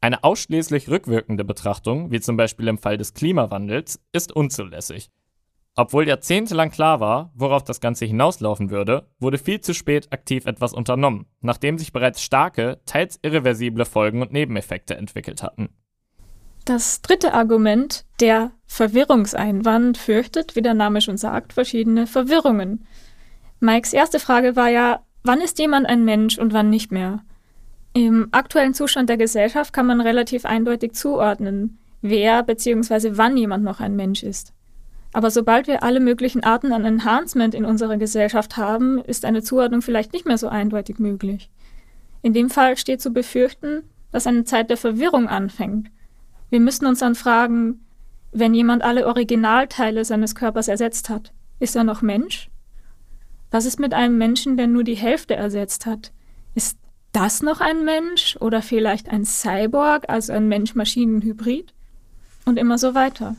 Eine 0.00 0.22
ausschließlich 0.22 0.88
rückwirkende 0.88 1.44
Betrachtung, 1.44 2.12
wie 2.12 2.20
zum 2.20 2.36
Beispiel 2.36 2.68
im 2.68 2.78
Fall 2.78 2.96
des 2.96 3.14
Klimawandels, 3.14 4.00
ist 4.12 4.30
unzulässig, 4.30 5.10
obwohl 5.76 6.08
jahrzehntelang 6.08 6.70
klar 6.70 7.00
war, 7.00 7.30
worauf 7.34 7.62
das 7.62 7.80
Ganze 7.80 8.06
hinauslaufen 8.06 8.70
würde, 8.70 9.06
wurde 9.20 9.36
viel 9.36 9.60
zu 9.60 9.74
spät 9.74 10.10
aktiv 10.10 10.46
etwas 10.46 10.72
unternommen, 10.72 11.26
nachdem 11.42 11.76
sich 11.76 11.92
bereits 11.92 12.22
starke, 12.22 12.80
teils 12.86 13.18
irreversible 13.22 13.84
Folgen 13.84 14.22
und 14.22 14.32
Nebeneffekte 14.32 14.96
entwickelt 14.96 15.42
hatten. 15.42 15.68
Das 16.64 17.02
dritte 17.02 17.34
Argument, 17.34 18.06
der 18.20 18.52
Verwirrungseinwand, 18.64 19.98
fürchtet, 19.98 20.56
wie 20.56 20.62
der 20.62 20.74
Name 20.74 21.00
schon 21.02 21.18
sagt, 21.18 21.52
verschiedene 21.52 22.06
Verwirrungen. 22.06 22.86
Mikes 23.60 23.92
erste 23.92 24.18
Frage 24.18 24.56
war 24.56 24.68
ja, 24.68 25.04
wann 25.22 25.40
ist 25.40 25.58
jemand 25.58 25.86
ein 25.86 26.04
Mensch 26.04 26.38
und 26.38 26.54
wann 26.54 26.70
nicht 26.70 26.90
mehr? 26.90 27.22
Im 27.92 28.28
aktuellen 28.32 28.74
Zustand 28.74 29.10
der 29.10 29.16
Gesellschaft 29.16 29.72
kann 29.72 29.86
man 29.86 30.00
relativ 30.00 30.44
eindeutig 30.44 30.94
zuordnen, 30.94 31.78
wer 32.00 32.42
bzw. 32.42 33.12
wann 33.12 33.36
jemand 33.36 33.62
noch 33.62 33.80
ein 33.80 33.94
Mensch 33.94 34.22
ist. 34.22 34.55
Aber 35.16 35.30
sobald 35.30 35.66
wir 35.66 35.82
alle 35.82 35.98
möglichen 35.98 36.44
Arten 36.44 36.74
an 36.74 36.84
Enhancement 36.84 37.54
in 37.54 37.64
unserer 37.64 37.96
Gesellschaft 37.96 38.58
haben, 38.58 38.98
ist 38.98 39.24
eine 39.24 39.42
Zuordnung 39.42 39.80
vielleicht 39.80 40.12
nicht 40.12 40.26
mehr 40.26 40.36
so 40.36 40.48
eindeutig 40.48 40.98
möglich. 40.98 41.48
In 42.20 42.34
dem 42.34 42.50
Fall 42.50 42.76
steht 42.76 43.00
zu 43.00 43.14
befürchten, 43.14 43.84
dass 44.12 44.26
eine 44.26 44.44
Zeit 44.44 44.68
der 44.68 44.76
Verwirrung 44.76 45.26
anfängt. 45.26 45.88
Wir 46.50 46.60
müssen 46.60 46.84
uns 46.84 46.98
dann 46.98 47.14
fragen, 47.14 47.80
wenn 48.32 48.52
jemand 48.52 48.82
alle 48.82 49.06
Originalteile 49.06 50.04
seines 50.04 50.34
Körpers 50.34 50.68
ersetzt 50.68 51.08
hat, 51.08 51.32
ist 51.60 51.76
er 51.76 51.84
noch 51.84 52.02
Mensch? 52.02 52.50
Was 53.50 53.64
ist 53.64 53.80
mit 53.80 53.94
einem 53.94 54.18
Menschen, 54.18 54.58
der 54.58 54.66
nur 54.66 54.84
die 54.84 54.96
Hälfte 54.96 55.34
ersetzt 55.34 55.86
hat? 55.86 56.12
Ist 56.54 56.76
das 57.12 57.40
noch 57.40 57.62
ein 57.62 57.86
Mensch 57.86 58.36
oder 58.38 58.60
vielleicht 58.60 59.08
ein 59.08 59.24
Cyborg, 59.24 60.10
also 60.10 60.34
ein 60.34 60.46
Mensch-Maschinen-Hybrid? 60.48 61.72
Und 62.44 62.58
immer 62.58 62.76
so 62.76 62.94
weiter. 62.94 63.34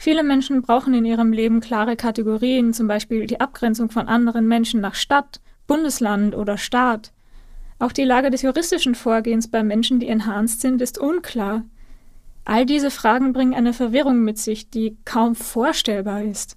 Viele 0.00 0.22
Menschen 0.22 0.62
brauchen 0.62 0.94
in 0.94 1.04
ihrem 1.04 1.32
Leben 1.32 1.58
klare 1.58 1.96
Kategorien, 1.96 2.72
zum 2.72 2.86
Beispiel 2.86 3.26
die 3.26 3.40
Abgrenzung 3.40 3.90
von 3.90 4.06
anderen 4.06 4.46
Menschen 4.46 4.80
nach 4.80 4.94
Stadt, 4.94 5.40
Bundesland 5.66 6.36
oder 6.36 6.56
Staat. 6.56 7.12
Auch 7.80 7.90
die 7.90 8.04
Lage 8.04 8.30
des 8.30 8.42
juristischen 8.42 8.94
Vorgehens 8.94 9.50
bei 9.50 9.64
Menschen, 9.64 9.98
die 9.98 10.08
enhanced 10.08 10.60
sind, 10.60 10.80
ist 10.80 10.98
unklar. 10.98 11.64
All 12.44 12.64
diese 12.64 12.92
Fragen 12.92 13.32
bringen 13.32 13.54
eine 13.54 13.72
Verwirrung 13.72 14.22
mit 14.22 14.38
sich, 14.38 14.70
die 14.70 14.96
kaum 15.04 15.34
vorstellbar 15.34 16.22
ist. 16.22 16.56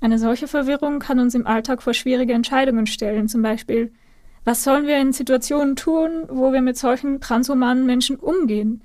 Eine 0.00 0.18
solche 0.18 0.48
Verwirrung 0.48 1.00
kann 1.00 1.18
uns 1.18 1.34
im 1.34 1.46
Alltag 1.46 1.82
vor 1.82 1.92
schwierige 1.92 2.32
Entscheidungen 2.32 2.86
stellen, 2.86 3.28
zum 3.28 3.42
Beispiel, 3.42 3.92
was 4.44 4.64
sollen 4.64 4.86
wir 4.86 4.98
in 4.98 5.12
Situationen 5.12 5.76
tun, 5.76 6.24
wo 6.28 6.52
wir 6.52 6.62
mit 6.62 6.78
solchen 6.78 7.20
transhumanen 7.20 7.84
Menschen 7.86 8.16
umgehen? 8.16 8.82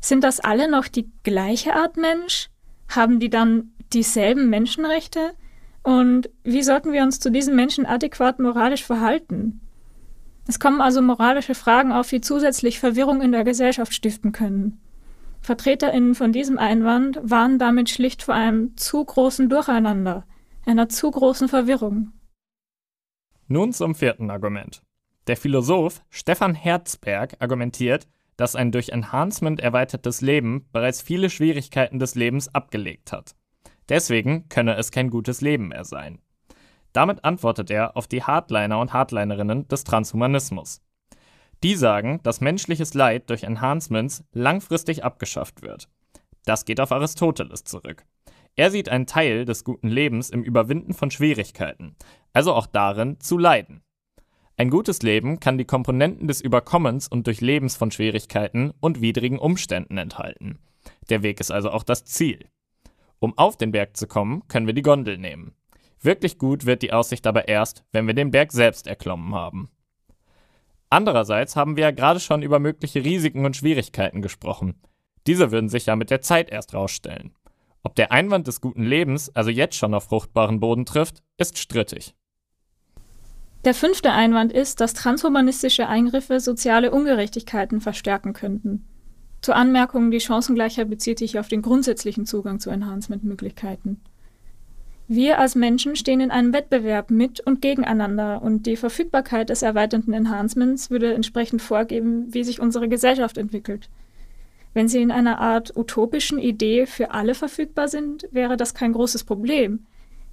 Sind 0.00 0.24
das 0.24 0.40
alle 0.40 0.70
noch 0.70 0.88
die 0.88 1.10
gleiche 1.22 1.74
Art 1.74 1.96
Mensch? 1.96 2.48
Haben 2.88 3.20
die 3.20 3.30
dann 3.30 3.72
dieselben 3.92 4.50
Menschenrechte? 4.50 5.34
Und 5.82 6.30
wie 6.42 6.62
sollten 6.62 6.92
wir 6.92 7.02
uns 7.02 7.20
zu 7.20 7.30
diesen 7.30 7.56
Menschen 7.56 7.86
adäquat 7.86 8.38
moralisch 8.38 8.84
verhalten? 8.84 9.60
Es 10.46 10.58
kommen 10.58 10.80
also 10.80 11.02
moralische 11.02 11.54
Fragen 11.54 11.92
auf, 11.92 12.08
die 12.08 12.20
zusätzlich 12.20 12.78
Verwirrung 12.78 13.20
in 13.20 13.32
der 13.32 13.44
Gesellschaft 13.44 13.92
stiften 13.92 14.32
können. 14.32 14.80
VertreterInnen 15.42 16.14
von 16.14 16.32
diesem 16.32 16.58
Einwand 16.58 17.20
warnen 17.22 17.58
damit 17.58 17.90
schlicht 17.90 18.22
vor 18.22 18.34
einem 18.34 18.76
zu 18.76 19.04
großen 19.04 19.48
Durcheinander, 19.48 20.24
einer 20.66 20.88
zu 20.88 21.10
großen 21.10 21.48
Verwirrung. 21.48 22.12
Nun 23.46 23.72
zum 23.72 23.94
vierten 23.94 24.30
Argument. 24.30 24.82
Der 25.26 25.36
Philosoph 25.36 26.02
Stefan 26.10 26.54
Herzberg 26.54 27.36
argumentiert, 27.38 28.08
dass 28.38 28.56
ein 28.56 28.72
durch 28.72 28.88
Enhancement 28.90 29.60
erweitertes 29.60 30.22
Leben 30.22 30.66
bereits 30.72 31.02
viele 31.02 31.28
Schwierigkeiten 31.28 31.98
des 31.98 32.14
Lebens 32.14 32.54
abgelegt 32.54 33.12
hat. 33.12 33.34
Deswegen 33.90 34.48
könne 34.48 34.76
es 34.76 34.90
kein 34.90 35.10
gutes 35.10 35.42
Leben 35.42 35.68
mehr 35.68 35.84
sein. 35.84 36.20
Damit 36.92 37.24
antwortet 37.24 37.70
er 37.70 37.96
auf 37.96 38.06
die 38.06 38.22
Hardliner 38.22 38.78
und 38.78 38.92
Hardlinerinnen 38.92 39.68
des 39.68 39.84
Transhumanismus. 39.84 40.80
Die 41.64 41.74
sagen, 41.74 42.20
dass 42.22 42.40
menschliches 42.40 42.94
Leid 42.94 43.28
durch 43.28 43.42
Enhancements 43.42 44.24
langfristig 44.32 45.04
abgeschafft 45.04 45.62
wird. 45.62 45.88
Das 46.44 46.64
geht 46.64 46.80
auf 46.80 46.92
Aristoteles 46.92 47.64
zurück. 47.64 48.04
Er 48.54 48.70
sieht 48.70 48.88
einen 48.88 49.06
Teil 49.06 49.44
des 49.46 49.64
guten 49.64 49.88
Lebens 49.88 50.30
im 50.30 50.44
Überwinden 50.44 50.94
von 50.94 51.10
Schwierigkeiten, 51.10 51.96
also 52.32 52.54
auch 52.54 52.66
darin 52.66 53.18
zu 53.20 53.36
leiden. 53.36 53.82
Ein 54.60 54.70
gutes 54.70 55.02
Leben 55.02 55.38
kann 55.38 55.56
die 55.56 55.64
Komponenten 55.64 56.26
des 56.26 56.40
Überkommens 56.40 57.06
und 57.06 57.28
Durchlebens 57.28 57.76
von 57.76 57.92
Schwierigkeiten 57.92 58.72
und 58.80 59.00
widrigen 59.00 59.38
Umständen 59.38 59.98
enthalten. 59.98 60.58
Der 61.10 61.22
Weg 61.22 61.38
ist 61.38 61.52
also 61.52 61.70
auch 61.70 61.84
das 61.84 62.04
Ziel. 62.04 62.44
Um 63.20 63.38
auf 63.38 63.56
den 63.56 63.70
Berg 63.70 63.96
zu 63.96 64.08
kommen, 64.08 64.42
können 64.48 64.66
wir 64.66 64.74
die 64.74 64.82
Gondel 64.82 65.16
nehmen. 65.16 65.54
Wirklich 66.00 66.38
gut 66.38 66.66
wird 66.66 66.82
die 66.82 66.92
Aussicht 66.92 67.28
aber 67.28 67.46
erst, 67.46 67.84
wenn 67.92 68.08
wir 68.08 68.14
den 68.14 68.32
Berg 68.32 68.50
selbst 68.50 68.88
erklommen 68.88 69.32
haben. 69.32 69.68
Andererseits 70.90 71.54
haben 71.54 71.76
wir 71.76 71.84
ja 71.84 71.90
gerade 71.92 72.18
schon 72.18 72.42
über 72.42 72.58
mögliche 72.58 73.04
Risiken 73.04 73.44
und 73.44 73.56
Schwierigkeiten 73.56 74.22
gesprochen. 74.22 74.74
Diese 75.28 75.52
würden 75.52 75.68
sich 75.68 75.86
ja 75.86 75.94
mit 75.94 76.10
der 76.10 76.20
Zeit 76.20 76.50
erst 76.50 76.74
rausstellen. 76.74 77.32
Ob 77.84 77.94
der 77.94 78.10
Einwand 78.10 78.48
des 78.48 78.60
guten 78.60 78.82
Lebens 78.82 79.30
also 79.36 79.50
jetzt 79.50 79.76
schon 79.76 79.94
auf 79.94 80.08
fruchtbaren 80.08 80.58
Boden 80.58 80.84
trifft, 80.84 81.22
ist 81.36 81.58
strittig. 81.58 82.16
Der 83.68 83.74
fünfte 83.74 84.12
Einwand 84.12 84.50
ist, 84.50 84.80
dass 84.80 84.94
transhumanistische 84.94 85.88
Eingriffe 85.88 86.40
soziale 86.40 86.90
Ungerechtigkeiten 86.90 87.82
verstärken 87.82 88.32
könnten. 88.32 88.86
Zur 89.42 89.56
Anmerkung, 89.56 90.10
die 90.10 90.20
Chancengleichheit 90.20 90.88
bezieht 90.88 91.18
sich 91.18 91.38
auf 91.38 91.48
den 91.48 91.60
grundsätzlichen 91.60 92.24
Zugang 92.24 92.60
zu 92.60 92.70
Enhancement-Möglichkeiten. 92.70 94.00
Wir 95.06 95.38
als 95.38 95.54
Menschen 95.54 95.96
stehen 95.96 96.20
in 96.20 96.30
einem 96.30 96.54
Wettbewerb 96.54 97.10
mit 97.10 97.40
und 97.40 97.60
gegeneinander 97.60 98.40
und 98.40 98.64
die 98.64 98.76
Verfügbarkeit 98.76 99.50
des 99.50 99.60
erweiterten 99.60 100.14
Enhancements 100.14 100.88
würde 100.88 101.12
entsprechend 101.12 101.60
vorgeben, 101.60 102.32
wie 102.32 102.44
sich 102.44 102.60
unsere 102.60 102.88
Gesellschaft 102.88 103.36
entwickelt. 103.36 103.90
Wenn 104.72 104.88
sie 104.88 105.02
in 105.02 105.10
einer 105.10 105.40
Art 105.40 105.76
utopischen 105.76 106.38
Idee 106.38 106.86
für 106.86 107.10
alle 107.10 107.34
verfügbar 107.34 107.88
sind, 107.88 108.28
wäre 108.30 108.56
das 108.56 108.72
kein 108.72 108.94
großes 108.94 109.24
Problem. 109.24 109.84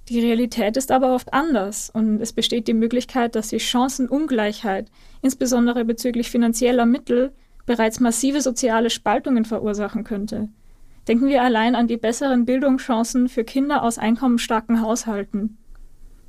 Die 0.08 0.20
Realität 0.20 0.76
ist 0.76 0.92
aber 0.92 1.14
oft 1.14 1.32
anders 1.32 1.90
und 1.90 2.20
es 2.20 2.32
besteht 2.32 2.68
die 2.68 2.74
Möglichkeit, 2.74 3.34
dass 3.34 3.48
die 3.48 3.58
Chancenungleichheit, 3.58 4.88
insbesondere 5.20 5.84
bezüglich 5.84 6.30
finanzieller 6.30 6.86
Mittel, 6.86 7.32
bereits 7.66 7.98
massive 7.98 8.40
soziale 8.40 8.90
Spaltungen 8.90 9.44
verursachen 9.44 10.04
könnte. 10.04 10.48
Denken 11.08 11.26
wir 11.26 11.42
allein 11.42 11.74
an 11.74 11.88
die 11.88 11.96
besseren 11.96 12.44
Bildungschancen 12.44 13.28
für 13.28 13.42
Kinder 13.42 13.82
aus 13.82 13.98
einkommensstarken 13.98 14.80
Haushalten. 14.80 15.58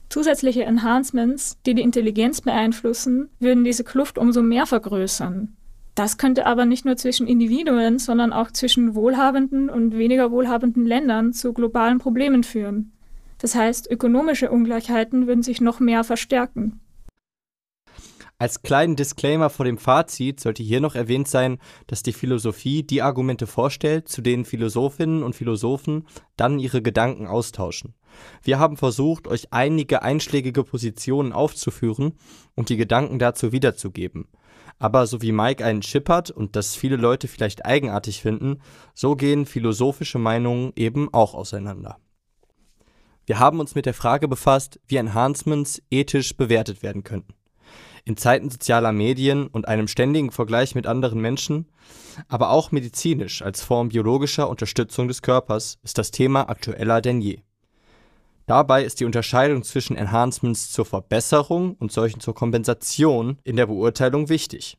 Zusätzliche 0.09 0.63
Enhancements, 0.63 1.57
die 1.65 1.75
die 1.75 1.81
Intelligenz 1.81 2.41
beeinflussen, 2.41 3.29
würden 3.39 3.63
diese 3.63 3.83
Kluft 3.83 4.17
umso 4.17 4.41
mehr 4.41 4.65
vergrößern. 4.65 5.55
Das 5.95 6.17
könnte 6.17 6.45
aber 6.45 6.65
nicht 6.65 6.85
nur 6.85 6.95
zwischen 6.95 7.27
Individuen, 7.27 7.99
sondern 7.99 8.31
auch 8.31 8.51
zwischen 8.51 8.95
wohlhabenden 8.95 9.69
und 9.69 9.97
weniger 9.97 10.31
wohlhabenden 10.31 10.85
Ländern 10.85 11.33
zu 11.33 11.53
globalen 11.53 11.97
Problemen 11.97 12.43
führen. 12.43 12.93
Das 13.39 13.55
heißt, 13.55 13.89
ökonomische 13.89 14.51
Ungleichheiten 14.51 15.27
würden 15.27 15.43
sich 15.43 15.61
noch 15.61 15.79
mehr 15.79 16.03
verstärken. 16.03 16.81
Als 18.39 18.61
kleinen 18.61 18.95
Disclaimer 18.95 19.49
vor 19.49 19.65
dem 19.65 19.79
Fazit 19.79 20.39
sollte 20.39 20.61
hier 20.61 20.79
noch 20.79 20.93
erwähnt 20.93 21.27
sein, 21.27 21.57
dass 21.87 22.03
die 22.03 22.13
Philosophie 22.13 22.83
die 22.83 23.01
Argumente 23.01 23.47
vorstellt, 23.47 24.07
zu 24.09 24.21
denen 24.21 24.45
Philosophinnen 24.45 25.23
und 25.23 25.35
Philosophen 25.35 26.05
dann 26.35 26.59
ihre 26.59 26.83
Gedanken 26.83 27.25
austauschen. 27.25 27.95
Wir 28.43 28.59
haben 28.59 28.77
versucht, 28.77 29.27
euch 29.27 29.47
einige 29.51 30.03
einschlägige 30.03 30.63
Positionen 30.63 31.33
aufzuführen 31.33 32.13
und 32.53 32.69
die 32.69 32.77
Gedanken 32.77 33.17
dazu 33.17 33.51
wiederzugeben. 33.51 34.27
Aber 34.77 35.07
so 35.07 35.23
wie 35.23 35.31
Mike 35.31 35.65
einen 35.65 35.81
Chip 35.81 36.07
hat 36.07 36.29
und 36.29 36.55
das 36.55 36.75
viele 36.75 36.97
Leute 36.97 37.27
vielleicht 37.27 37.65
eigenartig 37.65 38.21
finden, 38.21 38.61
so 38.93 39.15
gehen 39.15 39.47
philosophische 39.47 40.19
Meinungen 40.19 40.73
eben 40.75 41.11
auch 41.11 41.33
auseinander. 41.33 41.97
Wir 43.27 43.39
haben 43.39 43.59
uns 43.59 43.75
mit 43.75 43.85
der 43.85 43.93
Frage 43.93 44.29
befasst, 44.29 44.79
wie 44.87 44.95
Enhancements 44.95 45.81
ethisch 45.91 46.37
bewertet 46.37 46.81
werden 46.81 47.03
könnten. 47.03 47.33
In 48.05 48.15
Zeiten 48.15 48.49
sozialer 48.49 48.93
Medien 48.93 49.47
und 49.47 49.67
einem 49.67 49.89
ständigen 49.89 50.31
Vergleich 50.31 50.75
mit 50.75 50.87
anderen 50.87 51.19
Menschen, 51.19 51.67
aber 52.29 52.51
auch 52.51 52.71
medizinisch 52.71 53.41
als 53.41 53.61
Form 53.61 53.89
biologischer 53.89 54.49
Unterstützung 54.49 55.09
des 55.09 55.21
Körpers 55.21 55.77
ist 55.83 55.97
das 55.97 56.11
Thema 56.11 56.47
aktueller 56.47 57.01
denn 57.01 57.19
je. 57.19 57.41
Dabei 58.45 58.85
ist 58.85 59.01
die 59.01 59.05
Unterscheidung 59.05 59.61
zwischen 59.63 59.97
Enhancements 59.97 60.71
zur 60.71 60.85
Verbesserung 60.85 61.75
und 61.75 61.91
solchen 61.91 62.21
zur 62.21 62.33
Kompensation 62.33 63.39
in 63.43 63.57
der 63.57 63.65
Beurteilung 63.65 64.29
wichtig. 64.29 64.77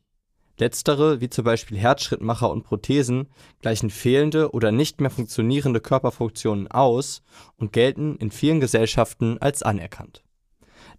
Letztere, 0.59 1.21
wie 1.21 1.29
zum 1.29 1.45
Beispiel 1.45 1.77
Herzschrittmacher 1.77 2.49
und 2.49 2.63
Prothesen, 2.63 3.27
gleichen 3.61 3.89
fehlende 3.89 4.51
oder 4.51 4.71
nicht 4.71 4.99
mehr 4.99 5.09
funktionierende 5.09 5.79
Körperfunktionen 5.79 6.67
aus 6.67 7.21
und 7.57 7.71
gelten 7.71 8.17
in 8.17 8.29
vielen 8.29 8.59
Gesellschaften 8.59 9.37
als 9.39 9.63
anerkannt. 9.63 10.23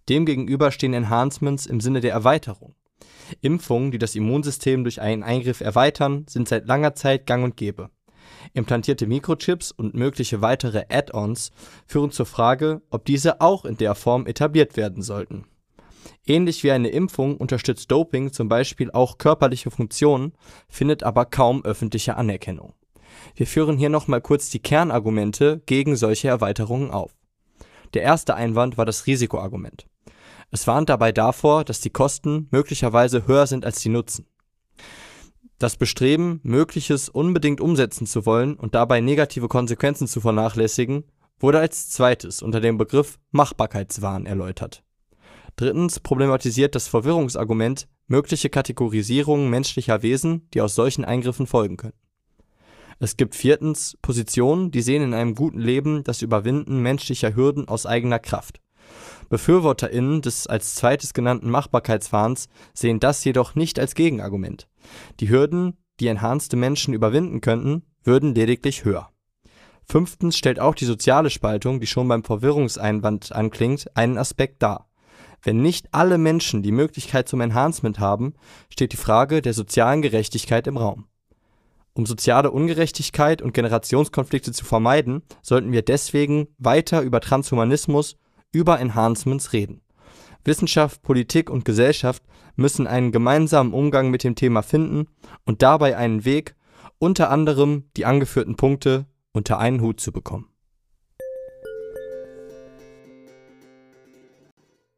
Demgegenüber 0.09 0.71
stehen 0.71 0.93
Enhancements 0.93 1.67
im 1.67 1.79
Sinne 1.79 2.01
der 2.01 2.11
Erweiterung. 2.11 2.75
Impfungen, 3.41 3.91
die 3.91 3.99
das 3.99 4.15
Immunsystem 4.15 4.83
durch 4.83 4.99
einen 4.99 5.23
Eingriff 5.23 5.61
erweitern, 5.61 6.25
sind 6.27 6.47
seit 6.47 6.65
langer 6.65 6.95
Zeit 6.95 7.27
gang 7.27 7.43
und 7.43 7.55
gäbe. 7.55 7.89
Implantierte 8.53 9.07
Mikrochips 9.07 9.71
und 9.71 9.93
mögliche 9.93 10.41
weitere 10.41 10.85
Add-ons 10.89 11.51
führen 11.85 12.11
zur 12.11 12.25
Frage, 12.25 12.81
ob 12.89 13.05
diese 13.05 13.41
auch 13.41 13.65
in 13.65 13.77
der 13.77 13.95
Form 13.95 14.25
etabliert 14.25 14.75
werden 14.75 15.03
sollten 15.03 15.45
Ähnlich 16.25 16.63
wie 16.63 16.71
eine 16.71 16.89
Impfung 16.89 17.37
unterstützt 17.37 17.91
Doping 17.91 18.31
zum 18.31 18.47
Beispiel 18.47 18.91
auch 18.91 19.17
körperliche 19.17 19.71
Funktionen, 19.71 20.33
findet 20.69 21.03
aber 21.03 21.25
kaum 21.25 21.65
öffentliche 21.65 22.15
Anerkennung. 22.15 22.73
Wir 23.35 23.47
führen 23.47 23.77
hier 23.77 23.89
nochmal 23.89 24.21
kurz 24.21 24.49
die 24.49 24.59
Kernargumente 24.59 25.61
gegen 25.65 25.95
solche 25.95 26.27
Erweiterungen 26.27 26.91
auf. 26.91 27.15
Der 27.93 28.03
erste 28.03 28.35
Einwand 28.35 28.77
war 28.77 28.85
das 28.85 29.07
Risikoargument. 29.07 29.87
Es 30.51 30.67
warnt 30.67 30.89
dabei 30.89 31.11
davor, 31.11 31.63
dass 31.63 31.81
die 31.81 31.89
Kosten 31.89 32.47
möglicherweise 32.51 33.27
höher 33.27 33.47
sind 33.47 33.65
als 33.65 33.79
die 33.81 33.89
Nutzen. 33.89 34.27
Das 35.57 35.77
Bestreben, 35.77 36.39
Mögliches 36.43 37.09
unbedingt 37.09 37.61
umsetzen 37.61 38.07
zu 38.07 38.25
wollen 38.25 38.55
und 38.55 38.75
dabei 38.75 38.99
negative 38.99 39.47
Konsequenzen 39.47 40.07
zu 40.07 40.19
vernachlässigen, 40.21 41.03
wurde 41.39 41.59
als 41.59 41.89
zweites 41.89 42.41
unter 42.41 42.59
dem 42.59 42.77
Begriff 42.77 43.19
Machbarkeitswahn 43.31 44.25
erläutert 44.25 44.83
Drittens 45.55 45.99
problematisiert 45.99 46.75
das 46.75 46.87
Verwirrungsargument 46.87 47.87
mögliche 48.07 48.49
Kategorisierungen 48.49 49.49
menschlicher 49.49 50.01
Wesen, 50.01 50.49
die 50.53 50.61
aus 50.61 50.75
solchen 50.75 51.05
Eingriffen 51.05 51.47
folgen 51.47 51.77
können. 51.77 51.93
Es 52.99 53.17
gibt 53.17 53.33
viertens 53.33 53.97
Positionen, 54.01 54.69
die 54.69 54.81
sehen 54.81 55.01
in 55.01 55.13
einem 55.15 55.33
guten 55.33 55.59
Leben 55.59 56.03
das 56.03 56.21
Überwinden 56.21 56.81
menschlicher 56.81 57.35
Hürden 57.35 57.67
aus 57.67 57.87
eigener 57.87 58.19
Kraft. 58.19 58.61
BefürworterInnen 59.29 60.21
des 60.21 60.45
als 60.45 60.75
zweites 60.75 61.13
genannten 61.13 61.49
Machbarkeitswahns 61.49 62.47
sehen 62.73 62.99
das 62.99 63.23
jedoch 63.23 63.55
nicht 63.55 63.79
als 63.79 63.95
Gegenargument. 63.95 64.67
Die 65.19 65.29
Hürden, 65.29 65.77
die 65.99 66.07
enhanced 66.07 66.53
Menschen 66.55 66.93
überwinden 66.93 67.41
könnten, 67.41 67.83
würden 68.03 68.35
lediglich 68.35 68.83
höher. 68.83 69.09
Fünftens 69.85 70.37
stellt 70.37 70.59
auch 70.59 70.75
die 70.75 70.85
soziale 70.85 71.29
Spaltung, 71.29 71.79
die 71.79 71.87
schon 71.87 72.07
beim 72.07 72.23
Verwirrungseinwand 72.23 73.31
anklingt, 73.31 73.95
einen 73.95 74.17
Aspekt 74.17 74.61
dar. 74.61 74.90
Wenn 75.43 75.61
nicht 75.61 75.87
alle 75.91 76.17
Menschen 76.17 76.61
die 76.61 76.71
Möglichkeit 76.71 77.27
zum 77.27 77.41
Enhancement 77.41 77.99
haben, 77.99 78.33
steht 78.69 78.93
die 78.93 78.97
Frage 78.97 79.41
der 79.41 79.53
sozialen 79.53 80.01
Gerechtigkeit 80.01 80.67
im 80.67 80.77
Raum. 80.77 81.05
Um 81.93 82.05
soziale 82.05 82.51
Ungerechtigkeit 82.51 83.41
und 83.41 83.53
Generationskonflikte 83.53 84.53
zu 84.53 84.63
vermeiden, 84.63 85.23
sollten 85.41 85.71
wir 85.71 85.81
deswegen 85.81 86.47
weiter 86.57 87.01
über 87.01 87.19
Transhumanismus, 87.19 88.17
über 88.51 88.79
Enhancements 88.79 89.51
reden. 89.51 89.81
Wissenschaft, 90.45 91.01
Politik 91.01 91.49
und 91.49 91.65
Gesellschaft 91.65 92.23
müssen 92.55 92.87
einen 92.87 93.11
gemeinsamen 93.11 93.73
Umgang 93.73 94.09
mit 94.09 94.23
dem 94.23 94.35
Thema 94.35 94.61
finden 94.61 95.07
und 95.45 95.61
dabei 95.61 95.97
einen 95.97 96.23
Weg, 96.25 96.55
unter 96.97 97.29
anderem 97.29 97.85
die 97.97 98.05
angeführten 98.05 98.55
Punkte 98.55 99.05
unter 99.33 99.59
einen 99.59 99.81
Hut 99.81 99.99
zu 99.99 100.11
bekommen. 100.11 100.50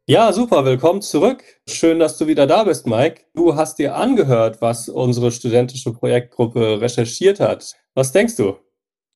Ja, 0.06 0.30
super, 0.34 0.66
willkommen 0.66 1.00
zurück. 1.00 1.42
Schön, 1.66 1.98
dass 1.98 2.18
du 2.18 2.26
wieder 2.26 2.46
da 2.46 2.64
bist, 2.64 2.86
Mike. 2.86 3.22
Du 3.32 3.56
hast 3.56 3.78
dir 3.78 3.96
angehört, 3.96 4.60
was 4.60 4.90
unsere 4.90 5.32
studentische 5.32 5.94
Projektgruppe 5.94 6.78
recherchiert 6.78 7.40
hat. 7.40 7.72
Was 7.94 8.12
denkst 8.12 8.36
du? 8.36 8.58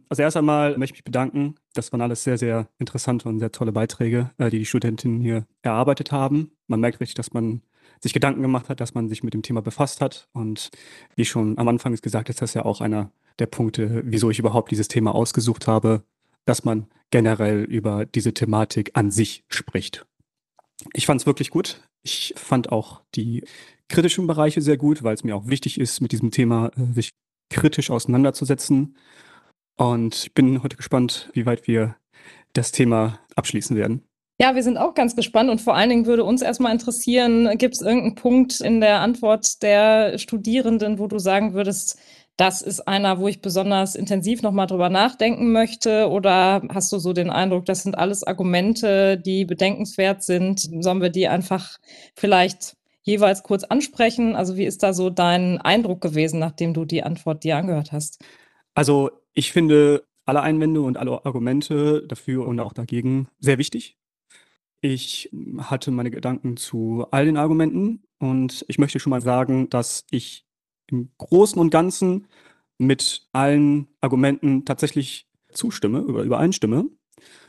Also 0.09 0.23
erst 0.23 0.39
einmal 0.39 0.79
möchte 0.79 0.95
ich 0.95 1.01
mich 1.01 1.05
bedanken. 1.05 1.57
Das 1.75 1.93
waren 1.93 2.01
alles 2.01 2.25
sehr, 2.25 2.39
sehr 2.39 2.71
interessante 2.79 3.29
und 3.29 3.39
sehr 3.39 3.53
tolle 3.53 3.71
Beiträge, 3.71 4.31
äh, 4.39 4.49
die 4.49 4.61
die 4.61 4.65
Studentinnen 4.65 5.21
hier 5.21 5.47
erarbeitet 5.61 6.11
haben. 6.11 6.53
Man 6.69 6.81
merkt 6.81 7.01
richtig, 7.01 7.17
dass 7.17 7.35
man 7.35 7.61
sich 8.01 8.15
Gedanken 8.15 8.41
gemacht 8.41 8.71
hat, 8.71 8.81
dass 8.81 8.95
man 8.95 9.11
sich 9.11 9.23
mit 9.23 9.35
dem 9.35 9.43
Thema 9.43 9.61
befasst 9.61 10.01
hat. 10.01 10.31
Und 10.33 10.71
wie 11.17 11.27
schon 11.27 11.59
am 11.59 11.69
Anfang 11.69 11.95
gesagt, 11.97 12.31
ist 12.31 12.41
das 12.41 12.55
ja 12.55 12.65
auch 12.65 12.81
einer 12.81 13.13
der 13.39 13.47
Punkte, 13.47 14.05
wieso 14.07 14.31
ich 14.31 14.39
überhaupt 14.39 14.71
dieses 14.71 14.89
Thema 14.89 15.15
ausgesucht 15.15 15.67
habe, 15.67 16.05
dass 16.47 16.65
man 16.65 16.87
generell 17.11 17.65
über 17.65 18.07
diese 18.07 18.33
Thematik 18.33 18.93
an 18.95 19.11
sich 19.11 19.45
spricht. 19.49 20.07
Ich 20.93 21.07
fand 21.07 21.21
es 21.21 21.27
wirklich 21.27 21.51
gut. 21.51 21.83
Ich 22.03 22.35
fand 22.37 22.71
auch 22.71 23.03
die 23.15 23.45
kritischen 23.89 24.27
Bereiche 24.27 24.61
sehr 24.61 24.77
gut, 24.77 25.03
weil 25.03 25.15
es 25.15 25.25
mir 25.25 25.37
auch 25.37 25.49
wichtig 25.49 25.81
ist, 25.81 26.01
mit 26.01 26.13
diesem 26.13 26.31
Thema 26.31 26.71
äh, 26.77 26.93
sich 26.93 27.13
kritisch 27.51 27.91
auseinanderzusetzen. 27.91 28.97
Und 29.77 30.15
ich 30.15 30.35
bin 30.35 30.63
heute 30.63 30.77
gespannt, 30.77 31.31
wie 31.33 31.47
weit 31.47 31.67
wir 31.67 31.97
das 32.53 32.73
Thema 32.73 33.21
abschließen 33.37 33.77
werden. 33.77 34.03
Ja, 34.41 34.55
wir 34.55 34.63
sind 34.63 34.77
auch 34.77 34.95
ganz 34.95 35.17
gespannt 35.17 35.51
und 35.51 35.61
vor 35.61 35.75
allen 35.75 35.91
Dingen 35.91 36.07
würde 36.07 36.23
uns 36.23 36.43
erstmal 36.43 36.73
interessieren, 36.73 37.59
gibt 37.59 37.75
es 37.75 37.81
irgendeinen 37.81 38.15
Punkt 38.15 38.61
in 38.61 38.81
der 38.81 39.01
Antwort 39.01 39.63
der 39.63 40.17
Studierenden, 40.19 41.01
wo 41.01 41.09
du 41.09 41.19
sagen 41.19 41.55
würdest, 41.55 41.99
das 42.39 42.63
ist 42.63 42.87
einer, 42.87 43.19
wo 43.19 43.27
ich 43.27 43.43
besonders 43.43 43.97
intensiv 43.97 44.43
nochmal 44.43 44.69
drüber 44.69 44.89
nachdenken 44.89 45.51
möchte? 45.51 46.09
Oder 46.09 46.63
hast 46.73 46.93
du 46.93 46.99
so 46.99 47.13
den 47.13 47.31
Eindruck, 47.31 47.67
das 47.67 47.83
sind 47.83 47.99
alles 47.99 48.23
Argumente, 48.23 49.19
die 49.19 49.45
bedenkenswert 49.45 50.23
sind? 50.23 50.61
Sollen 50.61 51.03
wir 51.03 51.11
die 51.11 51.27
einfach 51.27 51.79
vielleicht 52.15 52.77
jeweils 53.03 53.43
kurz 53.43 53.65
ansprechen? 53.65 54.37
Also 54.37 54.57
wie 54.57 54.67
ist 54.67 54.85
da 54.85 54.93
so 54.93 55.11
dein 55.11 55.59
Eindruck 55.59 56.01
gewesen, 56.01 56.39
nachdem 56.39 56.75
du 56.75 56.85
die 56.85 57.03
Antwort 57.03 57.43
dir 57.43 57.57
angehört 57.57 57.91
hast? 57.91 58.23
Also 58.73 59.11
ich 59.35 59.51
finde 59.51 60.05
alle 60.25 60.41
Einwände 60.41 60.81
und 60.81 60.97
alle 60.97 61.25
Argumente 61.27 62.07
dafür 62.07 62.47
und 62.47 62.61
auch 62.61 62.73
dagegen 62.73 63.27
sehr 63.41 63.59
wichtig. 63.59 63.97
Ich 64.81 65.29
hatte 65.59 65.91
meine 65.91 66.13
Gedanken 66.13 66.57
zu 66.57 67.05
all 67.11 67.25
den 67.25 67.37
Argumenten 67.37 68.05
und 68.21 68.65
ich 68.69 68.79
möchte 68.79 69.01
schon 69.01 69.11
mal 69.11 69.21
sagen, 69.21 69.69
dass 69.71 70.05
ich 70.13 70.48
im 70.91 71.11
Großen 71.19 71.61
und 71.61 71.71
Ganzen 71.71 72.27
mit 72.79 73.29
allen 73.33 73.89
Argumenten 74.01 74.65
tatsächlich 74.65 75.29
zustimme 75.53 76.05
oder 76.05 76.23
übereinstimme. 76.23 76.87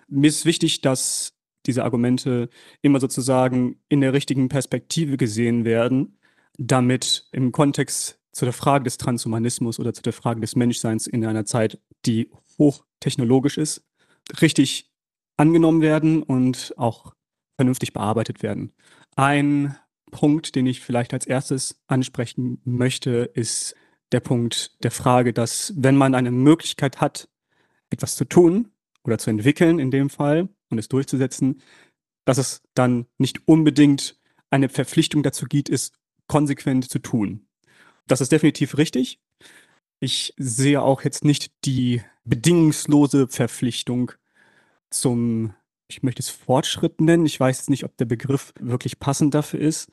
Mir 0.07 0.27
ist 0.27 0.45
wichtig, 0.45 0.81
dass 0.81 1.33
diese 1.65 1.83
Argumente 1.83 2.49
immer 2.81 2.99
sozusagen 2.99 3.79
in 3.89 4.01
der 4.01 4.13
richtigen 4.13 4.49
Perspektive 4.49 5.17
gesehen 5.17 5.65
werden, 5.65 6.17
damit 6.57 7.27
im 7.31 7.51
Kontext 7.51 8.19
zu 8.31 8.45
der 8.45 8.53
Frage 8.53 8.85
des 8.85 8.97
Transhumanismus 8.97 9.79
oder 9.79 9.93
zu 9.93 10.01
der 10.01 10.13
Frage 10.13 10.41
des 10.41 10.55
Menschseins 10.55 11.07
in 11.07 11.25
einer 11.25 11.45
Zeit, 11.45 11.79
die 12.05 12.31
hochtechnologisch 12.57 13.57
ist, 13.57 13.85
richtig 14.41 14.91
angenommen 15.37 15.81
werden 15.81 16.23
und 16.23 16.73
auch 16.77 17.13
vernünftig 17.55 17.93
bearbeitet 17.93 18.41
werden. 18.41 18.73
Ein 19.15 19.75
Punkt, 20.12 20.55
den 20.55 20.66
ich 20.66 20.82
vielleicht 20.82 21.14
als 21.14 21.26
erstes 21.26 21.82
ansprechen 21.88 22.62
möchte, 22.64 23.30
ist 23.34 23.76
der 24.12 24.20
Punkt 24.20 24.84
der 24.84 24.91
Frage, 24.91 25.34
dass 25.34 25.74
wenn 25.76 25.95
man 25.95 26.16
eine 26.16 26.32
Möglichkeit 26.32 27.01
hat, 27.01 27.30
etwas 27.89 28.16
zu 28.16 28.26
tun 28.26 28.72
oder 29.03 29.18
zu 29.18 29.30
entwickeln 29.30 29.80
in 29.80 29.91
dem 29.91 30.10
Fall 30.10 30.49
und 30.70 30.78
es 30.78 30.89
durchzusetzen, 30.89 31.62
dass 32.26 32.38
es 32.38 32.62
dann 32.74 33.05
nicht 33.18 33.47
unbedingt 33.47 34.20
eine 34.49 34.70
Verpflichtung 34.70 35.24
dazu 35.24 35.45
gibt, 35.45 35.70
es 35.70 35.91
konsequent 36.28 36.89
zu 36.89 36.99
tun. 36.99 37.47
Das 38.07 38.22
ist 38.22 38.32
definitiv 38.32 38.78
richtig. 38.78 39.20
Ich 39.99 40.34
sehe 40.38 40.82
auch 40.82 41.03
jetzt 41.03 41.24
nicht 41.24 41.51
die 41.66 42.01
bedingungslose 42.24 43.28
Verpflichtung 43.28 44.12
zum 44.89 45.53
ich 45.89 46.03
möchte 46.03 46.21
es 46.21 46.29
Fortschritt 46.29 47.01
nennen. 47.01 47.25
Ich 47.25 47.39
weiß 47.39 47.57
jetzt 47.57 47.69
nicht, 47.69 47.83
ob 47.83 47.97
der 47.97 48.05
Begriff 48.05 48.53
wirklich 48.59 48.99
passend 48.99 49.33
dafür 49.33 49.59
ist. 49.59 49.91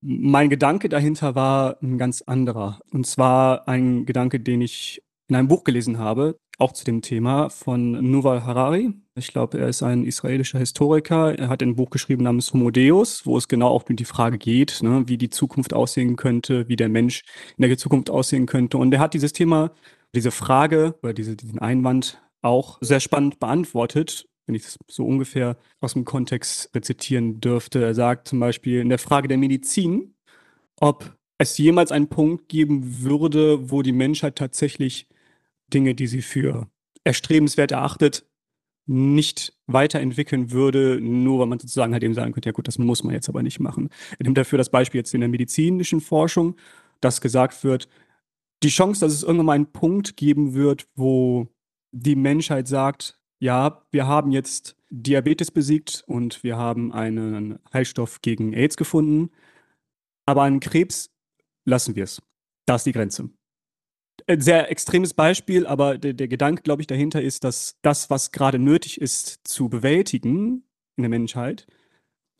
Mein 0.00 0.50
Gedanke 0.50 0.88
dahinter 0.88 1.34
war 1.34 1.76
ein 1.82 1.98
ganz 1.98 2.22
anderer. 2.22 2.80
Und 2.90 3.06
zwar 3.06 3.68
ein 3.68 4.06
Gedanke, 4.06 4.40
den 4.40 4.62
ich 4.62 5.02
in 5.28 5.36
einem 5.36 5.48
Buch 5.48 5.64
gelesen 5.64 5.98
habe, 5.98 6.38
auch 6.58 6.72
zu 6.72 6.84
dem 6.84 7.02
Thema 7.02 7.50
von 7.50 7.92
Nuval 8.10 8.44
Harari. 8.44 8.94
Ich 9.14 9.28
glaube, 9.28 9.58
er 9.58 9.68
ist 9.68 9.82
ein 9.82 10.04
israelischer 10.04 10.58
Historiker. 10.58 11.38
Er 11.38 11.48
hat 11.48 11.62
ein 11.62 11.76
Buch 11.76 11.90
geschrieben 11.90 12.24
namens 12.24 12.52
Homo 12.52 12.70
Deus, 12.70 13.26
wo 13.26 13.36
es 13.36 13.48
genau 13.48 13.68
auch 13.68 13.84
um 13.88 13.96
die 13.96 14.04
Frage 14.04 14.38
geht, 14.38 14.82
ne, 14.82 15.04
wie 15.06 15.18
die 15.18 15.30
Zukunft 15.30 15.74
aussehen 15.74 16.16
könnte, 16.16 16.68
wie 16.68 16.76
der 16.76 16.88
Mensch 16.88 17.24
in 17.58 17.68
der 17.68 17.76
Zukunft 17.76 18.08
aussehen 18.08 18.46
könnte. 18.46 18.78
Und 18.78 18.92
er 18.94 19.00
hat 19.00 19.12
dieses 19.12 19.32
Thema, 19.32 19.72
diese 20.14 20.30
Frage 20.30 20.94
oder 21.02 21.12
diese, 21.12 21.36
diesen 21.36 21.58
Einwand 21.58 22.22
auch 22.40 22.78
sehr 22.80 23.00
spannend 23.00 23.38
beantwortet 23.38 24.26
wenn 24.46 24.54
ich 24.54 24.62
das 24.62 24.78
so 24.88 25.04
ungefähr 25.04 25.56
aus 25.80 25.94
dem 25.94 26.04
Kontext 26.04 26.74
rezitieren 26.74 27.40
dürfte. 27.40 27.82
Er 27.82 27.94
sagt 27.94 28.28
zum 28.28 28.40
Beispiel 28.40 28.80
in 28.80 28.88
der 28.88 28.98
Frage 28.98 29.28
der 29.28 29.38
Medizin, 29.38 30.14
ob 30.80 31.16
es 31.38 31.58
jemals 31.58 31.92
einen 31.92 32.08
Punkt 32.08 32.48
geben 32.48 33.02
würde, 33.02 33.70
wo 33.70 33.82
die 33.82 33.92
Menschheit 33.92 34.36
tatsächlich 34.36 35.08
Dinge, 35.72 35.94
die 35.94 36.06
sie 36.06 36.22
für 36.22 36.68
erstrebenswert 37.04 37.72
erachtet, 37.72 38.26
nicht 38.86 39.52
weiterentwickeln 39.66 40.52
würde, 40.52 41.00
nur 41.00 41.40
weil 41.40 41.46
man 41.46 41.58
sozusagen 41.58 41.92
halt 41.92 42.04
eben 42.04 42.14
sagen 42.14 42.32
könnte, 42.32 42.48
ja 42.48 42.52
gut, 42.52 42.68
das 42.68 42.78
muss 42.78 43.02
man 43.02 43.14
jetzt 43.14 43.28
aber 43.28 43.42
nicht 43.42 43.58
machen. 43.58 43.90
Er 44.18 44.24
nimmt 44.24 44.38
dafür 44.38 44.58
das 44.58 44.70
Beispiel 44.70 45.00
jetzt 45.00 45.12
in 45.12 45.20
der 45.20 45.28
medizinischen 45.28 46.00
Forschung, 46.00 46.56
dass 47.00 47.20
gesagt 47.20 47.64
wird, 47.64 47.88
die 48.62 48.68
Chance, 48.68 49.00
dass 49.00 49.12
es 49.12 49.22
irgendwann 49.22 49.46
mal 49.46 49.52
einen 49.54 49.72
Punkt 49.72 50.16
geben 50.16 50.54
wird, 50.54 50.86
wo 50.94 51.48
die 51.92 52.16
Menschheit 52.16 52.68
sagt, 52.68 53.18
ja, 53.38 53.82
wir 53.90 54.06
haben 54.06 54.30
jetzt 54.30 54.76
Diabetes 54.90 55.50
besiegt 55.50 56.04
und 56.06 56.42
wir 56.42 56.56
haben 56.56 56.92
einen 56.92 57.58
Heilstoff 57.72 58.22
gegen 58.22 58.52
AIDS 58.52 58.76
gefunden. 58.76 59.30
Aber 60.26 60.42
an 60.42 60.60
Krebs 60.60 61.10
lassen 61.64 61.96
wir 61.96 62.04
es. 62.04 62.22
Da 62.66 62.76
ist 62.76 62.86
die 62.86 62.92
Grenze. 62.92 63.30
Ein 64.26 64.40
sehr 64.40 64.70
extremes 64.70 65.14
Beispiel, 65.14 65.66
aber 65.66 65.98
der, 65.98 66.14
der 66.14 66.28
Gedanke, 66.28 66.62
glaube 66.62 66.82
ich, 66.82 66.86
dahinter 66.86 67.22
ist, 67.22 67.44
dass 67.44 67.76
das, 67.82 68.10
was 68.10 68.32
gerade 68.32 68.58
nötig 68.58 69.00
ist 69.00 69.40
zu 69.44 69.68
bewältigen 69.68 70.64
in 70.96 71.02
der 71.02 71.10
Menschheit, 71.10 71.66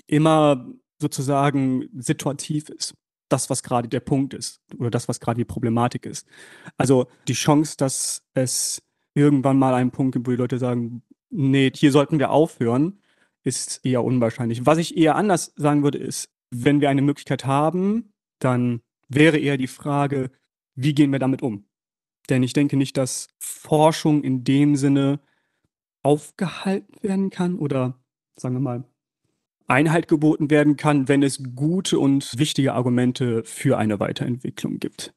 immer 0.06 0.66
sozusagen 1.00 1.88
situativ 1.94 2.70
ist. 2.70 2.94
Das, 3.28 3.50
was 3.50 3.62
gerade 3.62 3.88
der 3.88 4.00
Punkt 4.00 4.34
ist 4.34 4.60
oder 4.78 4.90
das, 4.90 5.08
was 5.08 5.20
gerade 5.20 5.38
die 5.38 5.44
Problematik 5.44 6.06
ist. 6.06 6.26
Also 6.76 7.08
die 7.26 7.34
Chance, 7.34 7.76
dass 7.76 8.22
es 8.34 8.82
irgendwann 9.16 9.58
mal 9.58 9.74
einen 9.74 9.90
Punkt 9.90 10.12
gibt, 10.12 10.26
wo 10.26 10.30
die 10.30 10.36
Leute 10.36 10.58
sagen, 10.58 11.02
nee, 11.30 11.72
hier 11.74 11.90
sollten 11.90 12.18
wir 12.18 12.30
aufhören, 12.30 13.00
ist 13.42 13.80
eher 13.84 14.04
unwahrscheinlich. 14.04 14.66
Was 14.66 14.78
ich 14.78 14.96
eher 14.96 15.16
anders 15.16 15.52
sagen 15.56 15.82
würde, 15.82 15.98
ist, 15.98 16.30
wenn 16.50 16.80
wir 16.80 16.90
eine 16.90 17.02
Möglichkeit 17.02 17.46
haben, 17.46 18.12
dann 18.38 18.82
wäre 19.08 19.38
eher 19.38 19.56
die 19.56 19.66
Frage, 19.66 20.30
wie 20.74 20.94
gehen 20.94 21.12
wir 21.12 21.18
damit 21.18 21.42
um? 21.42 21.64
Denn 22.28 22.42
ich 22.42 22.52
denke 22.52 22.76
nicht, 22.76 22.96
dass 22.96 23.28
Forschung 23.38 24.22
in 24.22 24.44
dem 24.44 24.76
Sinne 24.76 25.20
aufgehalten 26.02 27.02
werden 27.02 27.30
kann 27.30 27.58
oder, 27.58 27.98
sagen 28.36 28.56
wir 28.56 28.60
mal, 28.60 28.84
Einhalt 29.68 30.06
geboten 30.06 30.50
werden 30.50 30.76
kann, 30.76 31.08
wenn 31.08 31.22
es 31.22 31.42
gute 31.56 31.98
und 31.98 32.38
wichtige 32.38 32.74
Argumente 32.74 33.42
für 33.44 33.78
eine 33.78 33.98
Weiterentwicklung 33.98 34.78
gibt. 34.78 35.12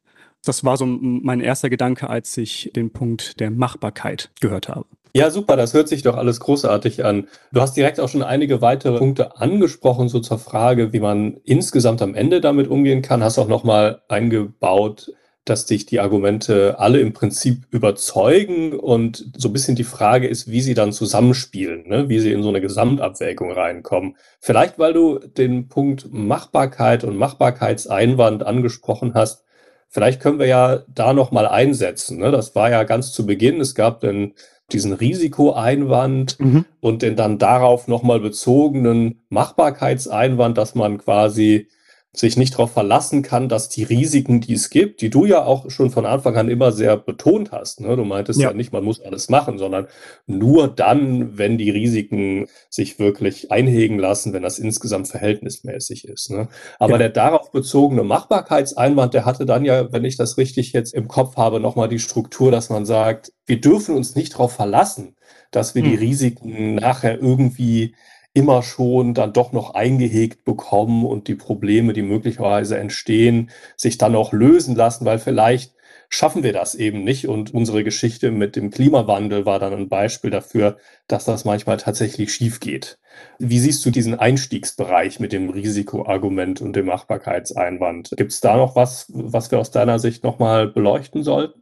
Das 0.45 0.63
war 0.63 0.77
so 0.77 0.85
mein 0.85 1.41
erster 1.41 1.69
Gedanke, 1.69 2.09
als 2.09 2.37
ich 2.37 2.71
den 2.75 2.91
Punkt 2.91 3.39
der 3.39 3.51
Machbarkeit 3.51 4.31
gehört 4.39 4.69
habe. 4.69 4.85
Ja, 5.15 5.31
super, 5.31 5.55
das 5.55 5.73
hört 5.73 5.87
sich 5.87 6.03
doch 6.03 6.15
alles 6.15 6.39
großartig 6.39 7.03
an. 7.03 7.27
Du 7.51 7.61
hast 7.61 7.75
direkt 7.75 7.99
auch 7.99 8.09
schon 8.09 8.21
einige 8.21 8.61
weitere 8.61 8.99
Punkte 8.99 9.37
angesprochen, 9.37 10.07
so 10.07 10.19
zur 10.19 10.37
Frage, 10.37 10.93
wie 10.93 10.99
man 10.99 11.37
insgesamt 11.43 12.01
am 12.03 12.13
Ende 12.13 12.41
damit 12.41 12.67
umgehen 12.67 13.01
kann. 13.01 13.23
Hast 13.23 13.39
auch 13.39 13.47
nochmal 13.47 14.03
eingebaut, 14.07 15.11
dass 15.45 15.65
dich 15.65 15.87
die 15.87 15.99
Argumente 15.99 16.77
alle 16.77 16.99
im 16.99 17.13
Prinzip 17.13 17.65
überzeugen 17.71 18.73
und 18.73 19.31
so 19.35 19.49
ein 19.49 19.53
bisschen 19.53 19.75
die 19.75 19.83
Frage 19.83 20.27
ist, 20.27 20.51
wie 20.51 20.61
sie 20.61 20.75
dann 20.75 20.91
zusammenspielen, 20.91 21.87
ne? 21.87 22.07
wie 22.07 22.19
sie 22.19 22.31
in 22.31 22.43
so 22.43 22.49
eine 22.49 22.61
Gesamtabwägung 22.61 23.51
reinkommen. 23.51 24.15
Vielleicht, 24.39 24.77
weil 24.77 24.93
du 24.93 25.17
den 25.17 25.67
Punkt 25.67 26.13
Machbarkeit 26.13 27.03
und 27.03 27.17
Machbarkeitseinwand 27.17 28.45
angesprochen 28.45 29.15
hast. 29.15 29.43
Vielleicht 29.89 30.21
können 30.21 30.39
wir 30.39 30.45
ja 30.45 30.83
da 30.87 31.13
noch 31.13 31.31
mal 31.31 31.47
einsetzen. 31.47 32.19
Ne? 32.19 32.31
Das 32.31 32.55
war 32.55 32.69
ja 32.69 32.83
ganz 32.83 33.11
zu 33.11 33.25
Beginn. 33.25 33.59
Es 33.59 33.75
gab 33.75 34.01
den 34.01 34.33
diesen 34.71 34.93
Risikoeinwand 34.93 36.39
mhm. 36.39 36.65
und 36.79 37.01
den 37.01 37.15
dann 37.15 37.39
darauf 37.39 37.87
nochmal 37.87 38.19
bezogenen 38.19 39.21
Machbarkeitseinwand, 39.29 40.57
dass 40.57 40.75
man 40.75 40.99
quasi 40.99 41.67
sich 42.11 42.37
nicht 42.37 42.55
darauf 42.55 42.71
verlassen 42.71 43.21
kann, 43.21 43.49
dass 43.49 43.69
die 43.69 43.83
Risiken, 43.83 44.41
die 44.41 44.53
es 44.53 44.71
gibt, 44.71 45.01
die 45.01 45.11
du 45.11 45.25
ja 45.25 45.43
auch 45.43 45.69
schon 45.69 45.91
von 45.91 46.07
Anfang 46.07 46.35
an 46.37 46.49
immer 46.49 46.71
sehr 46.71 46.97
betont 46.97 47.51
hast. 47.51 47.81
Ne? 47.81 47.95
Du 47.95 48.03
meintest 48.03 48.39
ja. 48.39 48.49
ja 48.49 48.55
nicht, 48.55 48.73
man 48.73 48.83
muss 48.83 48.99
alles 48.99 49.29
machen, 49.29 49.59
sondern 49.59 49.87
nur 50.25 50.67
dann, 50.67 51.37
wenn 51.37 51.59
die 51.59 51.69
Risiken 51.69 52.47
sich 52.69 52.97
wirklich 52.97 53.51
einhegen 53.51 53.99
lassen, 53.99 54.33
wenn 54.33 54.41
das 54.41 54.57
insgesamt 54.57 55.07
verhältnismäßig 55.07 56.07
ist. 56.07 56.31
Ne? 56.31 56.47
Aber 56.79 56.93
ja. 56.93 56.97
der 56.97 57.09
darauf 57.09 57.51
bezogene 57.51 58.03
Machbarkeitseinwand, 58.03 59.13
der 59.13 59.25
hatte 59.25 59.45
dann 59.45 59.63
ja, 59.63 59.91
wenn 59.93 60.03
ich 60.03 60.17
das 60.17 60.39
richtig 60.39 60.73
jetzt 60.73 60.95
im 60.95 61.07
Kopf 61.07 61.37
habe, 61.37 61.59
nochmal 61.59 61.89
die 61.89 61.99
Struktur, 61.99 62.49
dass 62.49 62.71
man 62.71 62.87
sagt, 62.87 63.33
wir 63.45 63.61
dürfen 63.61 63.95
uns 63.95 64.15
nicht 64.15 64.33
darauf 64.33 64.53
verlassen, 64.53 65.15
dass 65.51 65.75
wir 65.75 65.83
hm. 65.83 65.91
die 65.91 65.97
Risiken 65.97 66.75
nachher 66.75 67.19
irgendwie 67.19 67.93
immer 68.33 68.61
schon 68.61 69.13
dann 69.13 69.33
doch 69.33 69.51
noch 69.51 69.73
eingehegt 69.73 70.45
bekommen 70.45 71.05
und 71.05 71.27
die 71.27 71.35
Probleme, 71.35 71.93
die 71.93 72.03
möglicherweise 72.03 72.77
entstehen, 72.77 73.49
sich 73.75 73.97
dann 73.97 74.15
auch 74.15 74.33
lösen 74.33 74.75
lassen, 74.75 75.05
weil 75.05 75.19
vielleicht 75.19 75.73
schaffen 76.09 76.43
wir 76.43 76.53
das 76.53 76.75
eben 76.75 77.03
nicht. 77.03 77.27
Und 77.27 77.53
unsere 77.53 77.83
Geschichte 77.83 78.31
mit 78.31 78.55
dem 78.55 78.71
Klimawandel 78.71 79.45
war 79.45 79.59
dann 79.59 79.73
ein 79.73 79.89
Beispiel 79.89 80.31
dafür, 80.31 80.77
dass 81.07 81.25
das 81.25 81.45
manchmal 81.45 81.77
tatsächlich 81.77 82.33
schief 82.33 82.59
geht. 82.59 82.99
Wie 83.37 83.59
siehst 83.59 83.85
du 83.85 83.91
diesen 83.91 84.15
Einstiegsbereich 84.15 85.19
mit 85.19 85.31
dem 85.31 85.49
Risikoargument 85.49 86.61
und 86.61 86.75
dem 86.75 86.87
Machbarkeitseinwand? 86.87 88.11
Gibt 88.15 88.31
es 88.31 88.41
da 88.41 88.57
noch 88.57 88.75
was, 88.75 89.05
was 89.09 89.51
wir 89.51 89.59
aus 89.59 89.71
deiner 89.71 89.99
Sicht 89.99 90.23
nochmal 90.23 90.67
beleuchten 90.67 91.23
sollten? 91.23 91.61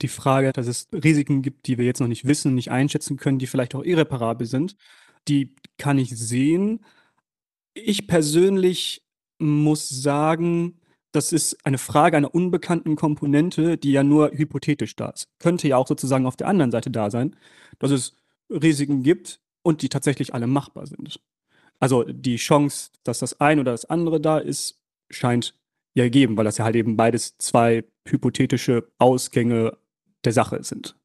Die 0.00 0.08
Frage, 0.08 0.52
dass 0.52 0.68
es 0.68 0.88
Risiken 0.92 1.42
gibt, 1.42 1.66
die 1.66 1.76
wir 1.76 1.84
jetzt 1.84 2.00
noch 2.00 2.06
nicht 2.06 2.26
wissen, 2.26 2.54
nicht 2.54 2.70
einschätzen 2.70 3.16
können, 3.16 3.38
die 3.38 3.48
vielleicht 3.48 3.74
auch 3.74 3.82
irreparabel 3.82 4.46
sind 4.46 4.76
die 5.28 5.54
kann 5.76 5.98
ich 5.98 6.16
sehen. 6.16 6.84
Ich 7.74 8.06
persönlich 8.06 9.06
muss 9.38 9.88
sagen, 9.88 10.80
das 11.12 11.32
ist 11.32 11.64
eine 11.64 11.78
Frage 11.78 12.16
einer 12.16 12.34
unbekannten 12.34 12.96
Komponente, 12.96 13.78
die 13.78 13.92
ja 13.92 14.02
nur 14.02 14.30
hypothetisch 14.32 14.96
da 14.96 15.10
ist. 15.10 15.28
Könnte 15.38 15.68
ja 15.68 15.76
auch 15.76 15.86
sozusagen 15.86 16.26
auf 16.26 16.36
der 16.36 16.48
anderen 16.48 16.70
Seite 16.70 16.90
da 16.90 17.10
sein, 17.10 17.36
dass 17.78 17.90
es 17.90 18.14
Risiken 18.50 19.02
gibt 19.02 19.40
und 19.62 19.82
die 19.82 19.88
tatsächlich 19.88 20.34
alle 20.34 20.46
machbar 20.46 20.86
sind. 20.86 21.20
Also 21.80 22.04
die 22.04 22.36
Chance, 22.36 22.90
dass 23.04 23.20
das 23.20 23.40
eine 23.40 23.60
oder 23.60 23.72
das 23.72 23.84
andere 23.84 24.20
da 24.20 24.38
ist, 24.38 24.80
scheint 25.10 25.54
ja 25.94 26.04
gegeben, 26.04 26.36
weil 26.36 26.44
das 26.44 26.58
ja 26.58 26.64
halt 26.64 26.76
eben 26.76 26.96
beides 26.96 27.38
zwei 27.38 27.84
hypothetische 28.06 28.90
Ausgänge 28.98 29.78
der 30.24 30.32
Sache 30.32 30.62
sind. 30.64 30.96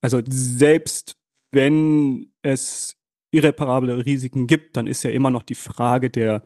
Also 0.00 0.20
selbst 0.28 1.16
wenn 1.52 2.32
es 2.42 2.96
irreparable 3.34 4.04
Risiken 4.04 4.46
gibt, 4.46 4.76
dann 4.76 4.86
ist 4.86 5.02
ja 5.02 5.10
immer 5.10 5.30
noch 5.30 5.42
die 5.42 5.54
Frage 5.54 6.10
der 6.10 6.42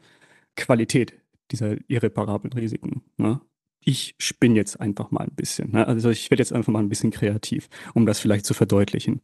Qualität 0.56 1.14
dieser 1.50 1.76
irreparablen 1.88 2.52
Risiken. 2.52 3.02
Ne? 3.16 3.40
Ich 3.80 4.14
spinne 4.18 4.56
jetzt 4.56 4.80
einfach 4.80 5.10
mal 5.10 5.24
ein 5.24 5.34
bisschen. 5.34 5.72
Ne? 5.72 5.86
Also 5.86 6.10
ich 6.10 6.30
werde 6.30 6.42
jetzt 6.42 6.52
einfach 6.52 6.72
mal 6.72 6.80
ein 6.80 6.88
bisschen 6.88 7.10
kreativ, 7.10 7.68
um 7.94 8.06
das 8.06 8.20
vielleicht 8.20 8.44
zu 8.44 8.54
verdeutlichen. 8.54 9.22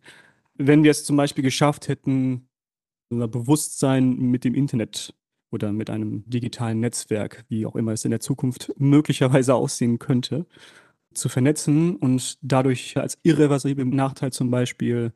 Wenn 0.55 0.85
wir 0.85 0.91
es 0.91 1.05
zum 1.05 1.17
Beispiel 1.17 1.43
geschafft 1.43 1.89
hätten, 1.89 2.49
unser 3.11 3.29
Bewusstsein 3.29 4.17
mit 4.17 4.45
dem 4.45 4.55
Internet 4.55 5.15
oder 5.51 5.73
mit 5.73 5.91
einem 5.91 6.29
digitalen 6.29 6.81
Netzwerk, 6.81 7.45
wie 7.49 7.67
auch 7.67 7.77
immer 7.77 7.93
es 7.93 8.05
in 8.05 8.11
der 8.11 8.21
Zukunft 8.21 8.73
möglicherweise 8.79 9.55
aussehen 9.55 9.99
könnte, 9.99 10.47
zu 11.13 11.29
vernetzen 11.29 11.97
und 11.97 12.39
dadurch 12.43 12.97
als 12.97 13.19
irreversiblen 13.23 13.91
Nachteil 13.91 14.33
zum 14.33 14.51
Beispiel 14.51 15.13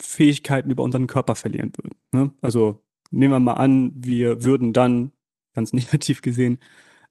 Fähigkeiten 0.00 0.70
über 0.70 0.82
unseren 0.82 1.06
Körper 1.06 1.34
verlieren 1.34 1.72
würden. 1.76 1.96
Ne? 2.12 2.32
Also 2.40 2.82
nehmen 3.10 3.32
wir 3.32 3.40
mal 3.40 3.54
an, 3.54 3.92
wir 3.94 4.44
würden 4.44 4.72
dann, 4.72 5.12
ganz 5.54 5.72
negativ 5.72 6.22
gesehen, 6.22 6.58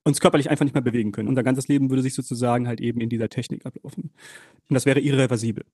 uns 0.04 0.22
körperlich 0.22 0.50
einfach 0.50 0.64
nicht 0.64 0.74
mehr 0.74 0.82
bewegen 0.82 1.12
können. 1.12 1.28
Unser 1.28 1.44
ganzes 1.44 1.68
Leben 1.68 1.90
würde 1.90 2.02
sich 2.02 2.14
sozusagen 2.14 2.68
halt 2.68 2.80
eben 2.80 3.02
in 3.02 3.10
dieser 3.10 3.30
Technik 3.30 3.66
ablaufen. 3.66 4.12
Und 4.70 4.74
das 4.74 4.86
wäre 4.86 5.02
irreversibel. 5.02 5.66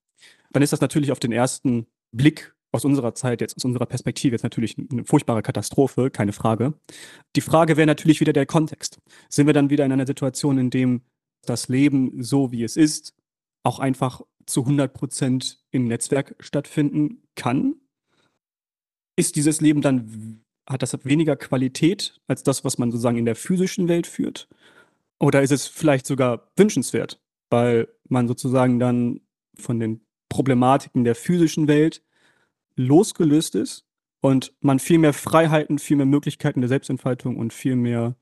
Dann 0.52 0.64
ist 0.64 0.74
das 0.74 0.82
natürlich 0.82 1.12
auf 1.12 1.20
den 1.20 1.32
ersten 1.32 1.86
Blick 2.12 2.56
aus 2.72 2.86
unserer 2.86 3.14
Zeit, 3.14 3.42
jetzt 3.42 3.56
aus 3.56 3.66
unserer 3.66 3.86
Perspektive, 3.86 4.34
jetzt 4.34 4.44
natürlich 4.44 4.76
eine 4.78 5.06
furchtbare 5.06 5.44
Katastrophe, 5.44 6.10
keine 6.10 6.34
Frage. 6.34 6.74
Die 7.36 7.42
Frage 7.42 7.78
wäre 7.78 7.86
natürlich 7.86 8.20
wieder 8.20 8.34
der 8.34 8.48
Kontext. 8.48 8.98
Sind 9.30 9.46
wir 9.46 9.54
dann 9.54 9.70
wieder 9.70 9.86
in 9.86 9.92
einer 9.92 10.08
Situation, 10.08 10.58
in 10.58 10.72
dem 10.72 11.02
das 11.46 11.68
Leben 11.68 12.24
so 12.24 12.52
wie 12.52 12.64
es 12.64 12.76
ist, 12.76 13.14
auch 13.62 13.80
einfach 13.80 14.22
zu 14.46 14.62
100 14.62 14.94
Prozent 14.94 15.64
im 15.72 15.88
Netzwerk 15.88 16.36
stattfinden 16.40 17.24
kann, 17.36 17.76
ist 19.16 19.36
dieses 19.36 19.62
Leben 19.62 19.82
dann, 19.82 20.44
hat 20.68 20.82
das 20.82 20.98
weniger 21.06 21.36
Qualität 21.36 22.20
als 22.28 22.44
das, 22.44 22.64
was 22.64 22.78
man 22.78 22.92
sozusagen 22.92 23.18
in 23.18 23.26
der 23.26 23.36
physischen 23.36 23.88
Welt 23.88 24.08
führt? 24.08 24.48
Oder 25.20 25.42
ist 25.42 25.52
es 25.52 25.68
vielleicht 25.68 26.06
sogar 26.06 26.52
wünschenswert, 26.56 27.22
weil 27.50 27.88
man 28.08 28.28
sozusagen 28.28 28.80
dann 28.80 29.22
von 29.56 29.80
den 29.80 30.06
Problematiken 30.30 31.04
der 31.04 31.16
physischen 31.16 31.68
Welt 31.68 32.02
losgelöst 32.76 33.56
ist 33.56 33.86
und 34.22 34.54
man 34.62 34.80
viel 34.80 34.98
mehr 34.98 35.14
Freiheiten, 35.14 35.80
viel 35.80 35.98
mehr 35.98 36.06
Möglichkeiten 36.06 36.62
der 36.62 36.70
Selbstentfaltung 36.70 37.38
und 37.38 37.54
viel 37.54 37.76
mehr 37.76 38.16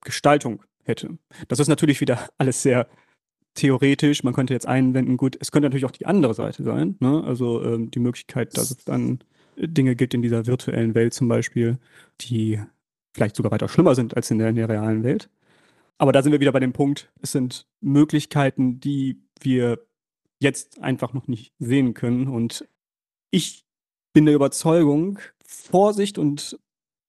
Gestaltung 0.00 0.64
hätte. 0.82 1.18
Das 1.48 1.60
ist 1.60 1.68
natürlich 1.68 2.00
wieder 2.00 2.28
alles 2.38 2.62
sehr 2.62 2.88
theoretisch, 3.54 4.24
man 4.24 4.34
könnte 4.34 4.54
jetzt 4.54 4.66
einwenden, 4.66 5.16
gut, 5.16 5.36
es 5.40 5.52
könnte 5.52 5.66
natürlich 5.66 5.84
auch 5.84 5.90
die 5.90 6.06
andere 6.06 6.34
Seite 6.34 6.62
sein, 6.62 6.96
ne? 7.00 7.22
also 7.24 7.62
ähm, 7.62 7.90
die 7.90 8.00
Möglichkeit, 8.00 8.56
dass 8.56 8.70
es 8.70 8.84
dann 8.84 9.20
Dinge 9.56 9.94
gibt 9.96 10.14
in 10.14 10.22
dieser 10.22 10.46
virtuellen 10.46 10.94
Welt 10.94 11.12
zum 11.12 11.28
Beispiel, 11.28 11.78
die 12.20 12.60
vielleicht 13.14 13.36
sogar 13.36 13.52
weiter 13.52 13.68
schlimmer 13.68 13.94
sind 13.94 14.16
als 14.16 14.30
in 14.30 14.38
der, 14.38 14.48
in 14.48 14.56
der 14.56 14.68
realen 14.68 15.04
Welt. 15.04 15.28
Aber 15.98 16.12
da 16.12 16.22
sind 16.22 16.32
wir 16.32 16.40
wieder 16.40 16.52
bei 16.52 16.60
dem 16.60 16.72
Punkt, 16.72 17.12
es 17.20 17.32
sind 17.32 17.66
Möglichkeiten, 17.80 18.80
die 18.80 19.22
wir 19.40 19.86
jetzt 20.40 20.80
einfach 20.80 21.12
noch 21.12 21.28
nicht 21.28 21.52
sehen 21.58 21.94
können. 21.94 22.28
Und 22.28 22.66
ich 23.30 23.64
bin 24.12 24.26
der 24.26 24.34
Überzeugung, 24.34 25.18
Vorsicht 25.44 26.18
und 26.18 26.58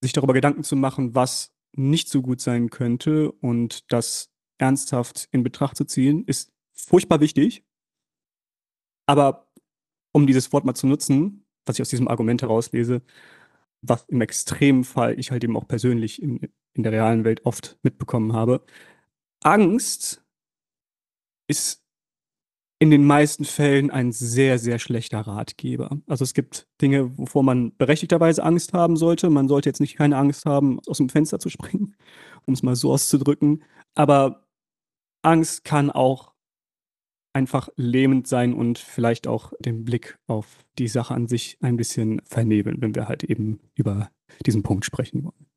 sich 0.01 0.13
darüber 0.13 0.33
Gedanken 0.33 0.63
zu 0.63 0.75
machen, 0.75 1.15
was 1.15 1.53
nicht 1.75 2.09
so 2.09 2.21
gut 2.21 2.41
sein 2.41 2.69
könnte 2.69 3.31
und 3.31 3.91
das 3.91 4.32
ernsthaft 4.63 5.27
in 5.31 5.43
Betracht 5.43 5.75
zu 5.75 5.85
ziehen, 5.85 6.23
ist 6.25 6.51
furchtbar 6.71 7.19
wichtig. 7.19 7.63
Aber 9.05 9.47
um 10.13 10.25
dieses 10.25 10.53
Wort 10.53 10.63
mal 10.63 10.73
zu 10.73 10.87
nutzen, 10.87 11.45
was 11.65 11.75
ich 11.75 11.81
aus 11.81 11.89
diesem 11.89 12.07
Argument 12.07 12.41
herauslese, 12.41 13.01
was 13.81 14.05
im 14.07 14.21
extremen 14.21 14.85
Fall 14.85 15.19
ich 15.19 15.31
halt 15.31 15.43
eben 15.43 15.57
auch 15.57 15.67
persönlich 15.67 16.21
in, 16.21 16.39
in 16.73 16.83
der 16.83 16.93
realen 16.93 17.25
Welt 17.25 17.45
oft 17.45 17.77
mitbekommen 17.83 18.31
habe, 18.31 18.63
Angst 19.43 20.23
ist 21.47 21.83
in 22.79 22.91
den 22.91 23.05
meisten 23.05 23.45
Fällen 23.45 23.91
ein 23.91 24.11
sehr, 24.11 24.59
sehr 24.59 24.79
schlechter 24.79 25.21
Ratgeber. 25.21 25.99
Also 26.07 26.23
es 26.23 26.33
gibt 26.33 26.67
Dinge, 26.81 27.17
wovor 27.17 27.43
man 27.43 27.75
berechtigterweise 27.77 28.43
Angst 28.43 28.73
haben 28.73 28.97
sollte. 28.97 29.29
Man 29.29 29.47
sollte 29.47 29.69
jetzt 29.69 29.79
nicht 29.79 29.95
keine 29.95 30.17
Angst 30.17 30.45
haben, 30.45 30.79
aus 30.87 30.97
dem 30.97 31.09
Fenster 31.09 31.39
zu 31.39 31.49
springen, 31.49 31.95
um 32.45 32.53
es 32.53 32.63
mal 32.63 32.75
so 32.75 32.91
auszudrücken. 32.91 33.63
Aber 33.95 34.42
Angst 35.23 35.63
kann 35.63 35.89
auch 35.89 36.33
einfach 37.33 37.69
lähmend 37.75 38.27
sein 38.27 38.53
und 38.53 38.77
vielleicht 38.77 39.27
auch 39.27 39.53
den 39.59 39.83
Blick 39.83 40.19
auf 40.27 40.63
die 40.77 40.87
Sache 40.87 41.15
an 41.15 41.27
sich 41.27 41.57
ein 41.61 41.77
bisschen 41.77 42.21
vernebeln, 42.25 42.81
wenn 42.81 42.93
wir 42.93 43.07
halt 43.07 43.23
eben 43.23 43.59
über 43.73 44.11
diesen 44.45 44.61
Punkt 44.61 44.85
sprechen 44.85 45.23
wollen. 45.23 45.47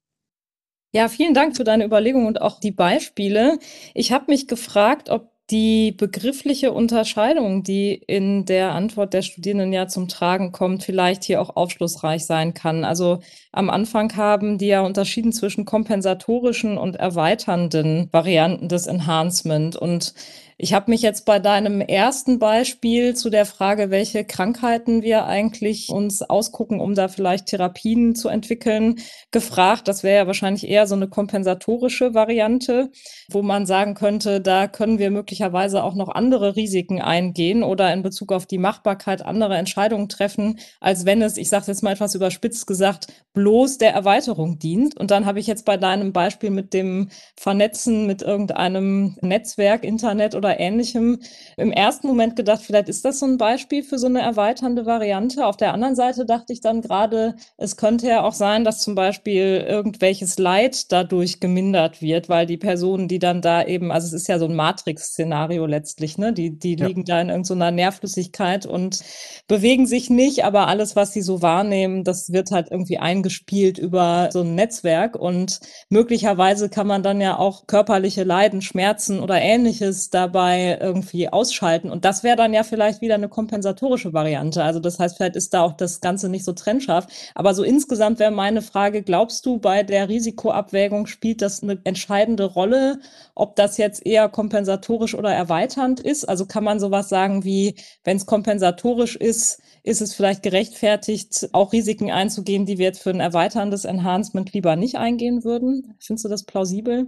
Ja, 0.94 1.08
vielen 1.08 1.34
Dank 1.34 1.56
für 1.56 1.64
deine 1.64 1.84
Überlegung 1.84 2.26
und 2.26 2.40
auch 2.40 2.58
die 2.58 2.70
Beispiele. 2.70 3.58
Ich 3.92 4.12
habe 4.12 4.26
mich 4.28 4.48
gefragt, 4.48 5.10
ob 5.10 5.35
die 5.50 5.92
begriffliche 5.92 6.72
Unterscheidung, 6.72 7.62
die 7.62 7.94
in 7.94 8.46
der 8.46 8.72
Antwort 8.72 9.14
der 9.14 9.22
Studierenden 9.22 9.72
ja 9.72 9.86
zum 9.86 10.08
Tragen 10.08 10.50
kommt, 10.50 10.82
vielleicht 10.82 11.22
hier 11.22 11.40
auch 11.40 11.54
aufschlussreich 11.54 12.26
sein 12.26 12.52
kann. 12.52 12.84
Also 12.84 13.20
am 13.52 13.70
Anfang 13.70 14.16
haben 14.16 14.58
die 14.58 14.66
ja 14.66 14.80
unterschieden 14.80 15.32
zwischen 15.32 15.64
kompensatorischen 15.64 16.78
und 16.78 16.96
erweiternden 16.96 18.08
Varianten 18.12 18.68
des 18.68 18.88
Enhancement. 18.88 19.76
Und 19.76 20.14
Ich 20.58 20.72
habe 20.72 20.90
mich 20.90 21.02
jetzt 21.02 21.26
bei 21.26 21.38
deinem 21.38 21.82
ersten 21.82 22.38
Beispiel 22.38 23.14
zu 23.14 23.28
der 23.28 23.44
Frage, 23.44 23.90
welche 23.90 24.24
Krankheiten 24.24 25.02
wir 25.02 25.26
eigentlich 25.26 25.90
uns 25.90 26.22
ausgucken, 26.22 26.80
um 26.80 26.94
da 26.94 27.08
vielleicht 27.08 27.48
Therapien 27.48 28.14
zu 28.14 28.30
entwickeln, 28.30 28.94
gefragt. 29.32 29.86
Das 29.86 30.02
wäre 30.02 30.16
ja 30.16 30.26
wahrscheinlich 30.26 30.66
eher 30.66 30.86
so 30.86 30.94
eine 30.94 31.08
kompensatorische 31.08 32.14
Variante, 32.14 32.90
wo 33.28 33.42
man 33.42 33.66
sagen 33.66 33.92
könnte, 33.92 34.40
da 34.40 34.66
können 34.66 34.98
wir 34.98 35.10
möglicherweise 35.10 35.84
auch 35.84 35.94
noch 35.94 36.08
andere 36.08 36.56
Risiken 36.56 37.02
eingehen 37.02 37.62
oder 37.62 37.92
in 37.92 38.02
Bezug 38.02 38.32
auf 38.32 38.46
die 38.46 38.56
Machbarkeit 38.56 39.20
andere 39.20 39.58
Entscheidungen 39.58 40.08
treffen, 40.08 40.58
als 40.80 41.04
wenn 41.04 41.20
es, 41.20 41.36
ich 41.36 41.50
sage 41.50 41.66
jetzt 41.66 41.82
mal 41.82 41.92
etwas 41.92 42.14
überspitzt 42.14 42.66
gesagt, 42.66 43.08
bloß 43.34 43.76
der 43.76 43.92
Erweiterung 43.92 44.58
dient. 44.58 44.96
Und 44.96 45.10
dann 45.10 45.26
habe 45.26 45.38
ich 45.38 45.46
jetzt 45.46 45.66
bei 45.66 45.76
deinem 45.76 46.14
Beispiel 46.14 46.48
mit 46.48 46.72
dem 46.72 47.10
Vernetzen 47.36 48.06
mit 48.06 48.22
irgendeinem 48.22 49.18
Netzwerk, 49.20 49.84
Internet 49.84 50.34
oder 50.34 50.45
oder 50.46 50.60
ähnlichem 50.60 51.18
im 51.56 51.72
ersten 51.72 52.06
Moment 52.06 52.36
gedacht, 52.36 52.62
vielleicht 52.62 52.88
ist 52.88 53.04
das 53.04 53.18
so 53.18 53.26
ein 53.26 53.38
Beispiel 53.38 53.82
für 53.82 53.98
so 53.98 54.06
eine 54.06 54.20
erweiternde 54.20 54.86
Variante. 54.86 55.46
Auf 55.46 55.56
der 55.56 55.72
anderen 55.74 55.96
Seite 55.96 56.24
dachte 56.24 56.52
ich 56.52 56.60
dann 56.60 56.82
gerade, 56.82 57.34
es 57.56 57.76
könnte 57.76 58.06
ja 58.06 58.22
auch 58.22 58.32
sein, 58.32 58.64
dass 58.64 58.80
zum 58.80 58.94
Beispiel 58.94 59.64
irgendwelches 59.68 60.38
Leid 60.38 60.92
dadurch 60.92 61.40
gemindert 61.40 62.00
wird, 62.00 62.28
weil 62.28 62.46
die 62.46 62.56
Personen, 62.56 63.08
die 63.08 63.18
dann 63.18 63.42
da 63.42 63.64
eben, 63.64 63.90
also 63.90 64.06
es 64.06 64.12
ist 64.12 64.28
ja 64.28 64.38
so 64.38 64.46
ein 64.46 64.54
Matrix-Szenario 64.54 65.66
letztlich, 65.66 66.18
ne? 66.18 66.32
Die, 66.32 66.56
die 66.56 66.76
ja. 66.76 66.86
liegen 66.86 67.04
da 67.04 67.20
in 67.20 67.28
irgendeiner 67.28 67.70
Nährflüssigkeit 67.70 68.66
und 68.66 69.00
bewegen 69.48 69.86
sich 69.86 70.10
nicht, 70.10 70.44
aber 70.44 70.68
alles, 70.68 70.94
was 70.94 71.12
sie 71.12 71.22
so 71.22 71.42
wahrnehmen, 71.42 72.04
das 72.04 72.32
wird 72.32 72.50
halt 72.50 72.68
irgendwie 72.70 72.98
eingespielt 72.98 73.78
über 73.78 74.28
so 74.32 74.42
ein 74.42 74.54
Netzwerk 74.54 75.16
und 75.16 75.60
möglicherweise 75.88 76.68
kann 76.68 76.86
man 76.86 77.02
dann 77.02 77.20
ja 77.20 77.38
auch 77.38 77.66
körperliche 77.66 78.24
Leiden, 78.24 78.62
Schmerzen 78.62 79.20
oder 79.20 79.40
ähnliches 79.40 80.10
dabei 80.10 80.35
dabei 80.36 80.78
irgendwie 80.82 81.28
ausschalten. 81.30 81.90
Und 81.90 82.04
das 82.04 82.22
wäre 82.22 82.36
dann 82.36 82.52
ja 82.52 82.62
vielleicht 82.62 83.00
wieder 83.00 83.14
eine 83.14 83.28
kompensatorische 83.28 84.12
Variante. 84.12 84.62
Also 84.62 84.80
das 84.80 84.98
heißt, 84.98 85.16
vielleicht 85.16 85.34
ist 85.34 85.54
da 85.54 85.62
auch 85.62 85.72
das 85.72 86.02
Ganze 86.02 86.28
nicht 86.28 86.44
so 86.44 86.52
trennscharf. 86.52 87.06
Aber 87.34 87.54
so 87.54 87.62
insgesamt 87.62 88.18
wäre 88.18 88.30
meine 88.30 88.60
Frage, 88.60 89.02
glaubst 89.02 89.46
du, 89.46 89.58
bei 89.58 89.82
der 89.82 90.10
Risikoabwägung 90.10 91.06
spielt 91.06 91.40
das 91.40 91.62
eine 91.62 91.78
entscheidende 91.84 92.44
Rolle, 92.44 93.00
ob 93.34 93.56
das 93.56 93.78
jetzt 93.78 94.04
eher 94.04 94.28
kompensatorisch 94.28 95.14
oder 95.14 95.32
erweiternd 95.32 96.00
ist? 96.00 96.28
Also 96.28 96.44
kann 96.44 96.64
man 96.64 96.80
sowas 96.80 97.08
sagen 97.08 97.44
wie, 97.44 97.74
wenn 98.04 98.18
es 98.18 98.26
kompensatorisch 98.26 99.16
ist, 99.16 99.62
ist 99.84 100.02
es 100.02 100.14
vielleicht 100.14 100.42
gerechtfertigt, 100.42 101.48
auch 101.52 101.72
Risiken 101.72 102.10
einzugehen, 102.10 102.66
die 102.66 102.76
wir 102.76 102.86
jetzt 102.86 103.02
für 103.02 103.10
ein 103.10 103.20
erweiterndes 103.20 103.86
Enhancement 103.86 104.52
lieber 104.52 104.76
nicht 104.76 104.96
eingehen 104.96 105.44
würden? 105.44 105.94
Findest 105.98 106.26
du 106.26 106.28
das 106.28 106.44
plausibel? 106.44 107.06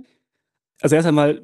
Also 0.81 0.97
erst 0.97 1.09
einmal 1.09 1.43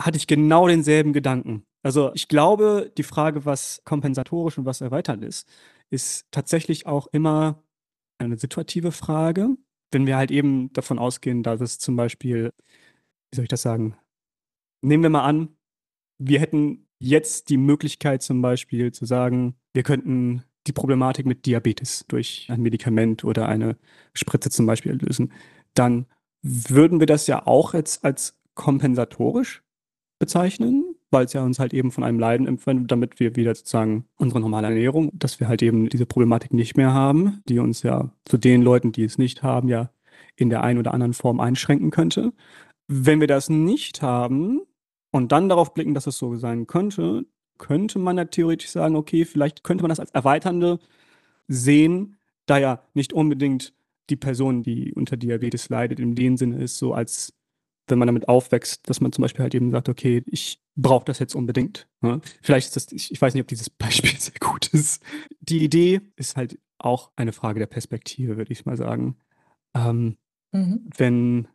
hatte 0.00 0.16
ich 0.16 0.26
genau 0.26 0.68
denselben 0.68 1.12
Gedanken. 1.12 1.64
Also 1.82 2.12
ich 2.14 2.28
glaube, 2.28 2.92
die 2.96 3.02
Frage, 3.02 3.44
was 3.44 3.82
kompensatorisch 3.84 4.58
und 4.58 4.64
was 4.64 4.80
erweitert 4.80 5.22
ist, 5.22 5.48
ist 5.90 6.26
tatsächlich 6.30 6.86
auch 6.86 7.06
immer 7.08 7.62
eine 8.18 8.36
situative 8.36 8.92
Frage. 8.92 9.50
Wenn 9.92 10.06
wir 10.06 10.16
halt 10.16 10.30
eben 10.30 10.72
davon 10.72 10.98
ausgehen, 10.98 11.42
dass 11.42 11.60
es 11.60 11.78
zum 11.78 11.96
Beispiel, 11.96 12.52
wie 13.30 13.36
soll 13.36 13.44
ich 13.44 13.48
das 13.48 13.62
sagen? 13.62 13.96
Nehmen 14.82 15.02
wir 15.02 15.10
mal 15.10 15.24
an, 15.24 15.56
wir 16.18 16.40
hätten 16.40 16.88
jetzt 16.98 17.50
die 17.50 17.56
Möglichkeit 17.56 18.22
zum 18.22 18.42
Beispiel 18.42 18.92
zu 18.92 19.04
sagen, 19.04 19.54
wir 19.74 19.82
könnten 19.82 20.42
die 20.66 20.72
Problematik 20.72 21.26
mit 21.26 21.46
Diabetes 21.46 22.04
durch 22.08 22.46
ein 22.50 22.62
Medikament 22.62 23.24
oder 23.24 23.48
eine 23.48 23.76
Spritze 24.12 24.50
zum 24.50 24.66
Beispiel 24.66 24.92
lösen. 24.92 25.32
Dann 25.74 26.06
würden 26.42 27.00
wir 27.00 27.06
das 27.06 27.26
ja 27.26 27.46
auch 27.46 27.74
jetzt 27.74 28.04
als 28.04 28.38
kompensatorisch 28.54 29.62
bezeichnen, 30.18 30.96
weil 31.10 31.26
es 31.26 31.32
ja 31.32 31.42
uns 31.42 31.58
halt 31.58 31.74
eben 31.74 31.90
von 31.90 32.04
einem 32.04 32.18
Leiden 32.18 32.46
empfindet, 32.46 32.90
damit 32.90 33.20
wir 33.20 33.36
wieder 33.36 33.54
sozusagen 33.54 34.06
unsere 34.16 34.40
normale 34.40 34.68
Ernährung, 34.68 35.10
dass 35.14 35.40
wir 35.40 35.48
halt 35.48 35.62
eben 35.62 35.88
diese 35.88 36.06
Problematik 36.06 36.52
nicht 36.52 36.76
mehr 36.76 36.92
haben, 36.92 37.42
die 37.48 37.58
uns 37.58 37.82
ja 37.82 38.10
zu 38.24 38.38
den 38.38 38.62
Leuten, 38.62 38.92
die 38.92 39.04
es 39.04 39.18
nicht 39.18 39.42
haben, 39.42 39.68
ja 39.68 39.90
in 40.36 40.50
der 40.50 40.62
einen 40.62 40.78
oder 40.78 40.92
anderen 40.92 41.14
Form 41.14 41.40
einschränken 41.40 41.90
könnte. 41.90 42.32
Wenn 42.88 43.20
wir 43.20 43.26
das 43.26 43.48
nicht 43.48 44.02
haben 44.02 44.60
und 45.10 45.32
dann 45.32 45.48
darauf 45.48 45.74
blicken, 45.74 45.94
dass 45.94 46.06
es 46.06 46.18
so 46.18 46.36
sein 46.36 46.66
könnte, 46.66 47.24
könnte 47.58 47.98
man 47.98 48.18
ja 48.18 48.26
theoretisch 48.26 48.70
sagen, 48.70 48.96
okay, 48.96 49.24
vielleicht 49.24 49.64
könnte 49.64 49.82
man 49.82 49.88
das 49.88 50.00
als 50.00 50.10
erweiternde 50.10 50.78
sehen, 51.48 52.16
da 52.46 52.58
ja 52.58 52.82
nicht 52.94 53.12
unbedingt 53.12 53.72
die 54.10 54.16
Person, 54.16 54.62
die 54.62 54.92
unter 54.94 55.16
Diabetes 55.16 55.68
leidet, 55.68 55.98
in 55.98 56.14
dem 56.14 56.36
Sinne 56.36 56.62
ist, 56.62 56.78
so 56.78 56.92
als 56.92 57.35
wenn 57.88 57.98
man 57.98 58.06
damit 58.06 58.28
aufwächst, 58.28 58.88
dass 58.88 59.00
man 59.00 59.12
zum 59.12 59.22
Beispiel 59.22 59.42
halt 59.42 59.54
eben 59.54 59.70
sagt, 59.70 59.88
okay, 59.88 60.22
ich 60.26 60.60
brauche 60.76 61.04
das 61.04 61.18
jetzt 61.18 61.34
unbedingt. 61.34 61.88
Ne? 62.00 62.20
Vielleicht 62.42 62.68
ist 62.68 62.76
das, 62.76 62.92
ich, 62.92 63.12
ich 63.12 63.20
weiß 63.20 63.34
nicht, 63.34 63.42
ob 63.42 63.48
dieses 63.48 63.70
Beispiel 63.70 64.10
sehr 64.18 64.34
gut 64.40 64.68
ist. 64.68 65.02
Die 65.40 65.62
Idee 65.62 66.00
ist 66.16 66.36
halt 66.36 66.58
auch 66.78 67.10
eine 67.16 67.32
Frage 67.32 67.58
der 67.58 67.66
Perspektive, 67.66 68.36
würde 68.36 68.52
ich 68.52 68.66
mal 68.66 68.76
sagen. 68.76 69.16
Ähm, 69.74 70.16
mhm. 70.52 70.88
Wenn 70.96 71.48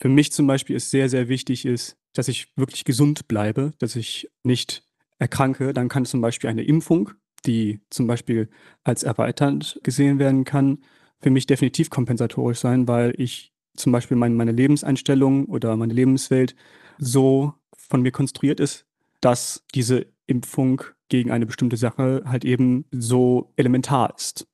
für 0.00 0.08
mich 0.08 0.32
zum 0.32 0.46
Beispiel 0.46 0.76
es 0.76 0.90
sehr, 0.90 1.08
sehr 1.08 1.28
wichtig 1.28 1.64
ist, 1.64 1.96
dass 2.14 2.28
ich 2.28 2.52
wirklich 2.56 2.84
gesund 2.84 3.28
bleibe, 3.28 3.74
dass 3.78 3.96
ich 3.96 4.30
nicht 4.42 4.84
erkranke, 5.18 5.72
dann 5.72 5.88
kann 5.88 6.04
zum 6.04 6.20
Beispiel 6.20 6.50
eine 6.50 6.62
Impfung, 6.62 7.10
die 7.46 7.80
zum 7.90 8.06
Beispiel 8.06 8.48
als 8.84 9.02
erweiternd 9.02 9.80
gesehen 9.82 10.18
werden 10.18 10.44
kann, 10.44 10.84
für 11.20 11.30
mich 11.30 11.46
definitiv 11.46 11.90
kompensatorisch 11.90 12.58
sein, 12.58 12.86
weil 12.86 13.14
ich 13.16 13.52
zum 13.78 13.92
Beispiel 13.92 14.16
mein, 14.16 14.34
meine 14.34 14.52
Lebenseinstellung 14.52 15.46
oder 15.46 15.76
meine 15.76 15.94
Lebenswelt 15.94 16.54
so 16.98 17.54
von 17.76 18.02
mir 18.02 18.12
konstruiert 18.12 18.60
ist, 18.60 18.84
dass 19.20 19.64
diese 19.74 20.06
Impfung 20.26 20.82
gegen 21.08 21.30
eine 21.30 21.46
bestimmte 21.46 21.76
Sache 21.76 22.22
halt 22.26 22.44
eben 22.44 22.84
so 22.90 23.52
elementar 23.56 24.14
ist. 24.16 24.46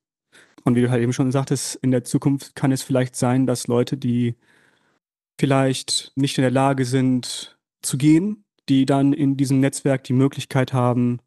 Und 0.63 0.75
wie 0.75 0.81
du 0.81 0.89
halt 0.89 1.03
eben 1.03 1.13
schon 1.13 1.31
sagtest, 1.31 1.75
in 1.75 1.91
der 1.91 2.03
Zukunft 2.03 2.55
kann 2.55 2.71
es 2.71 2.81
vielleicht 2.81 3.15
sein, 3.15 3.45
dass 3.45 3.67
Leute, 3.67 3.97
die 3.97 4.35
vielleicht 5.39 6.11
nicht 6.15 6.37
in 6.37 6.41
der 6.41 6.51
Lage 6.51 6.85
sind 6.85 7.57
zu 7.81 7.97
gehen, 7.97 8.45
die 8.67 8.85
dann 8.85 9.13
in 9.13 9.37
diesem 9.37 9.59
Netzwerk 9.59 10.03
die 10.05 10.13
Möglichkeit 10.13 10.73
haben, 10.73 11.19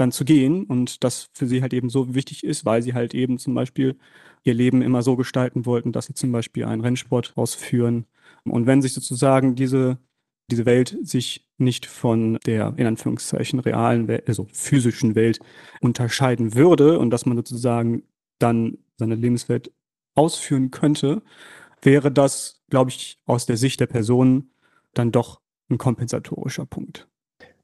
dann 0.00 0.12
zu 0.12 0.24
gehen 0.24 0.64
und 0.64 1.04
das 1.04 1.30
für 1.32 1.46
sie 1.46 1.62
halt 1.62 1.72
eben 1.72 1.90
so 1.90 2.14
wichtig 2.14 2.44
ist, 2.44 2.64
weil 2.64 2.82
sie 2.82 2.94
halt 2.94 3.14
eben 3.14 3.38
zum 3.38 3.54
Beispiel 3.54 3.98
ihr 4.42 4.54
Leben 4.54 4.82
immer 4.82 5.02
so 5.02 5.16
gestalten 5.16 5.66
wollten, 5.66 5.92
dass 5.92 6.06
sie 6.06 6.14
zum 6.14 6.32
Beispiel 6.32 6.64
einen 6.64 6.80
Rennsport 6.80 7.34
ausführen. 7.36 8.06
Und 8.44 8.66
wenn 8.66 8.82
sich 8.82 8.94
sozusagen 8.94 9.54
diese, 9.54 9.98
diese 10.50 10.66
Welt 10.66 10.96
sich 11.02 11.46
nicht 11.58 11.86
von 11.86 12.38
der, 12.46 12.74
in 12.76 12.86
Anführungszeichen, 12.86 13.60
realen, 13.60 14.08
Welt, 14.08 14.26
also 14.28 14.46
physischen 14.52 15.14
Welt 15.14 15.38
unterscheiden 15.80 16.54
würde 16.54 16.98
und 16.98 17.10
dass 17.10 17.26
man 17.26 17.36
sozusagen 17.36 18.02
dann 18.38 18.78
seine 18.96 19.14
Lebenswelt 19.14 19.72
ausführen 20.14 20.70
könnte, 20.70 21.22
wäre 21.82 22.10
das, 22.10 22.62
glaube 22.70 22.90
ich, 22.90 23.18
aus 23.26 23.46
der 23.46 23.56
Sicht 23.56 23.80
der 23.80 23.86
Person 23.86 24.50
dann 24.94 25.12
doch 25.12 25.40
ein 25.68 25.78
kompensatorischer 25.78 26.66
Punkt. 26.66 27.08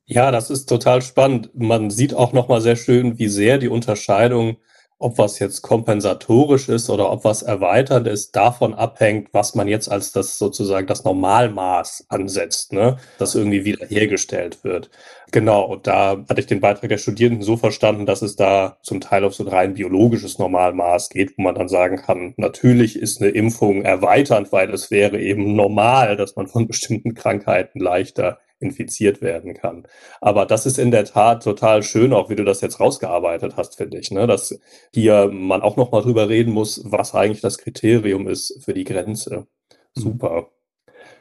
Ja, 0.06 0.30
das 0.30 0.50
ist 0.50 0.66
total 0.66 1.02
spannend. 1.02 1.50
Man 1.54 1.90
sieht 1.90 2.14
auch 2.14 2.32
nochmal 2.32 2.60
sehr 2.60 2.76
schön, 2.76 3.18
wie 3.18 3.28
sehr 3.28 3.58
die 3.58 3.68
Unterscheidung 3.68 4.56
ob 4.98 5.18
was 5.18 5.38
jetzt 5.38 5.60
kompensatorisch 5.60 6.68
ist 6.70 6.88
oder 6.88 7.10
ob 7.12 7.24
was 7.24 7.42
erweitert 7.42 8.06
ist, 8.06 8.34
davon 8.34 8.72
abhängt, 8.72 9.28
was 9.32 9.54
man 9.54 9.68
jetzt 9.68 9.90
als 9.90 10.12
das 10.12 10.38
sozusagen 10.38 10.86
das 10.86 11.04
Normalmaß 11.04 12.06
ansetzt, 12.08 12.72
ne? 12.72 12.96
das 13.18 13.34
irgendwie 13.34 13.66
wiederhergestellt 13.66 14.64
wird. 14.64 14.88
Genau, 15.32 15.64
und 15.64 15.86
da 15.86 16.24
hatte 16.28 16.40
ich 16.40 16.46
den 16.46 16.60
Beitrag 16.60 16.88
der 16.88 16.98
Studierenden 16.98 17.42
so 17.42 17.58
verstanden, 17.58 18.06
dass 18.06 18.22
es 18.22 18.36
da 18.36 18.78
zum 18.82 19.00
Teil 19.00 19.24
auf 19.24 19.34
so 19.34 19.44
ein 19.44 19.48
rein 19.48 19.74
biologisches 19.74 20.38
Normalmaß 20.38 21.10
geht, 21.10 21.36
wo 21.36 21.42
man 21.42 21.56
dann 21.56 21.68
sagen 21.68 21.96
kann, 21.96 22.32
natürlich 22.38 22.98
ist 22.98 23.20
eine 23.20 23.30
Impfung 23.30 23.82
erweiternd, 23.82 24.50
weil 24.52 24.72
es 24.72 24.90
wäre 24.90 25.20
eben 25.20 25.56
normal, 25.56 26.16
dass 26.16 26.36
man 26.36 26.46
von 26.46 26.66
bestimmten 26.66 27.14
Krankheiten 27.14 27.80
leichter 27.80 28.38
infiziert 28.58 29.20
werden 29.22 29.54
kann. 29.54 29.86
Aber 30.20 30.46
das 30.46 30.66
ist 30.66 30.78
in 30.78 30.90
der 30.90 31.04
Tat 31.04 31.42
total 31.42 31.82
schön, 31.82 32.12
auch 32.12 32.30
wie 32.30 32.36
du 32.36 32.44
das 32.44 32.60
jetzt 32.60 32.80
rausgearbeitet 32.80 33.54
hast, 33.56 33.76
finde 33.76 33.98
ich, 33.98 34.10
ne? 34.10 34.26
dass 34.26 34.58
hier 34.92 35.28
man 35.32 35.62
auch 35.62 35.76
noch 35.76 35.92
mal 35.92 36.02
drüber 36.02 36.28
reden 36.28 36.52
muss, 36.52 36.82
was 36.84 37.14
eigentlich 37.14 37.42
das 37.42 37.58
Kriterium 37.58 38.28
ist 38.28 38.62
für 38.64 38.74
die 38.74 38.84
Grenze. 38.84 39.46
Mhm. 39.94 40.00
Super. 40.00 40.48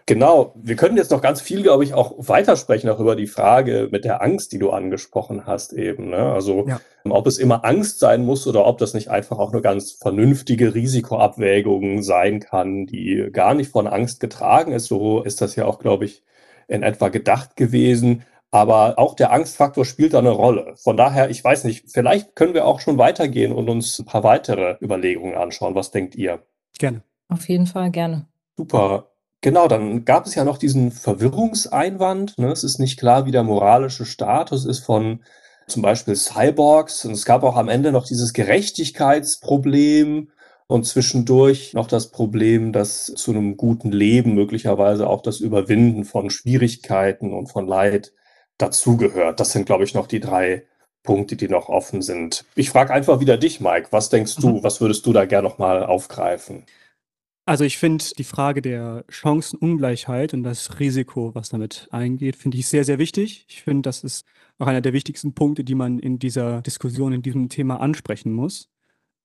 Genau, 0.07 0.53
wir 0.55 0.75
können 0.75 0.97
jetzt 0.97 1.09
noch 1.09 1.21
ganz 1.21 1.41
viel, 1.41 1.63
glaube 1.63 1.83
ich, 1.83 1.95
auch 1.95 2.13
weitersprechen, 2.17 2.91
auch 2.91 2.99
über 2.99 3.15
die 3.15 3.25
Frage 3.25 3.89
mit 3.91 4.05
der 4.05 4.21
Angst, 4.21 4.51
die 4.51 4.59
du 4.59 4.69
angesprochen 4.69 5.47
hast 5.47 5.73
eben. 5.73 6.11
Ne? 6.11 6.31
Also 6.31 6.67
ja. 6.67 6.79
ob 7.09 7.25
es 7.25 7.39
immer 7.39 7.65
Angst 7.65 7.99
sein 7.99 8.23
muss 8.23 8.45
oder 8.45 8.67
ob 8.67 8.77
das 8.77 8.93
nicht 8.93 9.09
einfach 9.09 9.39
auch 9.39 9.51
eine 9.51 9.63
ganz 9.63 9.93
vernünftige 9.93 10.75
Risikoabwägung 10.75 12.03
sein 12.03 12.39
kann, 12.39 12.85
die 12.85 13.29
gar 13.33 13.55
nicht 13.55 13.71
von 13.71 13.87
Angst 13.87 14.19
getragen 14.19 14.73
ist. 14.73 14.85
So 14.85 15.23
ist 15.23 15.41
das 15.41 15.55
ja 15.55 15.65
auch, 15.65 15.79
glaube 15.79 16.05
ich, 16.05 16.21
in 16.67 16.83
etwa 16.83 17.09
gedacht 17.09 17.55
gewesen. 17.55 18.23
Aber 18.51 18.97
auch 18.97 19.15
der 19.15 19.31
Angstfaktor 19.33 19.83
spielt 19.83 20.13
da 20.13 20.19
eine 20.19 20.29
Rolle. 20.29 20.75
Von 20.77 20.95
daher, 20.95 21.29
ich 21.29 21.43
weiß 21.43 21.65
nicht, 21.65 21.91
vielleicht 21.91 22.35
können 22.35 22.53
wir 22.53 22.65
auch 22.65 22.79
schon 22.79 22.97
weitergehen 22.97 23.51
und 23.51 23.69
uns 23.69 23.99
ein 23.99 24.05
paar 24.05 24.23
weitere 24.23 24.77
Überlegungen 24.81 25.35
anschauen. 25.35 25.75
Was 25.75 25.91
denkt 25.91 26.15
ihr? 26.15 26.39
Gerne. 26.77 27.01
Auf 27.27 27.49
jeden 27.49 27.67
Fall 27.67 27.91
gerne. 27.91 28.27
Super. 28.55 29.07
Genau, 29.41 29.67
dann 29.67 30.05
gab 30.05 30.25
es 30.25 30.35
ja 30.35 30.43
noch 30.43 30.57
diesen 30.57 30.91
Verwirrungseinwand. 30.91 32.37
Ne? 32.37 32.47
Es 32.47 32.63
ist 32.63 32.79
nicht 32.79 32.97
klar, 32.97 33.25
wie 33.25 33.31
der 33.31 33.43
moralische 33.43 34.05
Status 34.05 34.65
ist 34.65 34.79
von 34.79 35.19
zum 35.67 35.81
Beispiel 35.81 36.15
Cyborgs. 36.15 37.05
Und 37.05 37.11
es 37.11 37.25
gab 37.25 37.43
auch 37.43 37.57
am 37.57 37.69
Ende 37.69 37.91
noch 37.91 38.07
dieses 38.07 38.33
Gerechtigkeitsproblem 38.33 40.29
und 40.67 40.85
zwischendurch 40.85 41.73
noch 41.73 41.87
das 41.87 42.11
Problem, 42.11 42.71
dass 42.71 43.05
zu 43.05 43.31
einem 43.31 43.57
guten 43.57 43.91
Leben 43.91 44.33
möglicherweise 44.33 45.07
auch 45.07 45.21
das 45.21 45.39
Überwinden 45.39 46.05
von 46.05 46.29
Schwierigkeiten 46.29 47.33
und 47.33 47.47
von 47.47 47.67
Leid 47.67 48.13
dazugehört. 48.57 49.39
Das 49.39 49.51
sind, 49.51 49.65
glaube 49.65 49.83
ich, 49.83 49.93
noch 49.93 50.07
die 50.07 50.19
drei 50.19 50.65
Punkte, 51.03 51.35
die 51.35 51.47
noch 51.47 51.69
offen 51.69 52.01
sind. 52.01 52.45
Ich 52.55 52.71
frage 52.71 52.93
einfach 52.93 53.19
wieder 53.19 53.37
dich, 53.37 53.61
Mike. 53.61 53.89
Was 53.91 54.09
denkst 54.09 54.35
du? 54.37 54.49
Mhm. 54.49 54.63
Was 54.63 54.81
würdest 54.81 55.05
du 55.05 55.13
da 55.13 55.25
gerne 55.25 55.47
nochmal 55.47 55.83
aufgreifen? 55.83 56.65
Also 57.47 57.63
ich 57.63 57.77
finde 57.77 58.03
die 58.17 58.23
Frage 58.23 58.63
der 58.63 59.05
Chancenungleichheit 59.07 60.33
und 60.33 60.41
das 60.41 60.79
Risiko, 60.79 61.35
was 61.35 61.49
damit 61.49 61.87
eingeht, 61.91 62.37
finde 62.37 62.57
ich 62.57 62.67
sehr, 62.67 62.83
sehr 62.83 62.97
wichtig. 62.97 63.45
Ich 63.47 63.61
finde, 63.61 63.83
das 63.83 64.03
ist 64.03 64.25
auch 64.57 64.65
einer 64.65 64.81
der 64.81 64.93
wichtigsten 64.93 65.35
Punkte, 65.35 65.63
die 65.63 65.75
man 65.75 65.99
in 65.99 66.17
dieser 66.17 66.63
Diskussion, 66.63 67.13
in 67.13 67.21
diesem 67.21 67.49
Thema 67.49 67.79
ansprechen 67.81 68.33
muss. 68.33 68.71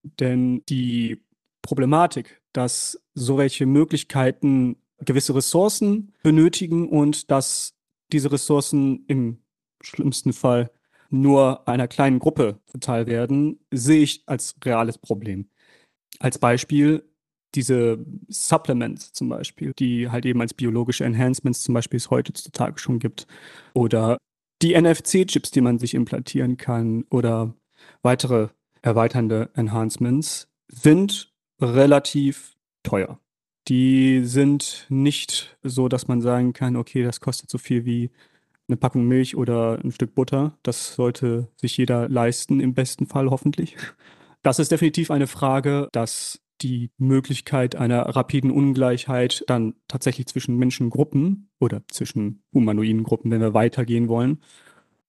Denn 0.03 0.63
die 0.69 1.23
Problematik, 1.63 2.41
dass 2.53 3.01
so 3.15 3.39
welche 3.39 3.67
Möglichkeiten 3.67 4.77
gewisse 5.05 5.35
Ressourcen 5.35 6.13
benötigen 6.23 6.89
und 6.89 7.31
dass 7.31 7.75
diese 8.13 8.33
Ressourcen 8.33 9.05
im 9.07 9.39
schlimmsten 9.83 10.33
Fall 10.33 10.71
nur 11.11 11.67
einer 11.69 11.89
kleinen 11.89 12.19
Gruppe 12.19 12.61
zuteil 12.67 13.07
werden, 13.07 13.61
sehe 13.71 14.03
ich 14.03 14.23
als 14.27 14.55
reales 14.65 14.99
Problem. 14.99 15.49
Als 16.19 16.39
Beispiel 16.39 17.05
diese 17.55 18.05
Supplements 18.29 19.13
zum 19.13 19.29
Beispiel, 19.29 19.73
die 19.79 20.09
halt 20.09 20.25
eben 20.25 20.41
als 20.41 20.55
biologische 20.55 21.05
Enhancements 21.05 21.63
zum 21.63 21.75
Beispiel 21.75 21.97
es 21.97 22.11
heutzutage 22.11 22.79
schon 22.79 23.01
gibt. 23.01 23.27
Oder 23.75 24.19
die 24.63 24.81
NFC-Chips, 24.81 25.51
die 25.51 25.61
man 25.61 25.79
sich 25.79 25.95
implantieren 25.95 26.57
kann 26.57 27.05
oder 27.11 27.55
weitere 28.03 28.49
erweiternde 28.83 29.51
Enhancements 29.55 30.49
sind 30.69 31.30
relativ 31.61 32.57
teuer. 32.83 33.19
Die 33.69 34.25
sind 34.25 34.87
nicht 34.89 35.57
so, 35.63 35.89
dass 35.89 36.09
man 36.09 36.21
sagen 36.21 36.53
kann, 36.53 36.77
okay, 36.77 37.03
das 37.03 37.21
kostet 37.21 37.51
so 37.51 37.59
viel 37.59 37.85
wie 37.85 38.11
eine 38.69 38.77
Packung 38.77 39.07
Milch 39.07 39.37
oder 39.37 39.79
ein 39.83 39.93
Stück 39.93 40.15
Butter. 40.15 40.57
Das 40.63 40.95
sollte 40.95 41.49
sich 41.57 41.77
jeder 41.77 42.09
leisten, 42.09 42.61
im 42.61 42.75
besten 42.75 43.07
Fall 43.07 43.31
hoffentlich. 43.31 43.77
Das 44.43 44.59
ist 44.59 44.73
definitiv 44.73 45.11
eine 45.11 45.27
Frage, 45.27 45.89
dass 45.93 46.41
die 46.63 46.91
Möglichkeit 46.99 47.77
einer 47.77 48.03
rapiden 48.03 48.51
Ungleichheit 48.51 49.45
dann 49.47 49.75
tatsächlich 49.89 50.27
zwischen 50.27 50.57
Menschengruppen 50.57 51.51
oder 51.59 51.83
zwischen 51.89 52.43
humanoiden 52.53 53.03
Gruppen, 53.03 53.31
wenn 53.31 53.41
wir 53.41 53.55
weitergehen 53.55 54.09
wollen, 54.09 54.41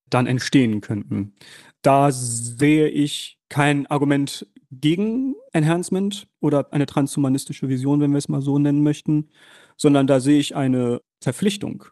dann 0.10 0.28
entstehen 0.28 0.82
könnten. 0.82 1.34
Da 1.82 2.12
sehe 2.12 2.88
ich 2.88 3.38
kein 3.49 3.88
Argument 3.88 4.47
gegen 4.72 5.36
Enhancement 5.52 6.28
oder 6.40 6.72
eine 6.72 6.86
transhumanistische 6.86 7.68
Vision, 7.68 8.00
wenn 8.00 8.12
wir 8.12 8.18
es 8.18 8.30
mal 8.30 8.42
so 8.42 8.58
nennen 8.58 8.84
möchten, 8.84 9.30
sondern 9.78 10.08
da 10.08 10.20
sehe 10.20 10.40
ich 10.40 10.56
eine 10.56 11.02
Verpflichtung, 11.22 11.86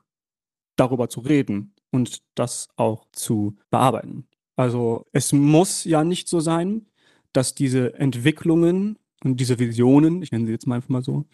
darüber 0.76 1.10
zu 1.10 1.20
reden 1.20 1.74
und 1.92 2.22
das 2.36 2.70
auch 2.78 3.06
zu 3.12 3.58
bearbeiten. 3.70 4.28
Also 4.56 5.06
es 5.12 5.34
muss 5.34 5.84
ja 5.84 6.04
nicht 6.04 6.30
so 6.30 6.40
sein, 6.40 6.88
dass 7.34 7.56
diese 7.56 7.94
Entwicklungen 7.96 8.98
und 9.24 9.40
diese 9.40 9.60
Visionen, 9.60 10.22
ich 10.22 10.32
nenne 10.32 10.46
sie 10.46 10.52
jetzt 10.52 10.68
mal 10.68 10.76
einfach 10.76 10.90
mal 10.90 11.04
so, 11.04 11.26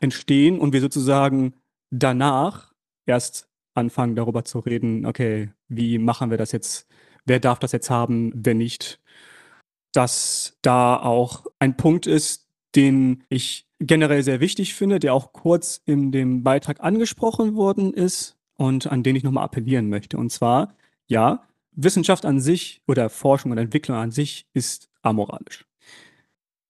entstehen 0.00 0.58
und 0.58 0.72
wir 0.72 0.80
sozusagen 0.80 1.54
danach 1.90 2.72
erst 3.06 3.48
anfangen 3.74 4.16
darüber 4.16 4.44
zu 4.44 4.60
reden, 4.60 5.06
okay, 5.06 5.50
wie 5.68 5.98
machen 5.98 6.30
wir 6.30 6.38
das 6.38 6.52
jetzt, 6.52 6.86
wer 7.26 7.40
darf 7.40 7.58
das 7.58 7.72
jetzt 7.72 7.90
haben, 7.90 8.32
wer 8.34 8.54
nicht, 8.54 9.00
dass 9.94 10.58
da 10.60 10.96
auch 11.00 11.46
ein 11.58 11.76
Punkt 11.76 12.06
ist, 12.06 12.48
den 12.74 13.24
ich 13.28 13.66
generell 13.78 14.22
sehr 14.22 14.40
wichtig 14.40 14.74
finde, 14.74 14.98
der 14.98 15.14
auch 15.14 15.32
kurz 15.32 15.80
in 15.86 16.12
dem 16.12 16.42
Beitrag 16.42 16.80
angesprochen 16.80 17.54
worden 17.54 17.94
ist 17.94 18.36
und 18.56 18.86
an 18.86 19.02
den 19.02 19.16
ich 19.16 19.22
nochmal 19.22 19.44
appellieren 19.44 19.88
möchte. 19.88 20.16
Und 20.18 20.30
zwar, 20.30 20.74
ja, 21.06 21.46
Wissenschaft 21.72 22.24
an 22.24 22.40
sich 22.40 22.82
oder 22.86 23.08
Forschung 23.08 23.52
und 23.52 23.58
Entwicklung 23.58 23.96
an 23.96 24.10
sich 24.10 24.46
ist 24.52 24.90
amoralisch. 25.02 25.64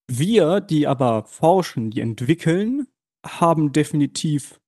Wir, 0.07 0.61
die 0.61 0.87
aber 0.87 1.25
forschen, 1.25 1.91
die 1.91 2.01
entwickeln, 2.01 2.87
haben 3.25 3.73
definitiv 3.73 4.61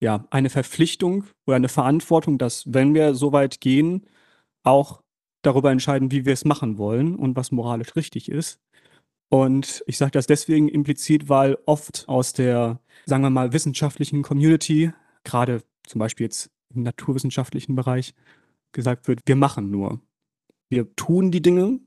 ja 0.00 0.26
eine 0.30 0.50
Verpflichtung 0.50 1.24
oder 1.46 1.56
eine 1.56 1.68
Verantwortung, 1.68 2.38
dass 2.38 2.72
wenn 2.72 2.94
wir 2.94 3.14
so 3.14 3.32
weit 3.32 3.60
gehen, 3.60 4.06
auch 4.62 5.02
darüber 5.48 5.70
entscheiden, 5.70 6.10
wie 6.10 6.24
wir 6.24 6.32
es 6.32 6.44
machen 6.44 6.78
wollen 6.78 7.16
und 7.16 7.36
was 7.36 7.50
moralisch 7.52 7.96
richtig 7.96 8.30
ist. 8.30 8.60
Und 9.30 9.82
ich 9.86 9.98
sage 9.98 10.12
das 10.12 10.26
deswegen 10.26 10.68
implizit, 10.68 11.28
weil 11.28 11.58
oft 11.66 12.08
aus 12.08 12.32
der, 12.32 12.80
sagen 13.06 13.22
wir 13.22 13.30
mal, 13.30 13.52
wissenschaftlichen 13.52 14.22
Community, 14.22 14.92
gerade 15.24 15.62
zum 15.86 15.98
Beispiel 15.98 16.26
jetzt 16.26 16.50
im 16.74 16.82
naturwissenschaftlichen 16.82 17.74
Bereich, 17.74 18.14
gesagt 18.72 19.08
wird, 19.08 19.20
wir 19.26 19.36
machen 19.36 19.70
nur. 19.70 20.00
Wir 20.70 20.94
tun 20.96 21.30
die 21.30 21.42
Dinge, 21.42 21.80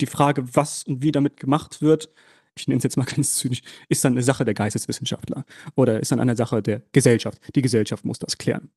die 0.00 0.06
Frage, 0.06 0.54
was 0.54 0.84
und 0.84 1.02
wie 1.02 1.12
damit 1.12 1.38
gemacht 1.38 1.82
wird, 1.82 2.10
ich 2.58 2.68
nenne 2.68 2.78
es 2.78 2.84
jetzt 2.84 2.96
mal 2.96 3.04
ganz 3.16 3.34
zynisch, 3.36 3.62
ist 3.88 4.04
dann 4.04 4.12
eine 4.12 4.22
Sache 4.22 4.44
der 4.44 4.54
Geisteswissenschaftler 4.54 5.44
oder 5.74 6.00
ist 6.00 6.12
dann 6.12 6.20
eine 6.20 6.36
Sache 6.36 6.62
der 6.62 6.82
Gesellschaft. 6.92 7.40
Die 7.54 7.62
Gesellschaft 7.62 8.04
muss 8.04 8.18
das 8.18 8.38
klären. 8.38 8.70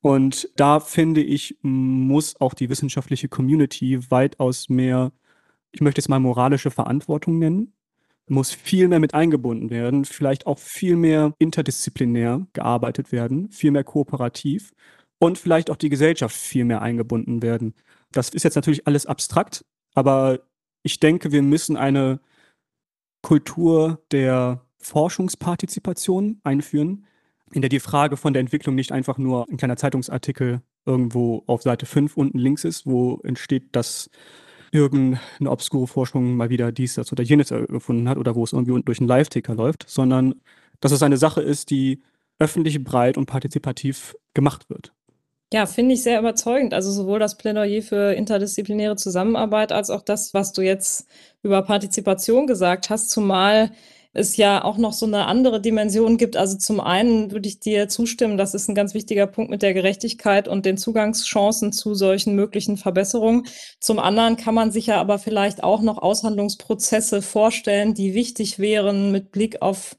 Und 0.00 0.48
da 0.56 0.80
finde 0.80 1.22
ich, 1.22 1.58
muss 1.62 2.40
auch 2.40 2.54
die 2.54 2.68
wissenschaftliche 2.68 3.28
Community 3.28 4.10
weitaus 4.10 4.68
mehr, 4.68 5.12
ich 5.72 5.80
möchte 5.80 6.00
es 6.00 6.08
mal 6.08 6.20
moralische 6.20 6.70
Verantwortung 6.70 7.38
nennen, 7.38 7.72
muss 8.30 8.52
viel 8.52 8.88
mehr 8.88 9.00
mit 9.00 9.14
eingebunden 9.14 9.70
werden, 9.70 10.04
vielleicht 10.04 10.46
auch 10.46 10.58
viel 10.58 10.96
mehr 10.96 11.34
interdisziplinär 11.38 12.46
gearbeitet 12.52 13.12
werden, 13.12 13.50
viel 13.50 13.70
mehr 13.70 13.84
kooperativ 13.84 14.72
und 15.18 15.38
vielleicht 15.38 15.70
auch 15.70 15.76
die 15.76 15.88
Gesellschaft 15.88 16.36
viel 16.36 16.64
mehr 16.64 16.82
eingebunden 16.82 17.42
werden. 17.42 17.74
Das 18.12 18.28
ist 18.30 18.42
jetzt 18.42 18.54
natürlich 18.54 18.86
alles 18.86 19.06
abstrakt, 19.06 19.64
aber 19.94 20.40
ich 20.82 21.00
denke, 21.00 21.32
wir 21.32 21.42
müssen 21.42 21.76
eine 21.76 22.20
Kultur 23.22 24.02
der 24.10 24.64
Forschungspartizipation 24.78 26.40
einführen, 26.44 27.06
in 27.52 27.62
der 27.62 27.68
die 27.68 27.80
Frage 27.80 28.16
von 28.16 28.32
der 28.32 28.40
Entwicklung 28.40 28.74
nicht 28.74 28.92
einfach 28.92 29.18
nur 29.18 29.46
ein 29.48 29.56
kleiner 29.56 29.76
Zeitungsartikel 29.76 30.62
irgendwo 30.86 31.42
auf 31.46 31.62
Seite 31.62 31.86
5 31.86 32.16
unten 32.16 32.38
links 32.38 32.64
ist, 32.64 32.86
wo 32.86 33.20
entsteht, 33.22 33.68
dass 33.72 34.10
irgendeine 34.70 35.50
obskure 35.50 35.86
Forschung 35.86 36.36
mal 36.36 36.50
wieder 36.50 36.72
dies, 36.72 36.94
das 36.94 37.10
oder 37.12 37.22
jenes 37.22 37.50
erfunden 37.50 38.08
hat 38.08 38.18
oder 38.18 38.34
wo 38.34 38.44
es 38.44 38.52
irgendwie 38.52 38.80
durch 38.82 39.00
einen 39.00 39.08
Live-Ticker 39.08 39.54
läuft, 39.54 39.84
sondern 39.88 40.34
dass 40.80 40.92
es 40.92 41.02
eine 41.02 41.16
Sache 41.16 41.40
ist, 41.40 41.70
die 41.70 42.02
öffentlich, 42.38 42.82
breit 42.84 43.16
und 43.16 43.26
partizipativ 43.26 44.14
gemacht 44.34 44.70
wird. 44.70 44.92
Ja, 45.52 45.64
finde 45.64 45.94
ich 45.94 46.02
sehr 46.02 46.18
überzeugend. 46.18 46.74
Also 46.74 46.90
sowohl 46.92 47.18
das 47.18 47.38
Plädoyer 47.38 47.80
für 47.80 48.12
interdisziplinäre 48.12 48.96
Zusammenarbeit 48.96 49.72
als 49.72 49.88
auch 49.88 50.02
das, 50.02 50.34
was 50.34 50.52
du 50.52 50.60
jetzt 50.60 51.06
über 51.42 51.62
Partizipation 51.62 52.46
gesagt 52.46 52.90
hast, 52.90 53.08
zumal 53.10 53.70
es 54.12 54.36
ja 54.36 54.62
auch 54.62 54.76
noch 54.76 54.92
so 54.92 55.06
eine 55.06 55.24
andere 55.26 55.60
Dimension 55.62 56.18
gibt. 56.18 56.36
Also 56.36 56.58
zum 56.58 56.80
einen 56.80 57.30
würde 57.30 57.48
ich 57.48 57.60
dir 57.60 57.88
zustimmen, 57.88 58.36
das 58.36 58.52
ist 58.52 58.68
ein 58.68 58.74
ganz 58.74 58.92
wichtiger 58.92 59.26
Punkt 59.26 59.50
mit 59.50 59.62
der 59.62 59.72
Gerechtigkeit 59.72 60.48
und 60.48 60.66
den 60.66 60.76
Zugangschancen 60.76 61.72
zu 61.72 61.94
solchen 61.94 62.34
möglichen 62.34 62.76
Verbesserungen. 62.76 63.46
Zum 63.80 63.98
anderen 63.98 64.36
kann 64.36 64.54
man 64.54 64.70
sich 64.70 64.86
ja 64.86 65.00
aber 65.00 65.18
vielleicht 65.18 65.62
auch 65.62 65.80
noch 65.80 65.96
Aushandlungsprozesse 65.98 67.22
vorstellen, 67.22 67.94
die 67.94 68.12
wichtig 68.12 68.58
wären 68.58 69.12
mit 69.12 69.30
Blick 69.32 69.62
auf 69.62 69.96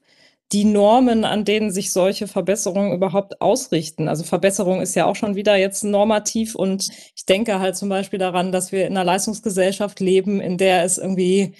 die 0.52 0.64
Normen, 0.64 1.24
an 1.24 1.44
denen 1.44 1.70
sich 1.70 1.92
solche 1.92 2.26
Verbesserungen 2.26 2.92
überhaupt 2.92 3.40
ausrichten. 3.40 4.08
Also 4.08 4.24
Verbesserung 4.24 4.80
ist 4.80 4.94
ja 4.96 5.06
auch 5.06 5.14
schon 5.16 5.36
wieder 5.36 5.56
jetzt 5.56 5.84
normativ 5.84 6.54
und 6.56 6.88
ich 7.14 7.24
denke 7.24 7.60
halt 7.60 7.76
zum 7.76 7.88
Beispiel 7.88 8.18
daran, 8.18 8.50
dass 8.50 8.72
wir 8.72 8.86
in 8.86 8.96
einer 8.96 9.04
Leistungsgesellschaft 9.04 10.00
leben, 10.00 10.40
in 10.40 10.58
der 10.58 10.84
es 10.84 10.98
irgendwie 10.98 11.54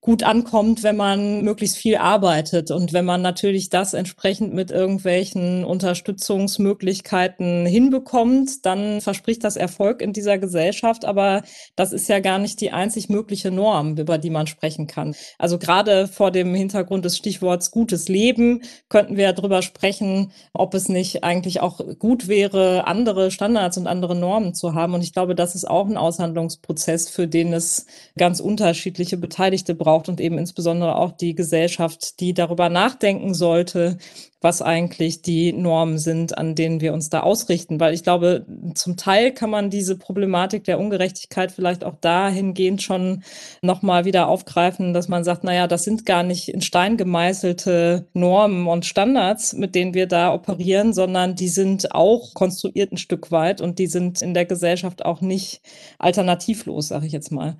gut 0.00 0.22
ankommt, 0.22 0.84
wenn 0.84 0.96
man 0.96 1.42
möglichst 1.42 1.78
viel 1.78 1.96
arbeitet 1.96 2.70
und 2.70 2.92
wenn 2.92 3.04
man 3.04 3.22
natürlich 3.22 3.70
das 3.70 3.92
entsprechend 3.92 4.54
mit 4.54 4.70
irgendwelchen 4.70 5.64
Unterstützungsmöglichkeiten 5.64 7.66
hinbekommt, 7.66 8.64
dann 8.64 9.00
verspricht 9.00 9.42
das 9.42 9.56
Erfolg 9.56 10.00
in 10.00 10.12
dieser 10.12 10.38
Gesellschaft, 10.38 11.04
aber 11.04 11.42
das 11.74 11.92
ist 11.92 12.08
ja 12.08 12.20
gar 12.20 12.38
nicht 12.38 12.60
die 12.60 12.70
einzig 12.70 13.08
mögliche 13.08 13.50
Norm, 13.50 13.96
über 13.96 14.18
die 14.18 14.30
man 14.30 14.46
sprechen 14.46 14.86
kann. 14.86 15.16
Also 15.38 15.58
gerade 15.58 16.06
vor 16.06 16.30
dem 16.30 16.54
Hintergrund 16.54 17.04
des 17.04 17.16
Stichworts 17.16 17.72
gutes 17.72 18.08
Leben 18.08 18.62
könnten 18.88 19.16
wir 19.16 19.32
darüber 19.32 19.62
sprechen, 19.62 20.30
ob 20.52 20.74
es 20.74 20.88
nicht 20.88 21.24
eigentlich 21.24 21.60
auch 21.60 21.80
gut 21.98 22.28
wäre, 22.28 22.86
andere 22.86 23.32
Standards 23.32 23.76
und 23.76 23.88
andere 23.88 24.14
Normen 24.14 24.54
zu 24.54 24.74
haben 24.74 24.94
und 24.94 25.02
ich 25.02 25.12
glaube, 25.12 25.34
das 25.34 25.56
ist 25.56 25.68
auch 25.68 25.88
ein 25.88 25.96
Aushandlungsprozess, 25.96 27.10
für 27.10 27.26
den 27.26 27.52
es 27.52 27.86
ganz 28.16 28.38
unterschiedliche 28.38 29.16
Beteiligte 29.16 29.74
braucht 29.86 30.08
und 30.08 30.20
eben 30.20 30.36
insbesondere 30.36 30.96
auch 30.96 31.12
die 31.12 31.36
Gesellschaft, 31.36 32.18
die 32.18 32.34
darüber 32.34 32.68
nachdenken 32.68 33.34
sollte, 33.34 33.98
was 34.40 34.60
eigentlich 34.60 35.22
die 35.22 35.52
Normen 35.52 35.98
sind, 35.98 36.36
an 36.36 36.56
denen 36.56 36.80
wir 36.80 36.92
uns 36.92 37.08
da 37.08 37.20
ausrichten. 37.20 37.78
Weil 37.78 37.94
ich 37.94 38.02
glaube, 38.02 38.44
zum 38.74 38.96
Teil 38.96 39.30
kann 39.30 39.48
man 39.48 39.70
diese 39.70 39.96
Problematik 39.96 40.64
der 40.64 40.80
Ungerechtigkeit 40.80 41.52
vielleicht 41.52 41.84
auch 41.84 41.94
dahingehend 42.00 42.82
schon 42.82 43.22
nochmal 43.62 44.04
wieder 44.04 44.26
aufgreifen, 44.26 44.92
dass 44.92 45.06
man 45.06 45.22
sagt, 45.22 45.44
naja, 45.44 45.68
das 45.68 45.84
sind 45.84 46.04
gar 46.04 46.24
nicht 46.24 46.48
in 46.48 46.62
Stein 46.62 46.96
gemeißelte 46.96 48.08
Normen 48.12 48.66
und 48.66 48.86
Standards, 48.86 49.52
mit 49.52 49.76
denen 49.76 49.94
wir 49.94 50.08
da 50.08 50.34
operieren, 50.34 50.94
sondern 50.94 51.36
die 51.36 51.48
sind 51.48 51.94
auch 51.94 52.34
konstruiert 52.34 52.90
ein 52.90 52.98
Stück 52.98 53.30
weit 53.30 53.60
und 53.60 53.78
die 53.78 53.86
sind 53.86 54.20
in 54.20 54.34
der 54.34 54.46
Gesellschaft 54.46 55.04
auch 55.04 55.20
nicht 55.20 55.60
alternativlos, 56.00 56.88
sage 56.88 57.06
ich 57.06 57.12
jetzt 57.12 57.30
mal. 57.30 57.56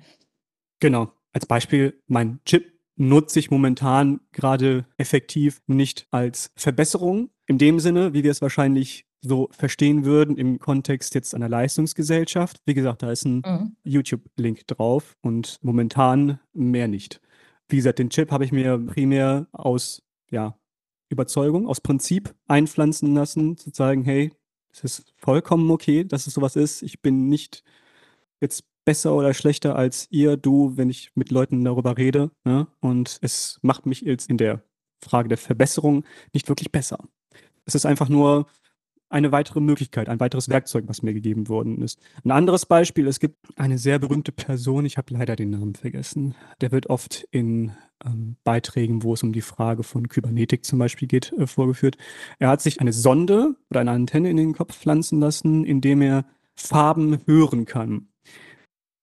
Genau. 0.81 1.07
Als 1.37 1.45
Beispiel, 1.45 2.01
mein 2.07 2.39
Chip 2.45 2.79
nutze 2.95 3.37
ich 3.37 3.51
momentan 3.51 4.21
gerade 4.31 4.87
effektiv 4.97 5.61
nicht 5.67 6.07
als 6.09 6.51
Verbesserung 6.55 7.29
in 7.45 7.59
dem 7.59 7.79
Sinne, 7.79 8.15
wie 8.15 8.23
wir 8.23 8.31
es 8.31 8.41
wahrscheinlich 8.41 9.05
so 9.21 9.47
verstehen 9.51 10.03
würden 10.03 10.35
im 10.35 10.57
Kontext 10.57 11.13
jetzt 11.13 11.35
einer 11.35 11.47
Leistungsgesellschaft. 11.47 12.59
Wie 12.65 12.73
gesagt, 12.73 13.03
da 13.03 13.11
ist 13.11 13.25
ein 13.25 13.43
mhm. 13.45 13.75
YouTube-Link 13.83 14.65
drauf 14.65 15.15
und 15.21 15.59
momentan 15.61 16.39
mehr 16.53 16.87
nicht. 16.87 17.21
Wie 17.69 17.75
gesagt, 17.75 17.99
den 17.99 18.09
Chip 18.09 18.31
habe 18.31 18.43
ich 18.43 18.51
mir 18.51 18.79
primär 18.79 19.45
aus 19.51 20.01
ja, 20.31 20.57
Überzeugung, 21.09 21.67
aus 21.67 21.81
Prinzip 21.81 22.33
einpflanzen 22.47 23.13
lassen, 23.13 23.57
zu 23.57 23.69
sagen, 23.71 24.03
hey, 24.03 24.31
es 24.71 24.83
ist 24.83 25.13
vollkommen 25.17 25.69
okay, 25.69 26.03
dass 26.03 26.25
es 26.25 26.33
sowas 26.33 26.55
ist. 26.55 26.81
Ich 26.81 26.99
bin 27.03 27.29
nicht 27.29 27.63
jetzt 28.41 28.63
besser 28.87 29.13
oder 29.13 29.33
schlechter 29.33 29.75
als 29.75 30.07
ihr, 30.11 30.37
du, 30.37 30.77
wenn 30.77 30.89
ich 30.89 31.11
mit 31.13 31.29
Leuten 31.29 31.61
darüber 31.65 31.97
rede. 31.97 32.31
Ne? 32.45 32.67
Und 32.79 33.19
es 33.21 33.59
macht 33.61 33.85
mich 33.85 33.99
jetzt 33.99 34.29
in 34.29 34.37
der 34.37 34.63
Frage 35.03 35.27
der 35.27 35.37
Verbesserung 35.37 36.05
nicht 36.31 36.47
wirklich 36.47 36.71
besser. 36.71 36.97
Es 37.65 37.75
ist 37.75 37.85
einfach 37.85 38.07
nur 38.07 38.47
eine 39.09 39.33
weitere 39.33 39.59
Möglichkeit, 39.59 40.07
ein 40.07 40.21
weiteres 40.21 40.47
Werkzeug, 40.47 40.85
was 40.87 41.01
mir 41.01 41.13
gegeben 41.13 41.49
worden 41.49 41.81
ist. 41.81 41.99
Ein 42.23 42.31
anderes 42.31 42.65
Beispiel, 42.65 43.07
es 43.07 43.19
gibt 43.19 43.35
eine 43.57 43.77
sehr 43.77 43.99
berühmte 43.99 44.31
Person, 44.31 44.85
ich 44.85 44.97
habe 44.97 45.13
leider 45.13 45.35
den 45.35 45.49
Namen 45.49 45.75
vergessen, 45.75 46.35
der 46.61 46.71
wird 46.71 46.87
oft 46.89 47.27
in 47.31 47.73
ähm, 48.05 48.37
Beiträgen, 48.45 49.03
wo 49.03 49.13
es 49.15 49.23
um 49.23 49.33
die 49.33 49.41
Frage 49.41 49.83
von 49.83 50.07
Kybernetik 50.07 50.63
zum 50.63 50.79
Beispiel 50.79 51.09
geht, 51.09 51.33
äh, 51.33 51.45
vorgeführt. 51.45 51.97
Er 52.39 52.47
hat 52.47 52.61
sich 52.61 52.79
eine 52.79 52.93
Sonde 52.93 53.57
oder 53.69 53.81
eine 53.81 53.91
Antenne 53.91 54.29
in 54.29 54.37
den 54.37 54.53
Kopf 54.53 54.77
pflanzen 54.77 55.19
lassen, 55.19 55.65
indem 55.65 56.01
er 56.01 56.23
Farben 56.55 57.19
hören 57.25 57.65
kann 57.65 58.07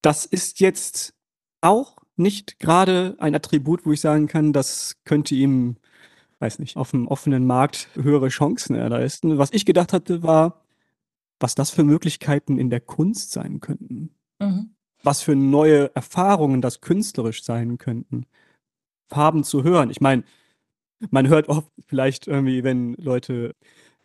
das 0.04 0.26
ist 0.26 0.60
jetzt 0.60 1.14
auch 1.60 1.96
nicht 2.16 2.58
gerade 2.60 3.16
ein 3.18 3.34
Attribut, 3.34 3.86
wo 3.86 3.92
ich 3.92 4.00
sagen 4.00 4.26
kann, 4.26 4.52
das 4.52 4.96
könnte 5.04 5.34
ihm, 5.34 5.76
weiß 6.38 6.58
nicht, 6.58 6.76
auf 6.76 6.90
dem 6.90 7.08
offenen 7.08 7.46
Markt 7.46 7.88
höhere 7.94 8.28
Chancen 8.28 8.76
erleisten. 8.76 9.38
Was 9.38 9.52
ich 9.52 9.64
gedacht 9.64 9.92
hatte, 9.92 10.22
war, 10.22 10.62
was 11.40 11.54
das 11.54 11.70
für 11.70 11.84
Möglichkeiten 11.84 12.58
in 12.58 12.70
der 12.70 12.80
Kunst 12.80 13.32
sein 13.32 13.60
könnten. 13.60 14.14
Mhm. 14.38 14.74
Was 15.02 15.22
für 15.22 15.34
neue 15.34 15.94
Erfahrungen 15.94 16.60
das 16.60 16.80
künstlerisch 16.80 17.42
sein 17.42 17.78
könnten. 17.78 18.26
Farben 19.08 19.42
zu 19.42 19.64
hören. 19.64 19.90
Ich 19.90 20.00
meine, 20.00 20.24
man 21.10 21.28
hört 21.28 21.48
oft 21.48 21.70
vielleicht 21.86 22.26
irgendwie, 22.26 22.62
wenn 22.62 22.94
Leute 22.94 23.54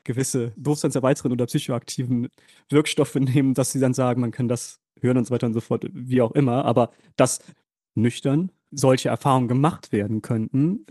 gewisse 0.04 0.54
bewusstseinserweiternden 0.56 1.34
oder 1.34 1.45
psychoaktiven 1.45 2.30
Wirkstoffe 2.70 3.16
nehmen, 3.16 3.54
dass 3.54 3.74
sie 3.74 3.80
dann 3.80 3.93
sagen, 3.93 4.22
man 4.22 4.32
kann 4.32 4.47
das 4.47 4.78
hören 5.02 5.18
und 5.18 5.26
so 5.26 5.34
weiter 5.34 5.47
und 5.47 5.54
so 5.54 5.62
fort, 5.62 5.86
wie 5.91 6.22
auch 6.22 6.32
immer, 6.32 6.66
aber 6.66 6.91
dass 7.16 7.39
nüchtern 7.95 8.52
solche 8.72 9.10
Erfahrungen 9.10 9.47
gemacht 9.47 9.91
werden 9.91 10.22
könnten. 10.22 10.86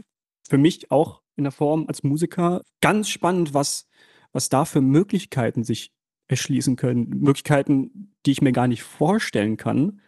Für 0.48 0.58
mich 0.58 0.90
auch 0.90 1.22
in 1.36 1.44
der 1.44 1.52
Form 1.52 1.86
als 1.86 2.02
Musiker 2.02 2.62
ganz 2.80 3.08
spannend, 3.08 3.54
was, 3.54 3.86
was 4.32 4.48
da 4.48 4.64
für 4.64 4.80
Möglichkeiten 4.80 5.64
sich 5.64 5.92
erschließen 6.26 6.76
können. 6.76 7.08
Möglichkeiten, 7.08 8.14
die 8.26 8.32
ich 8.32 8.42
mir 8.42 8.52
gar 8.52 8.68
nicht 8.68 8.82
vorstellen 8.82 9.56
kann, 9.56 10.00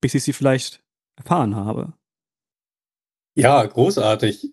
bis 0.00 0.14
ich 0.14 0.22
sie 0.22 0.32
vielleicht 0.32 0.82
erfahren 1.16 1.56
habe. 1.56 1.94
Ja, 3.34 3.64
großartig. 3.64 4.52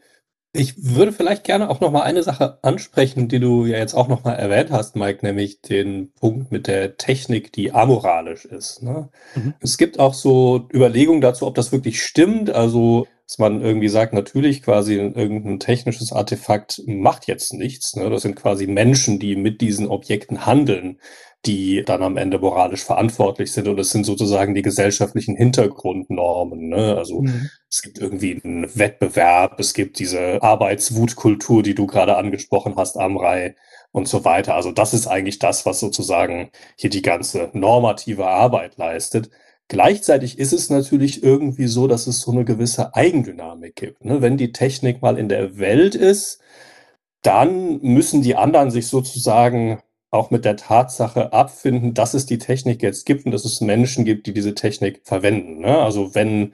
Ich 0.56 0.74
würde 0.78 1.12
vielleicht 1.12 1.44
gerne 1.44 1.70
auch 1.70 1.82
noch 1.82 1.92
mal 1.92 2.04
eine 2.04 2.24
Sache 2.24 2.60
ansprechen, 2.62 3.28
die 3.28 3.40
du 3.40 3.66
ja 3.66 3.78
jetzt 3.78 3.94
auch 3.94 4.08
noch 4.08 4.24
mal 4.24 4.34
erwähnt 4.34 4.72
hast, 4.72 4.96
Mike, 4.96 5.26
nämlich 5.26 5.62
den 5.62 6.12
Punkt 6.14 6.52
mit 6.52 6.68
der 6.68 6.98
Technik, 6.98 7.52
die 7.52 7.72
amoralisch 7.72 8.46
ist. 8.46 8.82
Ne? 8.82 9.10
Mhm. 9.36 9.54
Es 9.60 9.78
gibt 9.78 10.00
auch 10.00 10.14
so 10.14 10.68
Überlegungen 10.74 11.22
dazu, 11.22 11.46
ob 11.46 11.56
das 11.56 11.72
wirklich 11.72 12.02
stimmt. 12.02 12.50
Also, 12.50 13.08
dass 13.28 13.38
man 13.38 13.62
irgendwie 13.62 13.90
sagt, 13.90 14.14
natürlich 14.14 14.64
quasi 14.64 14.96
irgendein 14.96 15.60
technisches 15.60 16.14
Artefakt 16.14 16.82
macht 16.86 17.28
jetzt 17.28 17.54
nichts. 17.54 17.96
Ne? 17.96 18.10
Das 18.10 18.22
sind 18.22 18.36
quasi 18.36 18.68
Menschen, 18.68 19.20
die 19.20 19.36
mit 19.36 19.62
diesen 19.62 19.88
Objekten 19.88 20.46
handeln 20.46 21.00
die 21.46 21.84
dann 21.86 22.02
am 22.02 22.18
Ende 22.18 22.40
moralisch 22.40 22.84
verantwortlich 22.84 23.52
sind. 23.52 23.68
Und 23.68 23.80
es 23.80 23.92
sind 23.92 24.06
sozusagen 24.06 24.56
die 24.56 24.62
gesellschaftlichen 24.62 25.36
Hintergrundnormen. 25.36 26.70
Ne? 26.70 26.96
Also 26.98 27.22
mhm. 27.22 27.50
es 27.70 27.82
gibt 27.82 28.00
irgendwie 28.00 28.42
einen 28.44 28.76
Wettbewerb, 28.76 29.60
es 29.60 29.74
gibt 29.74 30.00
diese 30.00 30.42
Arbeitswutkultur, 30.42 31.64
die 31.64 31.76
du 31.76 31.86
gerade 31.86 32.18
angesprochen 32.18 32.76
hast, 32.78 32.98
Amrei 32.98 33.56
und 33.92 34.08
so 34.08 34.26
weiter. 34.26 34.56
Also 34.56 34.72
das 34.72 34.94
ist 34.94 35.08
eigentlich 35.08 35.40
das, 35.40 35.66
was 35.66 35.80
sozusagen 35.80 36.50
hier 36.76 36.90
die 36.90 37.02
ganze 37.02 37.50
normative 37.54 38.28
Arbeit 38.28 38.78
leistet. 38.78 39.30
Gleichzeitig 39.68 40.38
ist 40.38 40.54
es 40.54 40.70
natürlich 40.70 41.24
irgendwie 41.24 41.68
so, 41.68 41.88
dass 41.88 42.08
es 42.08 42.22
so 42.22 42.32
eine 42.32 42.46
gewisse 42.46 42.96
Eigendynamik 42.96 43.76
gibt. 43.76 44.06
Ne? 44.06 44.22
Wenn 44.22 44.38
die 44.38 44.52
Technik 44.52 45.02
mal 45.02 45.18
in 45.18 45.30
der 45.30 45.58
Welt 45.58 45.96
ist, 45.96 46.40
dann 47.24 47.82
müssen 47.82 48.22
die 48.22 48.36
anderen 48.36 48.70
sich 48.70 48.88
sozusagen 48.88 49.80
auch 50.16 50.32
mit 50.32 50.46
der 50.46 50.58
Tatsache 50.58 51.34
abfinden, 51.34 51.94
dass 51.94 52.14
es 52.14 52.26
die 52.26 52.38
Technik 52.40 52.82
jetzt 52.82 53.06
gibt 53.06 53.26
und 53.26 53.32
dass 53.32 53.46
es 53.46 53.62
Menschen 53.62 54.06
gibt, 54.06 54.28
die 54.28 54.34
diese 54.34 54.56
Technik 54.56 55.02
verwenden. 55.04 55.60
Ne? 55.60 55.78
Also 55.78 56.16
wenn 56.16 56.54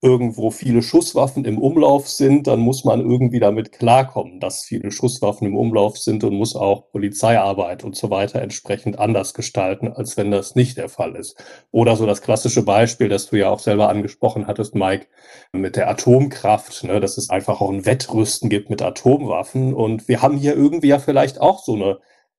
irgendwo 0.00 0.50
viele 0.50 0.80
Schusswaffen 0.80 1.44
im 1.44 1.58
Umlauf 1.58 2.08
sind, 2.08 2.46
dann 2.46 2.60
muss 2.60 2.84
man 2.84 3.00
irgendwie 3.00 3.40
damit 3.40 3.72
klarkommen, 3.72 4.38
dass 4.38 4.62
viele 4.62 4.92
Schusswaffen 4.92 5.48
im 5.48 5.56
Umlauf 5.56 5.98
sind 5.98 6.22
und 6.22 6.34
muss 6.34 6.54
auch 6.54 6.92
Polizeiarbeit 6.92 7.82
und 7.82 7.96
so 7.96 8.08
weiter 8.08 8.40
entsprechend 8.40 8.98
anders 8.98 9.34
gestalten, 9.34 9.88
als 9.88 10.16
wenn 10.16 10.30
das 10.30 10.54
nicht 10.54 10.78
der 10.78 10.88
Fall 10.88 11.16
ist. 11.16 11.42
Oder 11.72 11.96
so 11.96 12.06
das 12.06 12.22
klassische 12.22 12.62
Beispiel, 12.62 13.08
das 13.08 13.26
du 13.26 13.36
ja 13.36 13.50
auch 13.50 13.58
selber 13.58 13.88
angesprochen 13.88 14.46
hattest, 14.46 14.76
Mike, 14.76 15.08
mit 15.52 15.74
der 15.74 15.90
Atomkraft, 15.90 16.84
ne, 16.84 17.00
dass 17.00 17.18
es 17.18 17.28
einfach 17.30 17.60
auch 17.60 17.70
ein 17.70 17.84
Wettrüsten 17.84 18.50
gibt 18.50 18.70
mit 18.70 18.82
Atomwaffen. 18.82 19.74
Und 19.74 20.06
wir 20.06 20.22
haben 20.22 20.36
hier 20.36 20.54
irgendwie 20.54 20.88
ja 20.88 21.00
vielleicht 21.00 21.40
auch 21.40 21.64
so 21.64 21.74
eine 21.74 21.98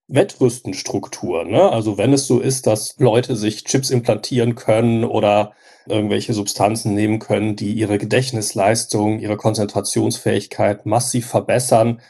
Wettrüstenstruktur. 0.09 1.45
Ne? 1.45 1.71
Also 1.71 1.97
wenn 1.97 2.13
es 2.13 2.27
so 2.27 2.39
ist, 2.39 2.67
dass 2.67 2.95
Leute 2.97 3.35
sich 3.35 3.63
Chips 3.63 3.91
implantieren 3.91 4.55
können 4.55 5.05
oder 5.05 5.53
irgendwelche 5.87 6.33
Substanzen 6.33 6.93
nehmen 6.93 7.19
können, 7.19 7.55
die 7.55 7.73
ihre 7.73 7.97
Gedächtnisleistung, 7.97 9.19
ihre 9.19 9.37
Konzentrationsfähigkeit 9.37 10.85
massiv 10.85 11.27
verbessern, 11.27 12.01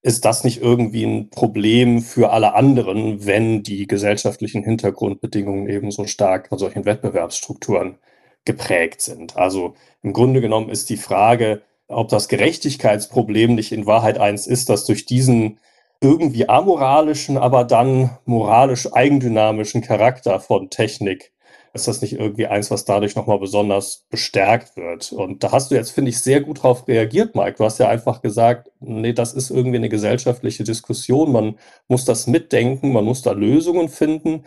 ist 0.00 0.24
das 0.24 0.44
nicht 0.44 0.62
irgendwie 0.62 1.04
ein 1.04 1.30
Problem 1.30 2.00
für 2.00 2.30
alle 2.30 2.54
anderen, 2.54 3.26
wenn 3.26 3.64
die 3.64 3.86
gesellschaftlichen 3.86 4.62
Hintergrundbedingungen 4.62 5.68
eben 5.68 5.90
so 5.90 6.06
stark 6.06 6.48
von 6.48 6.58
solchen 6.58 6.84
Wettbewerbsstrukturen 6.84 7.98
geprägt 8.44 9.02
sind? 9.02 9.36
Also 9.36 9.74
im 10.02 10.12
Grunde 10.12 10.40
genommen 10.40 10.70
ist 10.70 10.88
die 10.90 10.96
Frage, 10.96 11.62
ob 11.88 12.08
das 12.08 12.28
Gerechtigkeitsproblem 12.28 13.54
nicht 13.54 13.72
in 13.72 13.86
Wahrheit 13.86 14.18
eins 14.18 14.46
ist, 14.46 14.68
dass 14.68 14.84
durch 14.84 15.04
diesen 15.04 15.58
irgendwie 16.00 16.48
amoralischen, 16.48 17.38
aber 17.38 17.64
dann 17.64 18.18
moralisch 18.24 18.92
eigendynamischen 18.92 19.82
Charakter 19.82 20.40
von 20.40 20.70
Technik 20.70 21.32
ist 21.74 21.88
das 21.88 22.02
nicht 22.02 22.14
irgendwie 22.14 22.46
eins, 22.46 22.70
was 22.70 22.84
dadurch 22.84 23.14
nochmal 23.16 23.38
besonders 23.38 24.06
bestärkt 24.10 24.76
wird? 24.76 25.12
Und 25.12 25.42
da 25.44 25.52
hast 25.52 25.70
du 25.70 25.74
jetzt, 25.74 25.90
finde 25.90 26.10
ich, 26.10 26.20
sehr 26.20 26.40
gut 26.40 26.62
drauf 26.62 26.88
reagiert, 26.88 27.34
Mike. 27.34 27.56
Du 27.58 27.64
hast 27.64 27.78
ja 27.78 27.88
einfach 27.88 28.22
gesagt, 28.22 28.70
nee, 28.80 29.12
das 29.12 29.34
ist 29.34 29.50
irgendwie 29.50 29.76
eine 29.76 29.88
gesellschaftliche 29.88 30.64
Diskussion. 30.64 31.32
Man 31.32 31.58
muss 31.88 32.04
das 32.04 32.26
mitdenken, 32.26 32.92
man 32.92 33.04
muss 33.04 33.22
da 33.22 33.32
Lösungen 33.32 33.88
finden. 33.88 34.44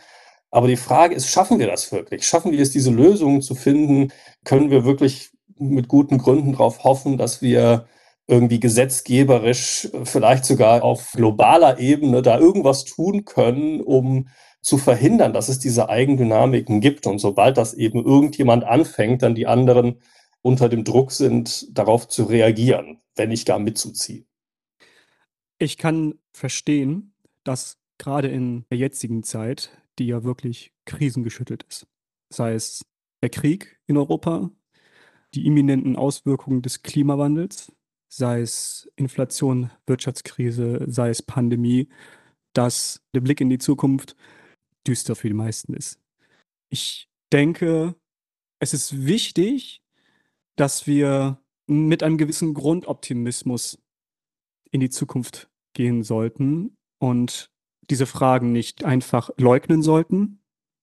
Aber 0.50 0.68
die 0.68 0.78
Frage 0.78 1.16
ist, 1.16 1.30
schaffen 1.30 1.60
wir 1.60 1.68
das 1.68 1.92
wirklich? 1.92 2.28
Schaffen 2.28 2.52
wir 2.52 2.60
es, 2.60 2.72
diese 2.72 2.92
Lösungen 2.92 3.42
zu 3.42 3.56
finden? 3.56 4.12
Können 4.44 4.70
wir 4.70 4.84
wirklich 4.84 5.32
mit 5.58 5.88
guten 5.88 6.18
Gründen 6.18 6.54
darauf 6.54 6.84
hoffen, 6.84 7.18
dass 7.18 7.42
wir 7.42 7.86
irgendwie 8.32 8.62
gesetzgeberisch, 8.62 9.90
vielleicht 10.06 10.46
sogar 10.46 10.84
auf 10.84 11.12
globaler 11.12 11.80
Ebene 11.80 12.22
da 12.22 12.40
irgendwas 12.40 12.86
tun 12.86 13.26
können, 13.26 13.82
um 13.82 14.30
zu 14.62 14.78
verhindern, 14.78 15.34
dass 15.34 15.50
es 15.50 15.60
diese 15.60 15.90
Eigendynamiken 15.90 16.80
gibt. 16.80 17.08
Und 17.08 17.20
sobald 17.20 17.58
das 17.58 17.74
eben 17.74 18.06
irgendjemand 18.06 18.64
anfängt, 18.64 19.22
dann 19.22 19.36
die 19.36 19.48
anderen 19.48 20.02
unter 20.42 20.70
dem 20.70 20.86
Druck 20.86 21.12
sind, 21.12 21.78
darauf 21.78 22.08
zu 22.08 22.24
reagieren, 22.24 23.02
wenn 23.16 23.30
nicht 23.30 23.46
gar 23.46 23.60
mitzuziehen. 23.60 24.26
Ich 25.60 25.78
kann 25.78 26.16
verstehen, 26.32 27.14
dass 27.44 27.78
gerade 27.98 28.30
in 28.30 28.66
der 28.72 28.78
jetzigen 28.78 29.24
Zeit, 29.24 29.72
die 30.00 30.08
ja 30.08 30.24
wirklich 30.24 30.74
krisengeschüttelt 30.86 31.64
ist, 31.64 31.86
sei 32.30 32.54
es 32.54 32.82
der 33.22 33.30
Krieg 33.30 33.80
in 33.88 33.98
Europa, 33.98 34.50
die 35.34 35.46
imminenten 35.46 35.98
Auswirkungen 35.98 36.62
des 36.62 36.82
Klimawandels, 36.82 37.72
sei 38.12 38.42
es 38.42 38.92
Inflation, 38.96 39.72
Wirtschaftskrise, 39.88 40.84
sei 40.88 41.10
es 41.10 41.22
Pandemie, 41.22 41.88
dass 42.54 43.02
der 43.16 43.22
Blick 43.22 43.40
in 43.40 43.50
die 43.50 43.58
Zukunft 43.58 44.16
düster 44.86 45.16
für 45.16 45.30
die 45.30 45.34
meisten 45.34 45.74
ist. 45.74 46.00
Ich 46.70 47.10
denke, 47.32 47.96
es 48.60 48.74
ist 48.74 49.06
wichtig, 49.06 49.82
dass 50.58 50.88
wir 50.88 51.42
mit 51.68 52.04
einem 52.04 52.18
gewissen 52.18 52.54
Grundoptimismus 52.54 53.80
in 54.72 54.82
die 54.82 54.90
Zukunft 54.90 55.50
gehen 55.74 56.04
sollten 56.04 56.76
und 57.00 57.50
diese 57.90 58.06
Fragen 58.06 58.52
nicht 58.52 58.84
einfach 58.84 59.30
leugnen 59.38 59.82
sollten, 59.82 60.42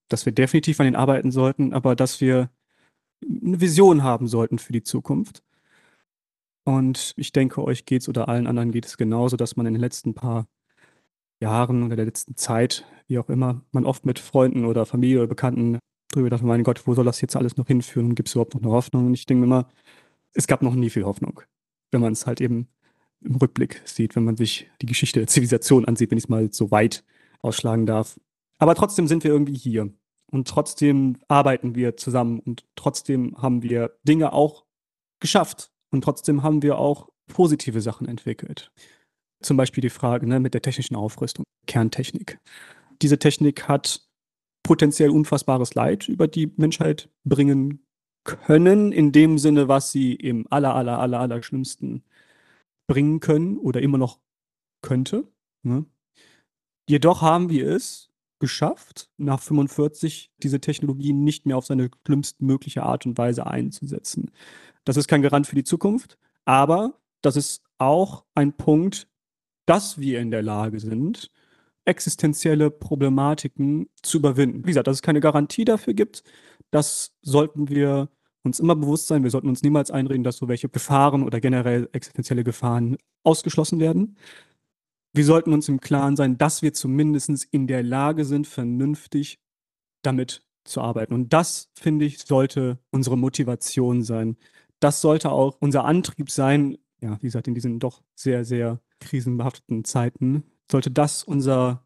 dass 0.09 0.25
wir 0.25 0.33
definitiv 0.33 0.79
an 0.79 0.87
ihnen 0.87 0.95
arbeiten 0.95 1.31
sollten, 1.31 1.73
aber 1.73 1.95
dass 1.95 2.21
wir 2.21 2.49
eine 3.23 3.61
Vision 3.61 4.01
haben 4.01 4.27
sollten 4.27 4.57
für 4.57 4.73
die 4.73 4.83
Zukunft. 4.83 5.43
Und 6.63 7.13
ich 7.17 7.31
denke, 7.31 7.63
euch 7.63 7.85
geht 7.85 8.03
es 8.03 8.09
oder 8.09 8.29
allen 8.29 8.47
anderen 8.47 8.71
geht 8.71 8.85
es 8.85 8.97
genauso, 8.97 9.37
dass 9.37 9.55
man 9.55 9.65
in 9.65 9.73
den 9.73 9.81
letzten 9.81 10.13
paar 10.13 10.47
Jahren 11.41 11.83
oder 11.83 11.95
der 11.95 12.05
letzten 12.05 12.35
Zeit, 12.35 12.85
wie 13.07 13.17
auch 13.17 13.29
immer, 13.29 13.61
man 13.71 13.85
oft 13.85 14.05
mit 14.05 14.19
Freunden 14.19 14.65
oder 14.65 14.85
Familie 14.85 15.19
oder 15.19 15.27
Bekannten 15.27 15.79
drüber 16.11 16.29
dachte, 16.29 16.45
mein 16.45 16.63
Gott, 16.63 16.85
wo 16.85 16.93
soll 16.93 17.05
das 17.05 17.21
jetzt 17.21 17.35
alles 17.35 17.57
noch 17.57 17.67
hinführen? 17.67 18.15
Gibt 18.15 18.29
es 18.29 18.35
überhaupt 18.35 18.55
noch 18.55 18.61
eine 18.61 18.71
Hoffnung? 18.71 19.07
Und 19.07 19.13
ich 19.13 19.25
denke 19.25 19.45
immer, 19.45 19.67
es 20.33 20.47
gab 20.47 20.61
noch 20.61 20.75
nie 20.75 20.89
viel 20.89 21.05
Hoffnung, 21.05 21.41
wenn 21.91 22.01
man 22.01 22.13
es 22.13 22.25
halt 22.25 22.41
eben 22.41 22.67
im 23.21 23.35
Rückblick 23.35 23.81
sieht, 23.85 24.15
wenn 24.15 24.23
man 24.23 24.37
sich 24.37 24.69
die 24.81 24.85
Geschichte 24.85 25.19
der 25.19 25.27
Zivilisation 25.27 25.85
ansieht, 25.85 26.11
wenn 26.11 26.17
ich 26.17 26.25
es 26.25 26.29
mal 26.29 26.51
so 26.51 26.71
weit 26.71 27.03
ausschlagen 27.41 27.85
darf. 27.85 28.19
Aber 28.57 28.75
trotzdem 28.75 29.07
sind 29.07 29.23
wir 29.23 29.31
irgendwie 29.31 29.55
hier. 29.55 29.91
Und 30.31 30.47
trotzdem 30.47 31.17
arbeiten 31.27 31.75
wir 31.75 31.97
zusammen 31.97 32.39
und 32.39 32.65
trotzdem 32.75 33.35
haben 33.37 33.63
wir 33.63 33.97
Dinge 34.03 34.31
auch 34.33 34.65
geschafft. 35.19 35.71
Und 35.91 36.03
trotzdem 36.03 36.43
haben 36.43 36.61
wir 36.61 36.77
auch 36.77 37.09
positive 37.27 37.81
Sachen 37.81 38.07
entwickelt. 38.07 38.71
Zum 39.41 39.57
Beispiel 39.57 39.81
die 39.81 39.89
Frage 39.89 40.27
ne, 40.27 40.39
mit 40.39 40.53
der 40.53 40.61
technischen 40.61 40.95
Aufrüstung, 40.95 41.45
Kerntechnik. 41.65 42.39
Diese 43.01 43.19
Technik 43.19 43.67
hat 43.67 44.05
potenziell 44.63 45.09
unfassbares 45.09 45.73
Leid 45.75 46.07
über 46.07 46.27
die 46.27 46.51
Menschheit 46.57 47.09
bringen 47.23 47.85
können, 48.25 48.91
in 48.91 49.11
dem 49.11 49.37
Sinne, 49.37 49.67
was 49.67 49.91
sie 49.91 50.13
im 50.13 50.45
aller, 50.49 50.75
aller, 50.75 50.99
aller, 50.99 51.19
aller 51.19 51.41
schlimmsten 51.41 52.03
bringen 52.87 53.19
können 53.19 53.57
oder 53.57 53.81
immer 53.81 53.97
noch 53.97 54.19
könnte. 54.81 55.27
Ne? 55.63 55.85
Jedoch 56.89 57.21
haben 57.21 57.49
wir 57.49 57.67
es 57.67 58.09
geschafft, 58.39 59.09
nach 59.17 59.41
45 59.41 60.31
diese 60.41 60.61
Technologie 60.61 61.13
nicht 61.13 61.45
mehr 61.45 61.57
auf 61.57 61.65
seine 61.65 61.91
schlimmstmögliche 62.05 62.83
Art 62.83 63.05
und 63.05 63.17
Weise 63.17 63.45
einzusetzen. 63.45 64.31
Das 64.89 64.97
ist 64.97 65.07
kein 65.07 65.21
Garant 65.21 65.45
für 65.45 65.55
die 65.55 65.63
Zukunft, 65.63 66.17
aber 66.45 66.95
das 67.21 67.35
ist 67.35 67.61
auch 67.77 68.23
ein 68.33 68.53
Punkt, 68.53 69.07
dass 69.67 69.99
wir 69.99 70.19
in 70.19 70.31
der 70.31 70.41
Lage 70.41 70.79
sind, 70.79 71.31
existenzielle 71.85 72.71
Problematiken 72.71 73.87
zu 74.01 74.17
überwinden. 74.17 74.63
Wie 74.65 74.71
gesagt, 74.71 74.87
dass 74.87 74.97
es 74.97 75.01
keine 75.03 75.19
Garantie 75.19 75.63
dafür 75.63 75.93
gibt, 75.93 76.23
das 76.71 77.13
sollten 77.21 77.69
wir 77.69 78.09
uns 78.43 78.59
immer 78.59 78.75
bewusst 78.75 79.07
sein. 79.07 79.23
Wir 79.23 79.29
sollten 79.29 79.49
uns 79.49 79.61
niemals 79.61 79.91
einreden, 79.91 80.23
dass 80.23 80.37
so 80.37 80.47
welche 80.47 80.69
Gefahren 80.69 81.23
oder 81.23 81.39
generell 81.39 81.87
existenzielle 81.91 82.43
Gefahren 82.43 82.97
ausgeschlossen 83.23 83.79
werden 83.79 84.17
wir 85.13 85.25
sollten 85.25 85.53
uns 85.53 85.67
im 85.69 85.79
Klaren 85.79 86.15
sein, 86.15 86.37
dass 86.37 86.61
wir 86.61 86.73
zumindest 86.73 87.29
in 87.51 87.67
der 87.67 87.83
Lage 87.83 88.25
sind, 88.25 88.47
vernünftig 88.47 89.39
damit 90.03 90.43
zu 90.63 90.81
arbeiten. 90.81 91.13
Und 91.13 91.33
das, 91.33 91.69
finde 91.73 92.05
ich, 92.05 92.19
sollte 92.19 92.79
unsere 92.91 93.17
Motivation 93.17 94.03
sein. 94.03 94.37
Das 94.79 95.01
sollte 95.01 95.31
auch 95.31 95.57
unser 95.59 95.85
Antrieb 95.85 96.31
sein, 96.31 96.77
ja, 97.01 97.17
wie 97.21 97.27
gesagt, 97.27 97.47
in 97.47 97.53
diesen 97.53 97.79
doch 97.79 98.01
sehr, 98.15 98.45
sehr 98.45 98.79
krisenbehafteten 98.99 99.83
Zeiten, 99.83 100.43
sollte 100.69 100.91
das 100.91 101.23
unser, 101.23 101.83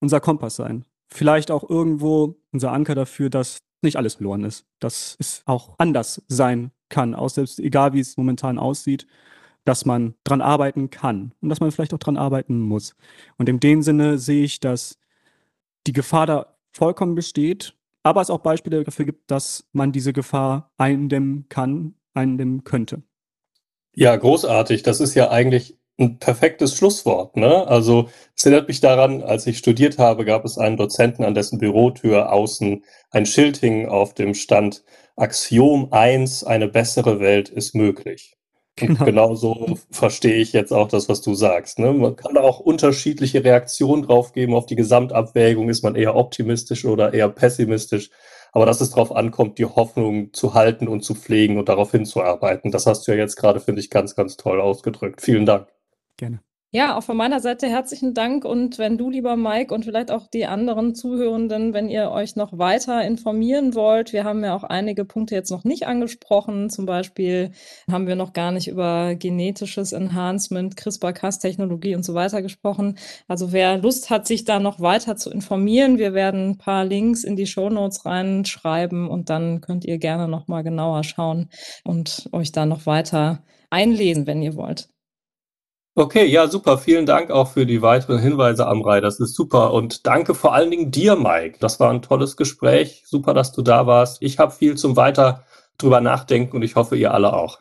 unser 0.00 0.20
Kompass 0.20 0.56
sein. 0.56 0.84
Vielleicht 1.08 1.50
auch 1.50 1.68
irgendwo 1.68 2.36
unser 2.52 2.72
Anker 2.72 2.94
dafür, 2.94 3.30
dass 3.30 3.58
nicht 3.82 3.96
alles 3.96 4.14
verloren 4.14 4.44
ist, 4.44 4.66
dass 4.80 5.16
es 5.18 5.42
auch 5.46 5.74
anders 5.78 6.22
sein 6.28 6.72
kann, 6.88 7.14
auch 7.14 7.28
selbst 7.28 7.60
egal 7.60 7.92
wie 7.92 8.00
es 8.00 8.16
momentan 8.16 8.58
aussieht, 8.58 9.06
dass 9.64 9.84
man 9.84 10.14
dran 10.24 10.40
arbeiten 10.40 10.90
kann 10.90 11.32
und 11.40 11.48
dass 11.48 11.60
man 11.60 11.70
vielleicht 11.70 11.94
auch 11.94 11.98
dran 11.98 12.16
arbeiten 12.16 12.60
muss. 12.60 12.94
Und 13.36 13.48
in 13.48 13.60
dem 13.60 13.82
Sinne 13.82 14.18
sehe 14.18 14.44
ich, 14.44 14.60
dass 14.60 14.98
die 15.86 15.92
Gefahr 15.92 16.26
da 16.26 16.56
vollkommen 16.72 17.14
besteht, 17.14 17.74
aber 18.02 18.20
es 18.20 18.30
auch 18.30 18.40
Beispiele 18.40 18.84
dafür 18.84 19.04
gibt, 19.04 19.30
dass 19.30 19.68
man 19.72 19.92
diese 19.92 20.12
Gefahr 20.12 20.70
eindämmen 20.78 21.48
kann, 21.48 21.94
eindämmen 22.18 22.64
könnte. 22.64 23.02
Ja, 23.94 24.14
großartig. 24.14 24.82
Das 24.82 25.00
ist 25.00 25.14
ja 25.14 25.30
eigentlich 25.30 25.78
ein 25.98 26.18
perfektes 26.18 26.76
Schlusswort. 26.76 27.36
Ne? 27.36 27.66
Also 27.66 28.08
es 28.36 28.44
erinnert 28.44 28.68
mich 28.68 28.80
daran, 28.80 29.22
als 29.22 29.46
ich 29.46 29.58
studiert 29.58 29.98
habe, 29.98 30.24
gab 30.24 30.44
es 30.44 30.58
einen 30.58 30.76
Dozenten, 30.76 31.24
an 31.24 31.34
dessen 31.34 31.58
Bürotür 31.58 32.32
außen 32.32 32.84
ein 33.10 33.26
Schild 33.26 33.56
hing 33.56 33.88
auf 33.88 34.14
dem 34.14 34.34
Stand 34.34 34.84
Axiom 35.16 35.88
1, 35.92 36.44
eine 36.44 36.68
bessere 36.68 37.18
Welt 37.18 37.48
ist 37.48 37.74
möglich. 37.74 38.36
Genau. 38.76 39.04
Genauso 39.04 39.76
verstehe 39.90 40.36
ich 40.36 40.52
jetzt 40.52 40.72
auch 40.72 40.86
das, 40.86 41.08
was 41.08 41.20
du 41.20 41.34
sagst. 41.34 41.80
Ne? 41.80 41.92
Man 41.92 42.14
kann 42.14 42.38
auch 42.38 42.60
unterschiedliche 42.60 43.42
Reaktionen 43.42 44.04
drauf 44.04 44.32
geben 44.32 44.54
auf 44.54 44.66
die 44.66 44.76
Gesamtabwägung. 44.76 45.68
Ist 45.68 45.82
man 45.82 45.96
eher 45.96 46.14
optimistisch 46.14 46.84
oder 46.84 47.12
eher 47.12 47.28
pessimistisch? 47.28 48.10
Aber 48.52 48.66
dass 48.66 48.80
es 48.80 48.90
darauf 48.90 49.14
ankommt, 49.14 49.58
die 49.58 49.66
Hoffnung 49.66 50.32
zu 50.32 50.54
halten 50.54 50.88
und 50.88 51.02
zu 51.02 51.14
pflegen 51.14 51.58
und 51.58 51.68
darauf 51.68 51.90
hinzuarbeiten. 51.90 52.70
Das 52.70 52.86
hast 52.86 53.06
du 53.06 53.12
ja 53.12 53.18
jetzt 53.18 53.36
gerade, 53.36 53.60
finde 53.60 53.80
ich, 53.80 53.90
ganz, 53.90 54.14
ganz 54.14 54.36
toll 54.36 54.60
ausgedrückt. 54.60 55.20
Vielen 55.20 55.46
Dank. 55.46 55.68
Gerne. 56.16 56.40
Ja, 56.70 56.98
auch 56.98 57.02
von 57.02 57.16
meiner 57.16 57.40
Seite 57.40 57.66
herzlichen 57.66 58.12
Dank 58.12 58.44
und 58.44 58.76
wenn 58.76 58.98
du, 58.98 59.08
lieber 59.08 59.36
Mike, 59.36 59.72
und 59.74 59.86
vielleicht 59.86 60.10
auch 60.10 60.26
die 60.26 60.44
anderen 60.44 60.94
Zuhörenden, 60.94 61.72
wenn 61.72 61.88
ihr 61.88 62.10
euch 62.10 62.36
noch 62.36 62.58
weiter 62.58 63.02
informieren 63.06 63.74
wollt, 63.74 64.12
wir 64.12 64.24
haben 64.24 64.44
ja 64.44 64.54
auch 64.54 64.64
einige 64.64 65.06
Punkte 65.06 65.34
jetzt 65.34 65.50
noch 65.50 65.64
nicht 65.64 65.86
angesprochen. 65.86 66.68
Zum 66.68 66.84
Beispiel 66.84 67.52
haben 67.90 68.06
wir 68.06 68.16
noch 68.16 68.34
gar 68.34 68.52
nicht 68.52 68.68
über 68.68 69.14
genetisches 69.14 69.92
Enhancement, 69.92 70.76
CRISPR-Cas-Technologie 70.76 71.94
und 71.94 72.02
so 72.02 72.12
weiter 72.12 72.42
gesprochen. 72.42 72.98
Also 73.28 73.50
wer 73.52 73.78
Lust 73.78 74.10
hat, 74.10 74.26
sich 74.26 74.44
da 74.44 74.60
noch 74.60 74.78
weiter 74.78 75.16
zu 75.16 75.30
informieren, 75.30 75.96
wir 75.96 76.12
werden 76.12 76.50
ein 76.50 76.58
paar 76.58 76.84
Links 76.84 77.24
in 77.24 77.36
die 77.36 77.46
Show 77.46 77.70
Notes 77.70 78.04
reinschreiben 78.04 79.08
und 79.08 79.30
dann 79.30 79.62
könnt 79.62 79.86
ihr 79.86 79.96
gerne 79.96 80.28
noch 80.28 80.48
mal 80.48 80.62
genauer 80.62 81.02
schauen 81.02 81.48
und 81.84 82.28
euch 82.32 82.52
da 82.52 82.66
noch 82.66 82.84
weiter 82.84 83.42
einlesen, 83.70 84.26
wenn 84.26 84.42
ihr 84.42 84.54
wollt. 84.54 84.90
Okay, 85.98 86.26
ja, 86.26 86.46
super. 86.46 86.78
Vielen 86.78 87.06
Dank 87.06 87.32
auch 87.32 87.50
für 87.50 87.66
die 87.66 87.82
weiteren 87.82 88.20
Hinweise, 88.20 88.68
Amrei. 88.68 89.00
Das 89.00 89.18
ist 89.18 89.34
super. 89.34 89.72
Und 89.72 90.06
danke 90.06 90.32
vor 90.32 90.54
allen 90.54 90.70
Dingen 90.70 90.92
dir, 90.92 91.16
Mike. 91.16 91.56
Das 91.58 91.80
war 91.80 91.90
ein 91.90 92.02
tolles 92.02 92.36
Gespräch. 92.36 93.02
Super, 93.04 93.34
dass 93.34 93.50
du 93.50 93.62
da 93.62 93.84
warst. 93.88 94.22
Ich 94.22 94.38
habe 94.38 94.52
viel 94.52 94.76
zum 94.76 94.94
weiter 94.94 95.44
drüber 95.76 96.00
nachdenken 96.00 96.54
und 96.54 96.62
ich 96.62 96.76
hoffe, 96.76 96.96
ihr 96.96 97.12
alle 97.12 97.32
auch. 97.32 97.58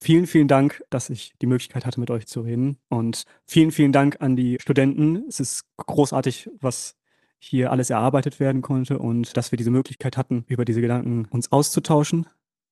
Vielen, 0.00 0.28
vielen 0.28 0.46
Dank, 0.46 0.84
dass 0.88 1.10
ich 1.10 1.32
die 1.42 1.46
Möglichkeit 1.46 1.84
hatte, 1.84 1.98
mit 1.98 2.12
euch 2.12 2.28
zu 2.28 2.42
reden. 2.42 2.78
Und 2.88 3.24
vielen, 3.44 3.72
vielen 3.72 3.90
Dank 3.90 4.18
an 4.20 4.36
die 4.36 4.58
Studenten. 4.60 5.24
Es 5.28 5.40
ist 5.40 5.64
großartig, 5.78 6.48
was 6.60 6.94
hier 7.40 7.72
alles 7.72 7.90
erarbeitet 7.90 8.38
werden 8.38 8.62
konnte 8.62 9.00
und 9.00 9.36
dass 9.36 9.50
wir 9.50 9.56
diese 9.56 9.72
Möglichkeit 9.72 10.16
hatten, 10.16 10.44
über 10.46 10.64
diese 10.64 10.80
Gedanken 10.80 11.26
uns 11.32 11.50
auszutauschen. 11.50 12.28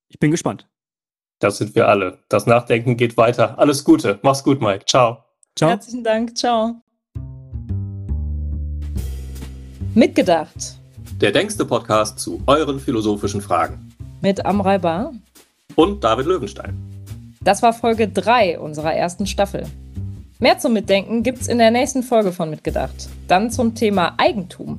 Ich 0.07 0.20
bin 0.20 0.30
gespannt. 0.30 0.68
Das 1.41 1.59
sind 1.59 1.76
wir 1.76 1.86
alle. 1.86 2.18
Das 2.28 2.47
Nachdenken 2.47 2.97
geht 2.97 3.16
weiter. 3.16 3.59
Alles 3.61 3.84
Gute. 3.84 4.18
Mach's 4.22 4.43
gut, 4.43 4.61
Mike. 4.61 4.86
Ciao. 4.86 5.18
Ciao. 5.55 5.70
Herzlichen 5.70 6.03
Dank. 6.03 6.36
Ciao. 6.36 6.82
Mitgedacht. 9.95 10.78
Der 11.20 11.30
denkste 11.30 11.64
Podcast 11.64 12.18
zu 12.18 12.43
euren 12.47 12.80
philosophischen 12.80 13.41
Fragen. 13.41 13.89
Mit 14.20 14.45
Amrei 14.45 14.78
Bar. 14.78 15.12
Und 15.76 16.03
David 16.03 16.26
Löwenstein. 16.26 16.76
Das 17.41 17.62
war 17.62 17.72
Folge 17.72 18.09
3 18.09 18.59
unserer 18.59 18.95
ersten 18.95 19.26
Staffel. 19.26 19.64
Mehr 20.41 20.59
zum 20.59 20.72
Mitdenken 20.72 21.22
gibt's 21.22 21.47
in 21.47 21.59
der 21.59 21.70
nächsten 21.70 22.03
Folge 22.03 22.32
von 22.32 22.51
Mitgedacht. 22.51 23.09
Dann 23.28 23.53
zum 23.53 23.76
Thema 23.76 24.14
Eigentum. 24.18 24.76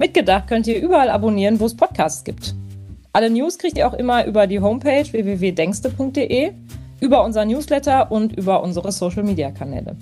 Mitgedacht 0.00 0.48
könnt 0.48 0.66
ihr 0.66 0.82
überall 0.82 1.10
abonnieren, 1.10 1.60
wo 1.60 1.66
es 1.66 1.76
Podcasts 1.76 2.24
gibt. 2.24 2.56
Alle 3.12 3.30
News 3.30 3.56
kriegt 3.56 3.78
ihr 3.78 3.86
auch 3.86 3.94
immer 3.94 4.26
über 4.26 4.48
die 4.48 4.58
Homepage 4.58 5.06
www.denkste.de, 5.12 6.50
über 6.98 7.22
unser 7.22 7.44
Newsletter 7.44 8.10
und 8.10 8.36
über 8.36 8.64
unsere 8.64 8.90
Social-Media-Kanäle. 8.90 9.96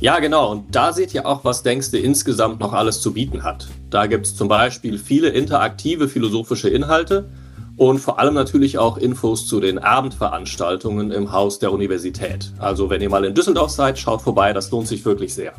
Ja, 0.00 0.18
genau. 0.18 0.50
Und 0.50 0.74
da 0.74 0.94
seht 0.94 1.12
ihr 1.12 1.26
auch, 1.26 1.44
was 1.44 1.62
Denkste 1.62 1.98
insgesamt 1.98 2.60
noch 2.60 2.72
alles 2.72 3.02
zu 3.02 3.12
bieten 3.12 3.44
hat. 3.44 3.68
Da 3.90 4.06
gibt 4.06 4.24
es 4.24 4.34
zum 4.34 4.48
Beispiel 4.48 4.96
viele 4.96 5.28
interaktive 5.28 6.08
philosophische 6.08 6.70
Inhalte– 6.70 7.28
und 7.76 7.98
vor 7.98 8.18
allem 8.18 8.34
natürlich 8.34 8.78
auch 8.78 8.96
Infos 8.96 9.46
zu 9.46 9.60
den 9.60 9.78
Abendveranstaltungen 9.78 11.10
im 11.10 11.32
Haus 11.32 11.58
der 11.58 11.72
Universität. 11.72 12.52
Also 12.58 12.90
wenn 12.90 13.00
ihr 13.00 13.10
mal 13.10 13.24
in 13.24 13.34
Düsseldorf 13.34 13.70
seid, 13.70 13.98
schaut 13.98 14.22
vorbei, 14.22 14.52
das 14.52 14.70
lohnt 14.70 14.88
sich 14.88 15.04
wirklich 15.04 15.34
sehr. 15.34 15.52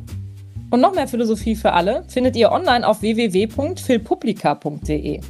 Und 0.70 0.82
noch 0.82 0.96
mehr 0.96 1.08
Philosophie 1.08 1.56
für 1.56 1.74
alle 1.74 2.04
findet 2.08 2.36
ihr 2.36 2.52
online 2.52 2.88
auf 2.88 3.02
www.philpublica.de, 3.02 5.22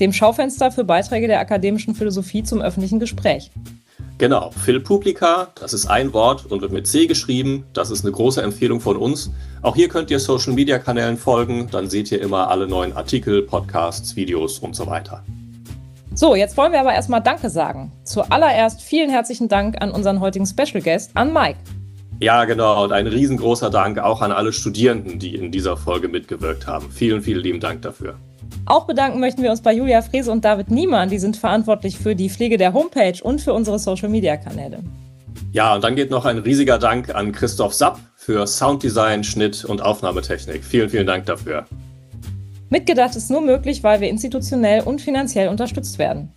dem 0.00 0.12
Schaufenster 0.12 0.70
für 0.70 0.84
Beiträge 0.84 1.26
der 1.26 1.40
akademischen 1.40 1.94
Philosophie 1.94 2.42
zum 2.42 2.62
öffentlichen 2.62 2.98
Gespräch. 2.98 3.50
Genau, 4.18 4.50
Philpublica, 4.50 5.48
das 5.60 5.72
ist 5.72 5.86
ein 5.86 6.12
Wort 6.12 6.50
und 6.50 6.60
wird 6.60 6.72
mit 6.72 6.88
C 6.88 7.06
geschrieben. 7.06 7.64
Das 7.72 7.90
ist 7.90 8.04
eine 8.04 8.12
große 8.12 8.42
Empfehlung 8.42 8.80
von 8.80 8.96
uns. 8.96 9.30
Auch 9.62 9.76
hier 9.76 9.88
könnt 9.88 10.10
ihr 10.10 10.18
Social 10.18 10.54
Media 10.54 10.78
Kanälen 10.78 11.16
folgen, 11.16 11.68
dann 11.70 11.88
seht 11.88 12.10
ihr 12.10 12.20
immer 12.20 12.48
alle 12.48 12.66
neuen 12.66 12.94
Artikel, 12.94 13.42
Podcasts, 13.42 14.16
Videos 14.16 14.58
und 14.58 14.74
so 14.74 14.86
weiter. 14.86 15.22
So, 16.18 16.34
jetzt 16.34 16.56
wollen 16.56 16.72
wir 16.72 16.80
aber 16.80 16.94
erstmal 16.94 17.22
Danke 17.22 17.48
sagen. 17.48 17.92
Zuallererst 18.02 18.82
vielen 18.82 19.08
herzlichen 19.08 19.46
Dank 19.46 19.80
an 19.80 19.92
unseren 19.92 20.18
heutigen 20.18 20.46
Special 20.46 20.82
Guest, 20.82 21.12
an 21.14 21.32
Mike. 21.32 21.60
Ja, 22.18 22.44
genau. 22.44 22.82
Und 22.82 22.90
ein 22.90 23.06
riesengroßer 23.06 23.70
Dank 23.70 24.00
auch 24.00 24.20
an 24.20 24.32
alle 24.32 24.52
Studierenden, 24.52 25.20
die 25.20 25.36
in 25.36 25.52
dieser 25.52 25.76
Folge 25.76 26.08
mitgewirkt 26.08 26.66
haben. 26.66 26.90
Vielen, 26.90 27.22
vielen 27.22 27.40
lieben 27.40 27.60
Dank 27.60 27.82
dafür. 27.82 28.16
Auch 28.66 28.88
bedanken 28.88 29.20
möchten 29.20 29.44
wir 29.44 29.52
uns 29.52 29.60
bei 29.60 29.72
Julia 29.72 30.02
Frese 30.02 30.32
und 30.32 30.44
David 30.44 30.72
Niemann. 30.72 31.08
Die 31.08 31.20
sind 31.20 31.36
verantwortlich 31.36 31.96
für 31.96 32.16
die 32.16 32.30
Pflege 32.30 32.58
der 32.58 32.72
Homepage 32.72 33.22
und 33.22 33.40
für 33.40 33.52
unsere 33.52 33.78
Social-Media-Kanäle. 33.78 34.80
Ja, 35.52 35.76
und 35.76 35.84
dann 35.84 35.94
geht 35.94 36.10
noch 36.10 36.24
ein 36.24 36.38
riesiger 36.38 36.80
Dank 36.80 37.14
an 37.14 37.30
Christoph 37.30 37.74
Sapp 37.74 38.00
für 38.16 38.44
Sounddesign, 38.44 39.22
Schnitt 39.22 39.64
und 39.64 39.82
Aufnahmetechnik. 39.82 40.64
Vielen, 40.64 40.88
vielen 40.88 41.06
Dank 41.06 41.26
dafür. 41.26 41.64
Mitgedacht 42.70 43.16
ist 43.16 43.30
nur 43.30 43.40
möglich, 43.40 43.82
weil 43.82 44.00
wir 44.00 44.08
institutionell 44.08 44.82
und 44.82 45.00
finanziell 45.00 45.48
unterstützt 45.48 45.98
werden. 45.98 46.32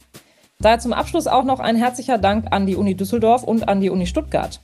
Daher 0.59 0.79
zum 0.79 0.93
Abschluss 0.93 1.27
auch 1.27 1.43
noch 1.43 1.59
ein 1.59 1.75
herzlicher 1.75 2.17
Dank 2.17 2.45
an 2.51 2.65
die 2.65 2.75
Uni 2.75 2.95
Düsseldorf 2.95 3.43
und 3.43 3.67
an 3.67 3.81
die 3.81 3.89
Uni 3.89 4.05
Stuttgart. 4.05 4.61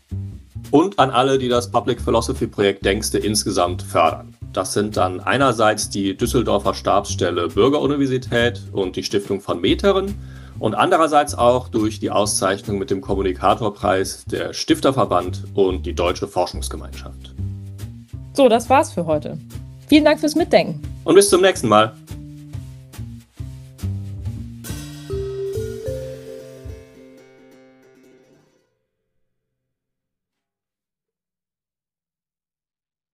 Und 0.71 0.99
an 0.99 1.09
alle, 1.09 1.37
die 1.37 1.49
das 1.49 1.71
Public 1.71 2.01
Philosophy 2.01 2.47
Projekt 2.47 2.85
Denkste 2.85 3.17
insgesamt 3.17 3.81
fördern. 3.81 4.35
Das 4.53 4.73
sind 4.73 4.97
dann 4.97 5.19
einerseits 5.19 5.89
die 5.89 6.15
Düsseldorfer 6.15 6.73
Stabsstelle 6.73 7.47
Bürgeruniversität 7.47 8.61
und 8.71 8.95
die 8.95 9.03
Stiftung 9.03 9.41
von 9.41 9.59
Meteren 9.59 10.15
und 10.59 10.75
andererseits 10.75 11.35
auch 11.35 11.69
durch 11.69 11.99
die 11.99 12.11
Auszeichnung 12.11 12.77
mit 12.77 12.91
dem 12.91 13.01
Kommunikatorpreis 13.01 14.25
der 14.25 14.53
Stifterverband 14.53 15.43
und 15.53 15.85
die 15.85 15.93
Deutsche 15.93 16.27
Forschungsgemeinschaft. 16.27 17.33
So, 18.33 18.49
das 18.49 18.69
war's 18.69 18.93
für 18.93 19.05
heute. 19.05 19.37
Vielen 19.87 20.05
Dank 20.05 20.19
fürs 20.19 20.35
Mitdenken. 20.35 20.81
Und 21.05 21.15
bis 21.15 21.29
zum 21.29 21.41
nächsten 21.41 21.69
Mal. 21.69 21.93